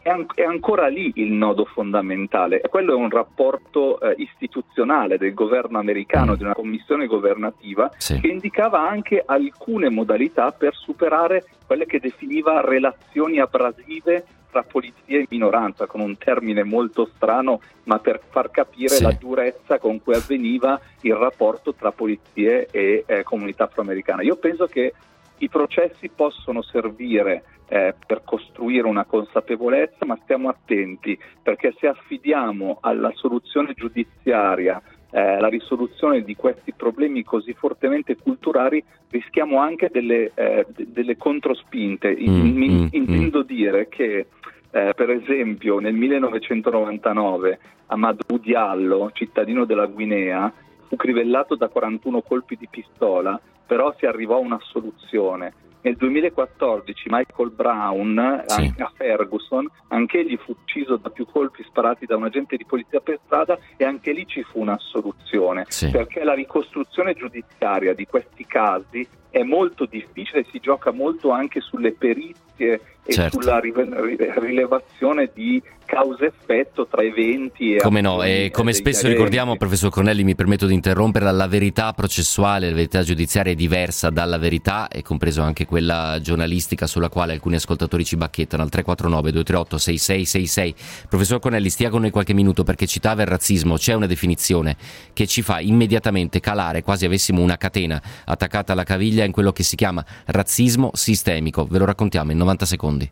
è, 0.00 0.42
ancora 0.42 0.88
lì 0.88 1.12
il 1.16 1.32
nodo 1.32 1.64
fondamentale. 1.64 2.60
Quello 2.68 2.92
è 2.92 2.96
un 2.96 3.08
rapporto 3.08 4.00
eh, 4.00 4.14
istituzionale 4.18 5.16
del 5.16 5.34
governo 5.34 5.78
americano, 5.78 6.32
mm. 6.32 6.34
di 6.34 6.42
una 6.42 6.54
commissione 6.54 7.06
governativa, 7.06 7.90
sì. 7.96 8.20
che 8.20 8.28
indicava 8.28 8.86
anche 8.86 9.22
alcune 9.24 9.88
modalità 9.88 10.52
per 10.52 10.74
superare 10.74 11.44
quelle 11.66 11.86
che 11.86 12.00
definiva 12.00 12.60
relazioni 12.60 13.38
abrasive 13.38 14.24
tra 14.50 14.62
polizia 14.62 15.18
e 15.18 15.26
minoranza, 15.28 15.86
con 15.86 16.00
un 16.00 16.16
termine 16.16 16.64
molto 16.64 17.10
strano, 17.14 17.60
ma 17.84 17.98
per 17.98 18.20
far 18.28 18.50
capire 18.50 18.94
sì. 18.94 19.02
la 19.02 19.12
durezza 19.12 19.78
con 19.78 20.02
cui 20.02 20.14
avveniva 20.14 20.80
il 21.02 21.14
rapporto 21.14 21.74
tra 21.74 21.92
polizie 21.92 22.66
e 22.70 23.04
eh, 23.06 23.22
comunità 23.22 23.64
afroamericana. 23.64 24.22
Io 24.22 24.36
penso 24.36 24.66
che 24.66 24.94
i 25.38 25.48
processi 25.48 26.08
possono 26.08 26.62
servire 26.62 27.44
eh, 27.68 27.94
per 28.06 28.22
costruire 28.24 28.86
una 28.86 29.04
consapevolezza, 29.04 30.04
ma 30.04 30.18
stiamo 30.22 30.48
attenti 30.48 31.18
perché 31.42 31.74
se 31.78 31.86
affidiamo 31.86 32.78
alla 32.80 33.12
soluzione 33.14 33.74
giudiziaria 33.74 34.80
eh, 35.10 35.40
la 35.40 35.48
risoluzione 35.48 36.22
di 36.22 36.36
questi 36.36 36.72
problemi 36.72 37.24
così 37.24 37.54
fortemente 37.54 38.16
culturali 38.16 38.82
rischiamo 39.08 39.58
anche 39.58 39.88
delle, 39.90 40.32
eh, 40.34 40.66
delle 40.68 41.16
controspinte. 41.16 42.10
Mm, 42.10 42.16
in, 42.16 42.56
mm, 42.56 42.86
intendo 42.90 43.40
mm. 43.40 43.46
dire 43.46 43.88
che 43.88 44.26
eh, 44.70 44.92
per 44.94 45.10
esempio 45.10 45.78
nel 45.78 45.94
1999 45.94 47.58
Amadou 47.86 48.38
Diallo, 48.38 49.10
cittadino 49.14 49.64
della 49.64 49.86
Guinea, 49.86 50.52
fu 50.88 50.96
crivellato 50.96 51.54
da 51.54 51.68
41 51.68 52.20
colpi 52.20 52.56
di 52.56 52.68
pistola, 52.70 53.40
però 53.66 53.94
si 53.98 54.04
arrivò 54.04 54.36
a 54.36 54.40
una 54.40 54.58
soluzione 54.60 55.52
nel 55.82 55.96
2014 55.96 57.08
Michael 57.08 57.50
Brown 57.50 58.44
sì. 58.46 58.74
a 58.78 58.90
Ferguson, 58.94 59.66
anche 59.88 60.20
egli 60.20 60.36
fu 60.36 60.54
ucciso 60.58 60.96
da 60.96 61.10
più 61.10 61.26
colpi 61.26 61.62
sparati 61.62 62.06
da 62.06 62.16
un 62.16 62.24
agente 62.24 62.56
di 62.56 62.64
polizia 62.64 63.00
per 63.00 63.18
strada 63.24 63.58
e 63.76 63.84
anche 63.84 64.12
lì 64.12 64.26
ci 64.26 64.42
fu 64.42 64.60
una 64.60 64.78
soluzione, 64.78 65.64
sì. 65.68 65.90
perché 65.90 66.24
la 66.24 66.34
ricostruzione 66.34 67.14
giudiziaria 67.14 67.94
di 67.94 68.06
questi 68.06 68.44
casi 68.46 69.06
è 69.30 69.42
molto 69.42 69.86
difficile, 69.86 70.46
si 70.50 70.58
gioca 70.58 70.90
molto 70.90 71.30
anche 71.30 71.60
sulle 71.60 71.92
perizie 71.92 72.47
e 72.64 72.80
certo. 73.12 73.40
sulla 73.40 73.58
rilevazione 73.58 75.30
di 75.32 75.62
causa-effetto 75.88 76.86
tra 76.86 77.02
eventi 77.02 77.76
e 77.76 77.80
come 77.80 78.02
no 78.02 78.22
e 78.22 78.50
come 78.52 78.74
spesso 78.74 79.00
eventi. 79.00 79.16
ricordiamo 79.16 79.56
professor 79.56 79.90
Cornelli 79.90 80.22
mi 80.22 80.34
permetto 80.34 80.66
di 80.66 80.74
interrompere 80.74 81.32
la 81.32 81.46
verità 81.46 81.94
processuale 81.94 82.68
la 82.68 82.74
verità 82.74 83.02
giudiziaria 83.02 83.52
è 83.52 83.54
diversa 83.54 84.10
dalla 84.10 84.36
verità 84.36 84.88
e 84.88 85.00
compreso 85.00 85.40
anche 85.40 85.64
quella 85.64 86.18
giornalistica 86.20 86.86
sulla 86.86 87.08
quale 87.08 87.32
alcuni 87.32 87.54
ascoltatori 87.54 88.04
ci 88.04 88.16
bacchettano 88.16 88.62
al 88.62 88.68
349 88.68 89.32
238 89.32 89.78
6666 89.78 91.06
professor 91.08 91.40
Cornelli 91.40 91.70
stia 91.70 91.88
con 91.88 92.02
noi 92.02 92.10
qualche 92.10 92.34
minuto 92.34 92.64
perché 92.64 92.86
citava 92.86 93.22
il 93.22 93.28
razzismo 93.28 93.76
c'è 93.76 93.94
una 93.94 94.06
definizione 94.06 94.76
che 95.14 95.26
ci 95.26 95.40
fa 95.40 95.58
immediatamente 95.60 96.38
calare 96.38 96.82
quasi 96.82 97.06
avessimo 97.06 97.40
una 97.40 97.56
catena 97.56 98.00
attaccata 98.26 98.74
alla 98.74 98.84
caviglia 98.84 99.24
in 99.24 99.32
quello 99.32 99.52
che 99.52 99.62
si 99.62 99.74
chiama 99.74 100.04
razzismo 100.26 100.90
sistemico 100.92 101.64
ve 101.64 101.78
lo 101.78 101.86
raccontiamo 101.86 102.30
in 102.30 102.36
90 102.36 102.47
secondi 102.64 103.10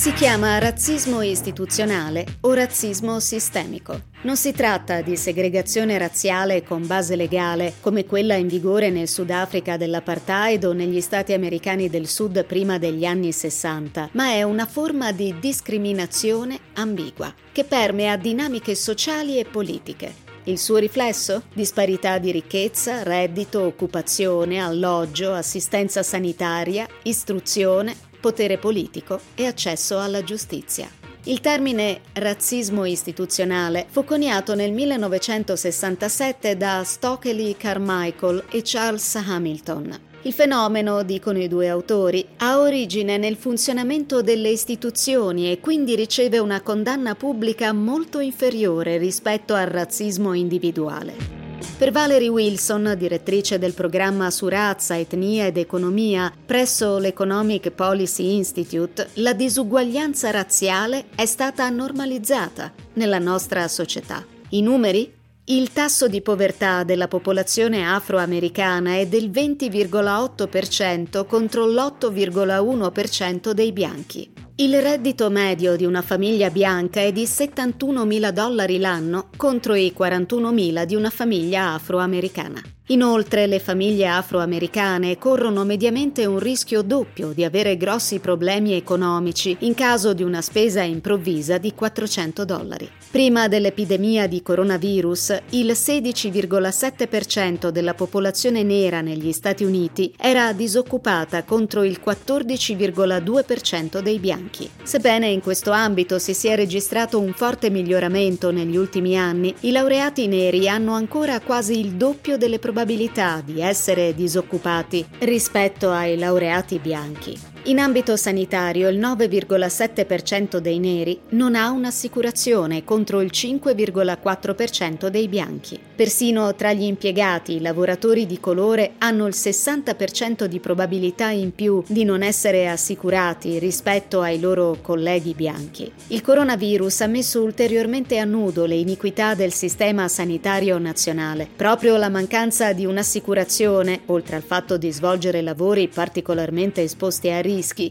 si 0.00 0.14
chiama 0.14 0.56
razzismo 0.58 1.20
istituzionale 1.20 2.24
o 2.42 2.54
razzismo 2.54 3.18
sistemico. 3.18 4.04
Non 4.22 4.36
si 4.36 4.52
tratta 4.52 5.02
di 5.02 5.16
segregazione 5.16 5.98
razziale 5.98 6.62
con 6.62 6.86
base 6.86 7.16
legale, 7.16 7.74
come 7.80 8.06
quella 8.06 8.34
in 8.34 8.46
vigore 8.46 8.88
nel 8.90 9.08
Sudafrica 9.08 9.76
dell'apartheid 9.76 10.64
o 10.64 10.72
negli 10.72 11.00
Stati 11.00 11.32
americani 11.32 11.90
del 11.90 12.06
Sud 12.06 12.44
prima 12.44 12.78
degli 12.78 13.04
anni 13.04 13.32
60, 13.32 14.10
ma 14.12 14.30
è 14.30 14.42
una 14.42 14.64
forma 14.64 15.10
di 15.12 15.34
discriminazione 15.40 16.58
ambigua, 16.74 17.34
che 17.50 17.64
permea 17.64 18.16
dinamiche 18.16 18.76
sociali 18.76 19.38
e 19.38 19.44
politiche. 19.44 20.29
Il 20.50 20.58
suo 20.58 20.78
riflesso? 20.78 21.44
Disparità 21.54 22.18
di 22.18 22.32
ricchezza, 22.32 23.04
reddito, 23.04 23.62
occupazione, 23.62 24.58
alloggio, 24.58 25.32
assistenza 25.32 26.02
sanitaria, 26.02 26.88
istruzione, 27.04 27.94
potere 28.20 28.58
politico 28.58 29.20
e 29.36 29.46
accesso 29.46 30.00
alla 30.00 30.24
giustizia. 30.24 30.90
Il 31.24 31.40
termine 31.40 32.00
razzismo 32.14 32.84
istituzionale 32.84 33.86
fu 33.88 34.02
coniato 34.02 34.56
nel 34.56 34.72
1967 34.72 36.56
da 36.56 36.82
Stokely 36.82 37.56
Carmichael 37.56 38.42
e 38.50 38.62
Charles 38.64 39.14
Hamilton. 39.14 40.09
Il 40.22 40.34
fenomeno, 40.34 41.02
dicono 41.02 41.38
i 41.38 41.48
due 41.48 41.68
autori, 41.68 42.26
ha 42.38 42.58
origine 42.58 43.16
nel 43.16 43.36
funzionamento 43.36 44.20
delle 44.20 44.50
istituzioni 44.50 45.50
e 45.50 45.60
quindi 45.60 45.94
riceve 45.94 46.38
una 46.38 46.60
condanna 46.60 47.14
pubblica 47.14 47.72
molto 47.72 48.18
inferiore 48.18 48.98
rispetto 48.98 49.54
al 49.54 49.66
razzismo 49.66 50.34
individuale. 50.34 51.38
Per 51.78 51.90
Valerie 51.90 52.28
Wilson, 52.28 52.94
direttrice 52.98 53.58
del 53.58 53.72
programma 53.72 54.30
su 54.30 54.48
razza, 54.48 54.98
etnia 54.98 55.46
ed 55.46 55.56
economia 55.56 56.30
presso 56.44 56.98
l'Economic 56.98 57.70
Policy 57.70 58.34
Institute, 58.34 59.08
la 59.14 59.32
disuguaglianza 59.32 60.30
razziale 60.30 61.06
è 61.14 61.24
stata 61.24 61.66
normalizzata 61.70 62.70
nella 62.94 63.18
nostra 63.18 63.66
società. 63.68 64.22
I 64.50 64.60
numeri? 64.60 65.19
Il 65.46 65.72
tasso 65.72 66.06
di 66.06 66.20
povertà 66.20 66.84
della 66.84 67.08
popolazione 67.08 67.84
afroamericana 67.84 68.96
è 68.96 69.06
del 69.06 69.30
20,8% 69.30 71.26
contro 71.26 71.66
l'8,1% 71.66 73.50
dei 73.50 73.72
bianchi. 73.72 74.30
Il 74.56 74.80
reddito 74.80 75.30
medio 75.30 75.74
di 75.74 75.86
una 75.86 76.02
famiglia 76.02 76.50
bianca 76.50 77.00
è 77.00 77.10
di 77.12 77.26
71 77.26 78.04
mila 78.04 78.30
dollari 78.30 78.78
l'anno 78.78 79.30
contro 79.36 79.74
i 79.74 79.92
41 79.92 80.52
mila 80.52 80.84
di 80.84 80.94
una 80.94 81.10
famiglia 81.10 81.72
afroamericana. 81.72 82.60
Inoltre 82.90 83.46
le 83.46 83.60
famiglie 83.60 84.08
afroamericane 84.08 85.16
corrono 85.16 85.64
mediamente 85.64 86.26
un 86.26 86.40
rischio 86.40 86.82
doppio 86.82 87.30
di 87.32 87.44
avere 87.44 87.76
grossi 87.76 88.18
problemi 88.18 88.72
economici 88.72 89.56
in 89.60 89.74
caso 89.74 90.12
di 90.12 90.24
una 90.24 90.40
spesa 90.40 90.82
improvvisa 90.82 91.58
di 91.58 91.72
400 91.72 92.44
dollari. 92.44 92.90
Prima 93.08 93.46
dell'epidemia 93.46 94.26
di 94.26 94.42
coronavirus, 94.42 95.42
il 95.50 95.70
16,7% 95.70 97.68
della 97.68 97.94
popolazione 97.94 98.64
nera 98.64 99.00
negli 99.00 99.30
Stati 99.32 99.62
Uniti 99.62 100.12
era 100.16 100.52
disoccupata 100.52 101.44
contro 101.44 101.84
il 101.84 102.00
14,2% 102.04 104.00
dei 104.00 104.18
bianchi. 104.18 104.68
Sebbene 104.82 105.28
in 105.28 105.40
questo 105.40 105.70
ambito 105.70 106.18
si 106.18 106.34
sia 106.34 106.56
registrato 106.56 107.20
un 107.20 107.32
forte 107.34 107.70
miglioramento 107.70 108.50
negli 108.50 108.76
ultimi 108.76 109.16
anni, 109.16 109.54
i 109.60 109.70
laureati 109.70 110.26
neri 110.26 110.68
hanno 110.68 110.94
ancora 110.94 111.38
quasi 111.40 111.78
il 111.78 111.92
doppio 111.92 112.36
delle 112.36 112.58
probabilità 112.58 112.78
probabilità 112.80 113.42
di 113.44 113.60
essere 113.60 114.14
disoccupati 114.14 115.06
rispetto 115.18 115.90
ai 115.90 116.16
laureati 116.16 116.78
bianchi. 116.78 117.49
In 117.64 117.78
ambito 117.78 118.16
sanitario 118.16 118.88
il 118.88 118.98
9,7% 118.98 120.56
dei 120.56 120.78
neri 120.78 121.20
non 121.30 121.54
ha 121.54 121.68
un'assicurazione 121.70 122.84
contro 122.84 123.20
il 123.20 123.30
5,4% 123.30 125.08
dei 125.08 125.28
bianchi. 125.28 125.78
Persino 125.94 126.54
tra 126.54 126.72
gli 126.72 126.84
impiegati 126.84 127.56
i 127.56 127.60
lavoratori 127.60 128.24
di 128.24 128.40
colore 128.40 128.92
hanno 128.96 129.26
il 129.26 129.34
60% 129.36 130.46
di 130.46 130.58
probabilità 130.58 131.28
in 131.28 131.54
più 131.54 131.82
di 131.86 132.04
non 132.04 132.22
essere 132.22 132.66
assicurati 132.66 133.58
rispetto 133.58 134.22
ai 134.22 134.40
loro 134.40 134.78
colleghi 134.80 135.34
bianchi. 135.34 135.92
Il 136.06 136.22
coronavirus 136.22 137.02
ha 137.02 137.08
messo 137.08 137.42
ulteriormente 137.42 138.16
a 138.18 138.24
nudo 138.24 138.64
le 138.64 138.76
iniquità 138.76 139.34
del 139.34 139.52
sistema 139.52 140.08
sanitario 140.08 140.78
nazionale. 140.78 141.46
Proprio 141.56 141.98
la 141.98 142.08
mancanza 142.08 142.72
di 142.72 142.86
un'assicurazione, 142.86 144.00
oltre 144.06 144.36
al 144.36 144.42
fatto 144.42 144.78
di 144.78 144.90
svolgere 144.90 145.42
lavori 145.42 145.88
particolarmente 145.88 146.80
esposti 146.80 147.28
a 147.28 147.34
rischi, 147.40 147.48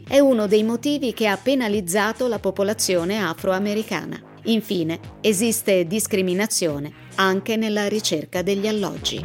è 0.07 0.19
uno 0.19 0.47
dei 0.47 0.63
motivi 0.63 1.13
che 1.13 1.27
ha 1.27 1.37
penalizzato 1.37 2.27
la 2.27 2.39
popolazione 2.39 3.21
afroamericana. 3.21 4.19
Infine, 4.43 4.99
esiste 5.21 5.85
discriminazione 5.85 6.91
anche 7.15 7.57
nella 7.57 7.87
ricerca 7.87 8.41
degli 8.41 8.67
alloggi. 8.67 9.21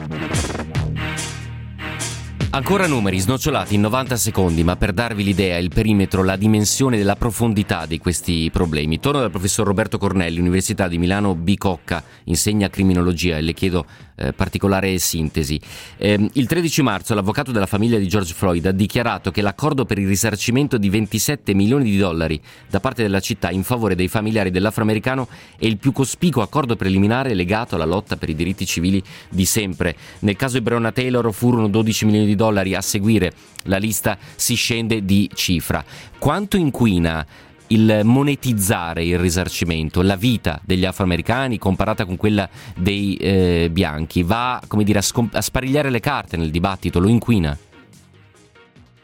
Ancora 2.54 2.86
numeri 2.86 3.18
snocciolati 3.18 3.74
in 3.74 3.80
90 3.80 4.16
secondi, 4.16 4.62
ma 4.62 4.76
per 4.76 4.92
darvi 4.92 5.24
l'idea, 5.24 5.58
il 5.58 5.70
perimetro, 5.74 6.22
la 6.22 6.36
dimensione 6.36 6.96
della 6.96 7.16
profondità 7.16 7.84
di 7.84 7.98
questi 7.98 8.48
problemi. 8.52 9.00
Torno 9.00 9.18
dal 9.18 9.32
professor 9.32 9.66
Roberto 9.66 9.98
Cornelli, 9.98 10.38
Università 10.38 10.86
di 10.86 10.96
Milano 10.96 11.34
Bicocca, 11.34 12.04
insegna 12.24 12.70
criminologia 12.70 13.38
e 13.38 13.42
le 13.42 13.54
chiedo 13.54 13.84
eh, 14.16 14.32
particolare 14.32 14.98
sintesi. 14.98 15.60
Eh, 15.96 16.30
il 16.32 16.46
13 16.46 16.82
marzo 16.82 17.14
l'avvocato 17.14 17.52
della 17.52 17.66
famiglia 17.66 17.98
di 17.98 18.06
George 18.06 18.34
Floyd 18.34 18.66
ha 18.66 18.72
dichiarato 18.72 19.30
che 19.30 19.42
l'accordo 19.42 19.84
per 19.84 19.98
il 19.98 20.06
risarcimento 20.06 20.78
di 20.78 20.88
27 20.88 21.54
milioni 21.54 21.84
di 21.84 21.96
dollari 21.96 22.40
da 22.68 22.80
parte 22.80 23.02
della 23.02 23.20
città 23.20 23.50
in 23.50 23.62
favore 23.62 23.94
dei 23.94 24.08
familiari 24.08 24.50
dell'afroamericano 24.50 25.28
è 25.58 25.66
il 25.66 25.78
più 25.78 25.92
cospicuo 25.92 26.42
accordo 26.42 26.76
preliminare 26.76 27.34
legato 27.34 27.74
alla 27.74 27.84
lotta 27.84 28.16
per 28.16 28.28
i 28.28 28.34
diritti 28.34 28.66
civili 28.66 29.02
di 29.28 29.44
sempre. 29.44 29.96
Nel 30.20 30.36
caso 30.36 30.58
di 30.58 30.62
Breonna 30.62 30.92
Taylor 30.92 31.32
furono 31.32 31.68
12 31.68 32.04
milioni 32.04 32.26
di 32.26 32.34
dollari, 32.34 32.74
a 32.74 32.80
seguire 32.80 33.32
la 33.64 33.78
lista 33.78 34.18
si 34.36 34.54
scende 34.54 35.04
di 35.04 35.30
cifra. 35.34 35.84
Quanto 36.18 36.56
inquina 36.56 37.26
il 37.68 38.00
monetizzare 38.04 39.04
il 39.04 39.18
risarcimento, 39.18 40.02
la 40.02 40.16
vita 40.16 40.60
degli 40.64 40.84
afroamericani 40.84 41.58
comparata 41.58 42.04
con 42.04 42.16
quella 42.16 42.48
dei 42.76 43.16
eh, 43.16 43.68
bianchi, 43.70 44.22
va 44.22 44.60
come 44.66 44.84
dire, 44.84 44.98
a, 44.98 45.02
scomp- 45.02 45.34
a 45.34 45.40
sparigliare 45.40 45.90
le 45.90 46.00
carte 46.00 46.36
nel 46.36 46.50
dibattito, 46.50 47.00
lo 47.00 47.08
inquina? 47.08 47.56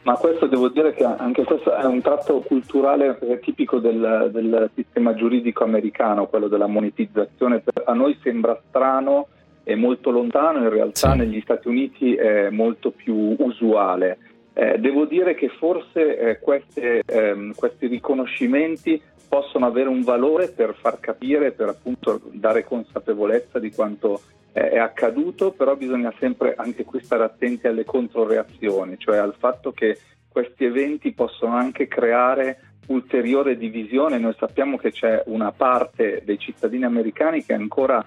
Ma 0.03 0.15
questo 0.15 0.47
devo 0.47 0.69
dire 0.69 0.93
che 0.93 1.03
anche 1.03 1.43
questo 1.43 1.75
è 1.75 1.85
un 1.85 2.01
tratto 2.01 2.39
culturale 2.39 3.19
tipico 3.43 3.77
del, 3.77 4.29
del 4.33 4.71
sistema 4.73 5.13
giuridico 5.13 5.63
americano, 5.63 6.25
quello 6.25 6.47
della 6.47 6.65
monetizzazione. 6.65 7.63
A 7.85 7.93
noi 7.93 8.17
sembra 8.23 8.59
strano 8.67 9.27
e 9.63 9.75
molto 9.75 10.09
lontano, 10.09 10.57
in 10.57 10.69
realtà 10.69 11.11
sì. 11.11 11.17
negli 11.17 11.39
Stati 11.41 11.67
Uniti 11.67 12.15
è 12.15 12.49
molto 12.49 12.89
più 12.89 13.35
usuale. 13.37 14.17
Eh, 14.53 14.79
devo 14.79 15.05
dire 15.05 15.33
che 15.33 15.47
forse 15.47 16.17
eh, 16.17 16.39
queste, 16.39 17.03
ehm, 17.05 17.53
questi 17.55 17.87
riconoscimenti 17.87 19.01
possono 19.27 19.65
avere 19.65 19.87
un 19.87 20.03
valore 20.03 20.49
per 20.49 20.75
far 20.75 20.99
capire, 20.99 21.51
per 21.51 21.69
appunto 21.69 22.19
dare 22.33 22.65
consapevolezza 22.65 23.59
di 23.59 23.71
quanto 23.71 24.21
eh, 24.51 24.71
è 24.71 24.77
accaduto, 24.77 25.51
però 25.51 25.75
bisogna 25.77 26.13
sempre 26.19 26.53
anche 26.57 26.83
qui 26.83 27.01
stare 27.01 27.23
attenti 27.23 27.67
alle 27.67 27.85
controreazioni, 27.85 28.97
cioè 28.97 29.17
al 29.17 29.35
fatto 29.37 29.71
che 29.71 29.97
questi 30.31 30.65
eventi 30.65 31.11
possono 31.11 31.55
anche 31.55 31.87
creare 31.87 32.71
ulteriore 32.87 33.57
divisione. 33.57 34.17
Noi 34.17 34.35
sappiamo 34.37 34.77
che 34.77 34.91
c'è 34.91 35.23
una 35.25 35.51
parte 35.51 36.21
dei 36.25 36.37
cittadini 36.37 36.85
americani 36.85 37.43
che 37.43 37.53
è 37.53 37.57
ancora 37.57 38.03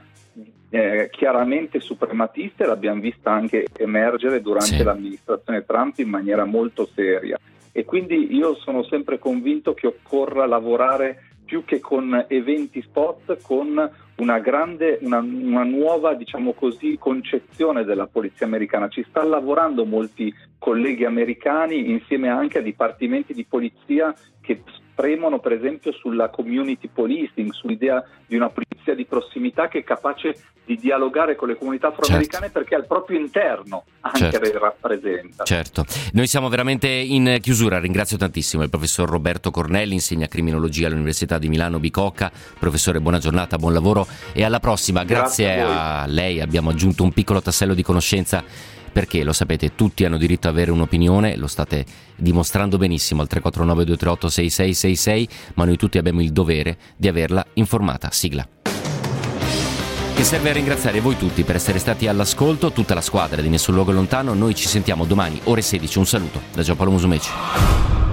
eh, 0.70 1.08
chiaramente 1.12 1.80
suprematiste, 1.80 2.66
l'abbiamo 2.66 3.00
vista 3.00 3.30
anche 3.30 3.66
emergere 3.76 4.40
durante 4.40 4.76
sì. 4.76 4.82
l'amministrazione 4.82 5.64
Trump 5.64 5.98
in 5.98 6.08
maniera 6.08 6.44
molto 6.44 6.88
seria. 6.94 7.38
E 7.70 7.84
quindi 7.84 8.34
io 8.34 8.54
sono 8.56 8.82
sempre 8.84 9.18
convinto 9.18 9.74
che 9.74 9.86
occorra 9.86 10.46
lavorare 10.46 11.28
più 11.44 11.64
che 11.64 11.80
con 11.80 12.24
eventi 12.28 12.80
spot, 12.82 13.40
con 13.42 13.90
una 14.16 14.38
grande, 14.38 14.98
una, 15.02 15.18
una 15.18 15.64
nuova, 15.64 16.14
diciamo 16.14 16.52
così, 16.52 16.96
concezione 16.98 17.84
della 17.84 18.06
polizia 18.06 18.46
americana. 18.46 18.88
Ci 18.88 19.04
stanno 19.08 19.30
lavorando 19.30 19.84
molti 19.84 20.32
colleghi 20.58 21.04
americani 21.04 21.90
insieme 21.90 22.28
anche 22.28 22.58
a 22.58 22.62
dipartimenti 22.62 23.34
di 23.34 23.44
polizia 23.44 24.14
che 24.40 24.62
premono 24.94 25.40
per 25.40 25.52
esempio 25.52 25.92
sulla 25.92 26.28
community 26.28 26.88
policing, 26.92 27.52
sull'idea 27.52 28.04
di 28.26 28.36
una 28.36 28.50
polizia 28.50 28.94
di 28.94 29.04
prossimità 29.04 29.68
che 29.68 29.80
è 29.80 29.84
capace 29.84 30.36
di 30.64 30.76
dialogare 30.76 31.36
con 31.36 31.48
le 31.48 31.56
comunità 31.56 31.88
afroamericane 31.88 32.46
certo. 32.46 32.58
perché 32.58 32.74
al 32.74 32.86
proprio 32.86 33.18
interno 33.18 33.84
anche 34.00 34.18
certo. 34.18 34.40
le 34.40 34.58
rappresenta. 34.58 35.44
Certo, 35.44 35.84
noi 36.12 36.26
siamo 36.26 36.48
veramente 36.48 36.88
in 36.88 37.38
chiusura, 37.40 37.78
ringrazio 37.78 38.16
tantissimo 38.16 38.62
il 38.62 38.70
professor 38.70 39.08
Roberto 39.08 39.50
Cornelli, 39.50 39.94
insegna 39.94 40.26
criminologia 40.26 40.86
all'Università 40.86 41.38
di 41.38 41.48
Milano 41.48 41.78
Bicocca, 41.78 42.30
professore 42.58 43.00
buona 43.00 43.18
giornata, 43.18 43.58
buon 43.58 43.74
lavoro 43.74 44.06
e 44.32 44.42
alla 44.42 44.60
prossima, 44.60 45.04
grazie, 45.04 45.54
grazie 45.54 45.74
a, 45.74 46.02
a 46.02 46.06
lei 46.06 46.40
abbiamo 46.40 46.70
aggiunto 46.70 47.02
un 47.02 47.12
piccolo 47.12 47.42
tassello 47.42 47.74
di 47.74 47.82
conoscenza 47.82 48.42
perché 48.94 49.24
lo 49.24 49.32
sapete, 49.32 49.74
tutti 49.74 50.04
hanno 50.04 50.16
diritto 50.16 50.46
ad 50.46 50.54
avere 50.54 50.70
un'opinione, 50.70 51.36
lo 51.36 51.48
state 51.48 51.84
dimostrando 52.14 52.78
benissimo 52.78 53.22
al 53.22 53.26
349 53.26 53.84
238 53.84 54.28
6666, 54.28 55.28
ma 55.54 55.64
noi 55.64 55.76
tutti 55.76 55.98
abbiamo 55.98 56.22
il 56.22 56.30
dovere 56.30 56.78
di 56.96 57.08
averla 57.08 57.44
informata. 57.54 58.10
Sigla 58.12 58.46
che 60.14 60.22
serve 60.22 60.50
a 60.50 60.52
ringraziare 60.52 61.00
voi 61.00 61.16
tutti 61.16 61.42
per 61.42 61.56
essere 61.56 61.80
stati 61.80 62.06
all'ascolto, 62.06 62.70
tutta 62.70 62.94
la 62.94 63.00
squadra 63.00 63.42
di 63.42 63.48
Nessun 63.48 63.74
Luogo 63.74 63.90
Lontano. 63.90 64.32
Noi 64.32 64.54
ci 64.54 64.68
sentiamo 64.68 65.06
domani, 65.06 65.40
ore 65.44 65.60
16. 65.60 65.98
Un 65.98 66.06
saluto 66.06 66.40
da 66.52 66.62
Giampaolo 66.62 66.92
Musumeci. 66.92 68.03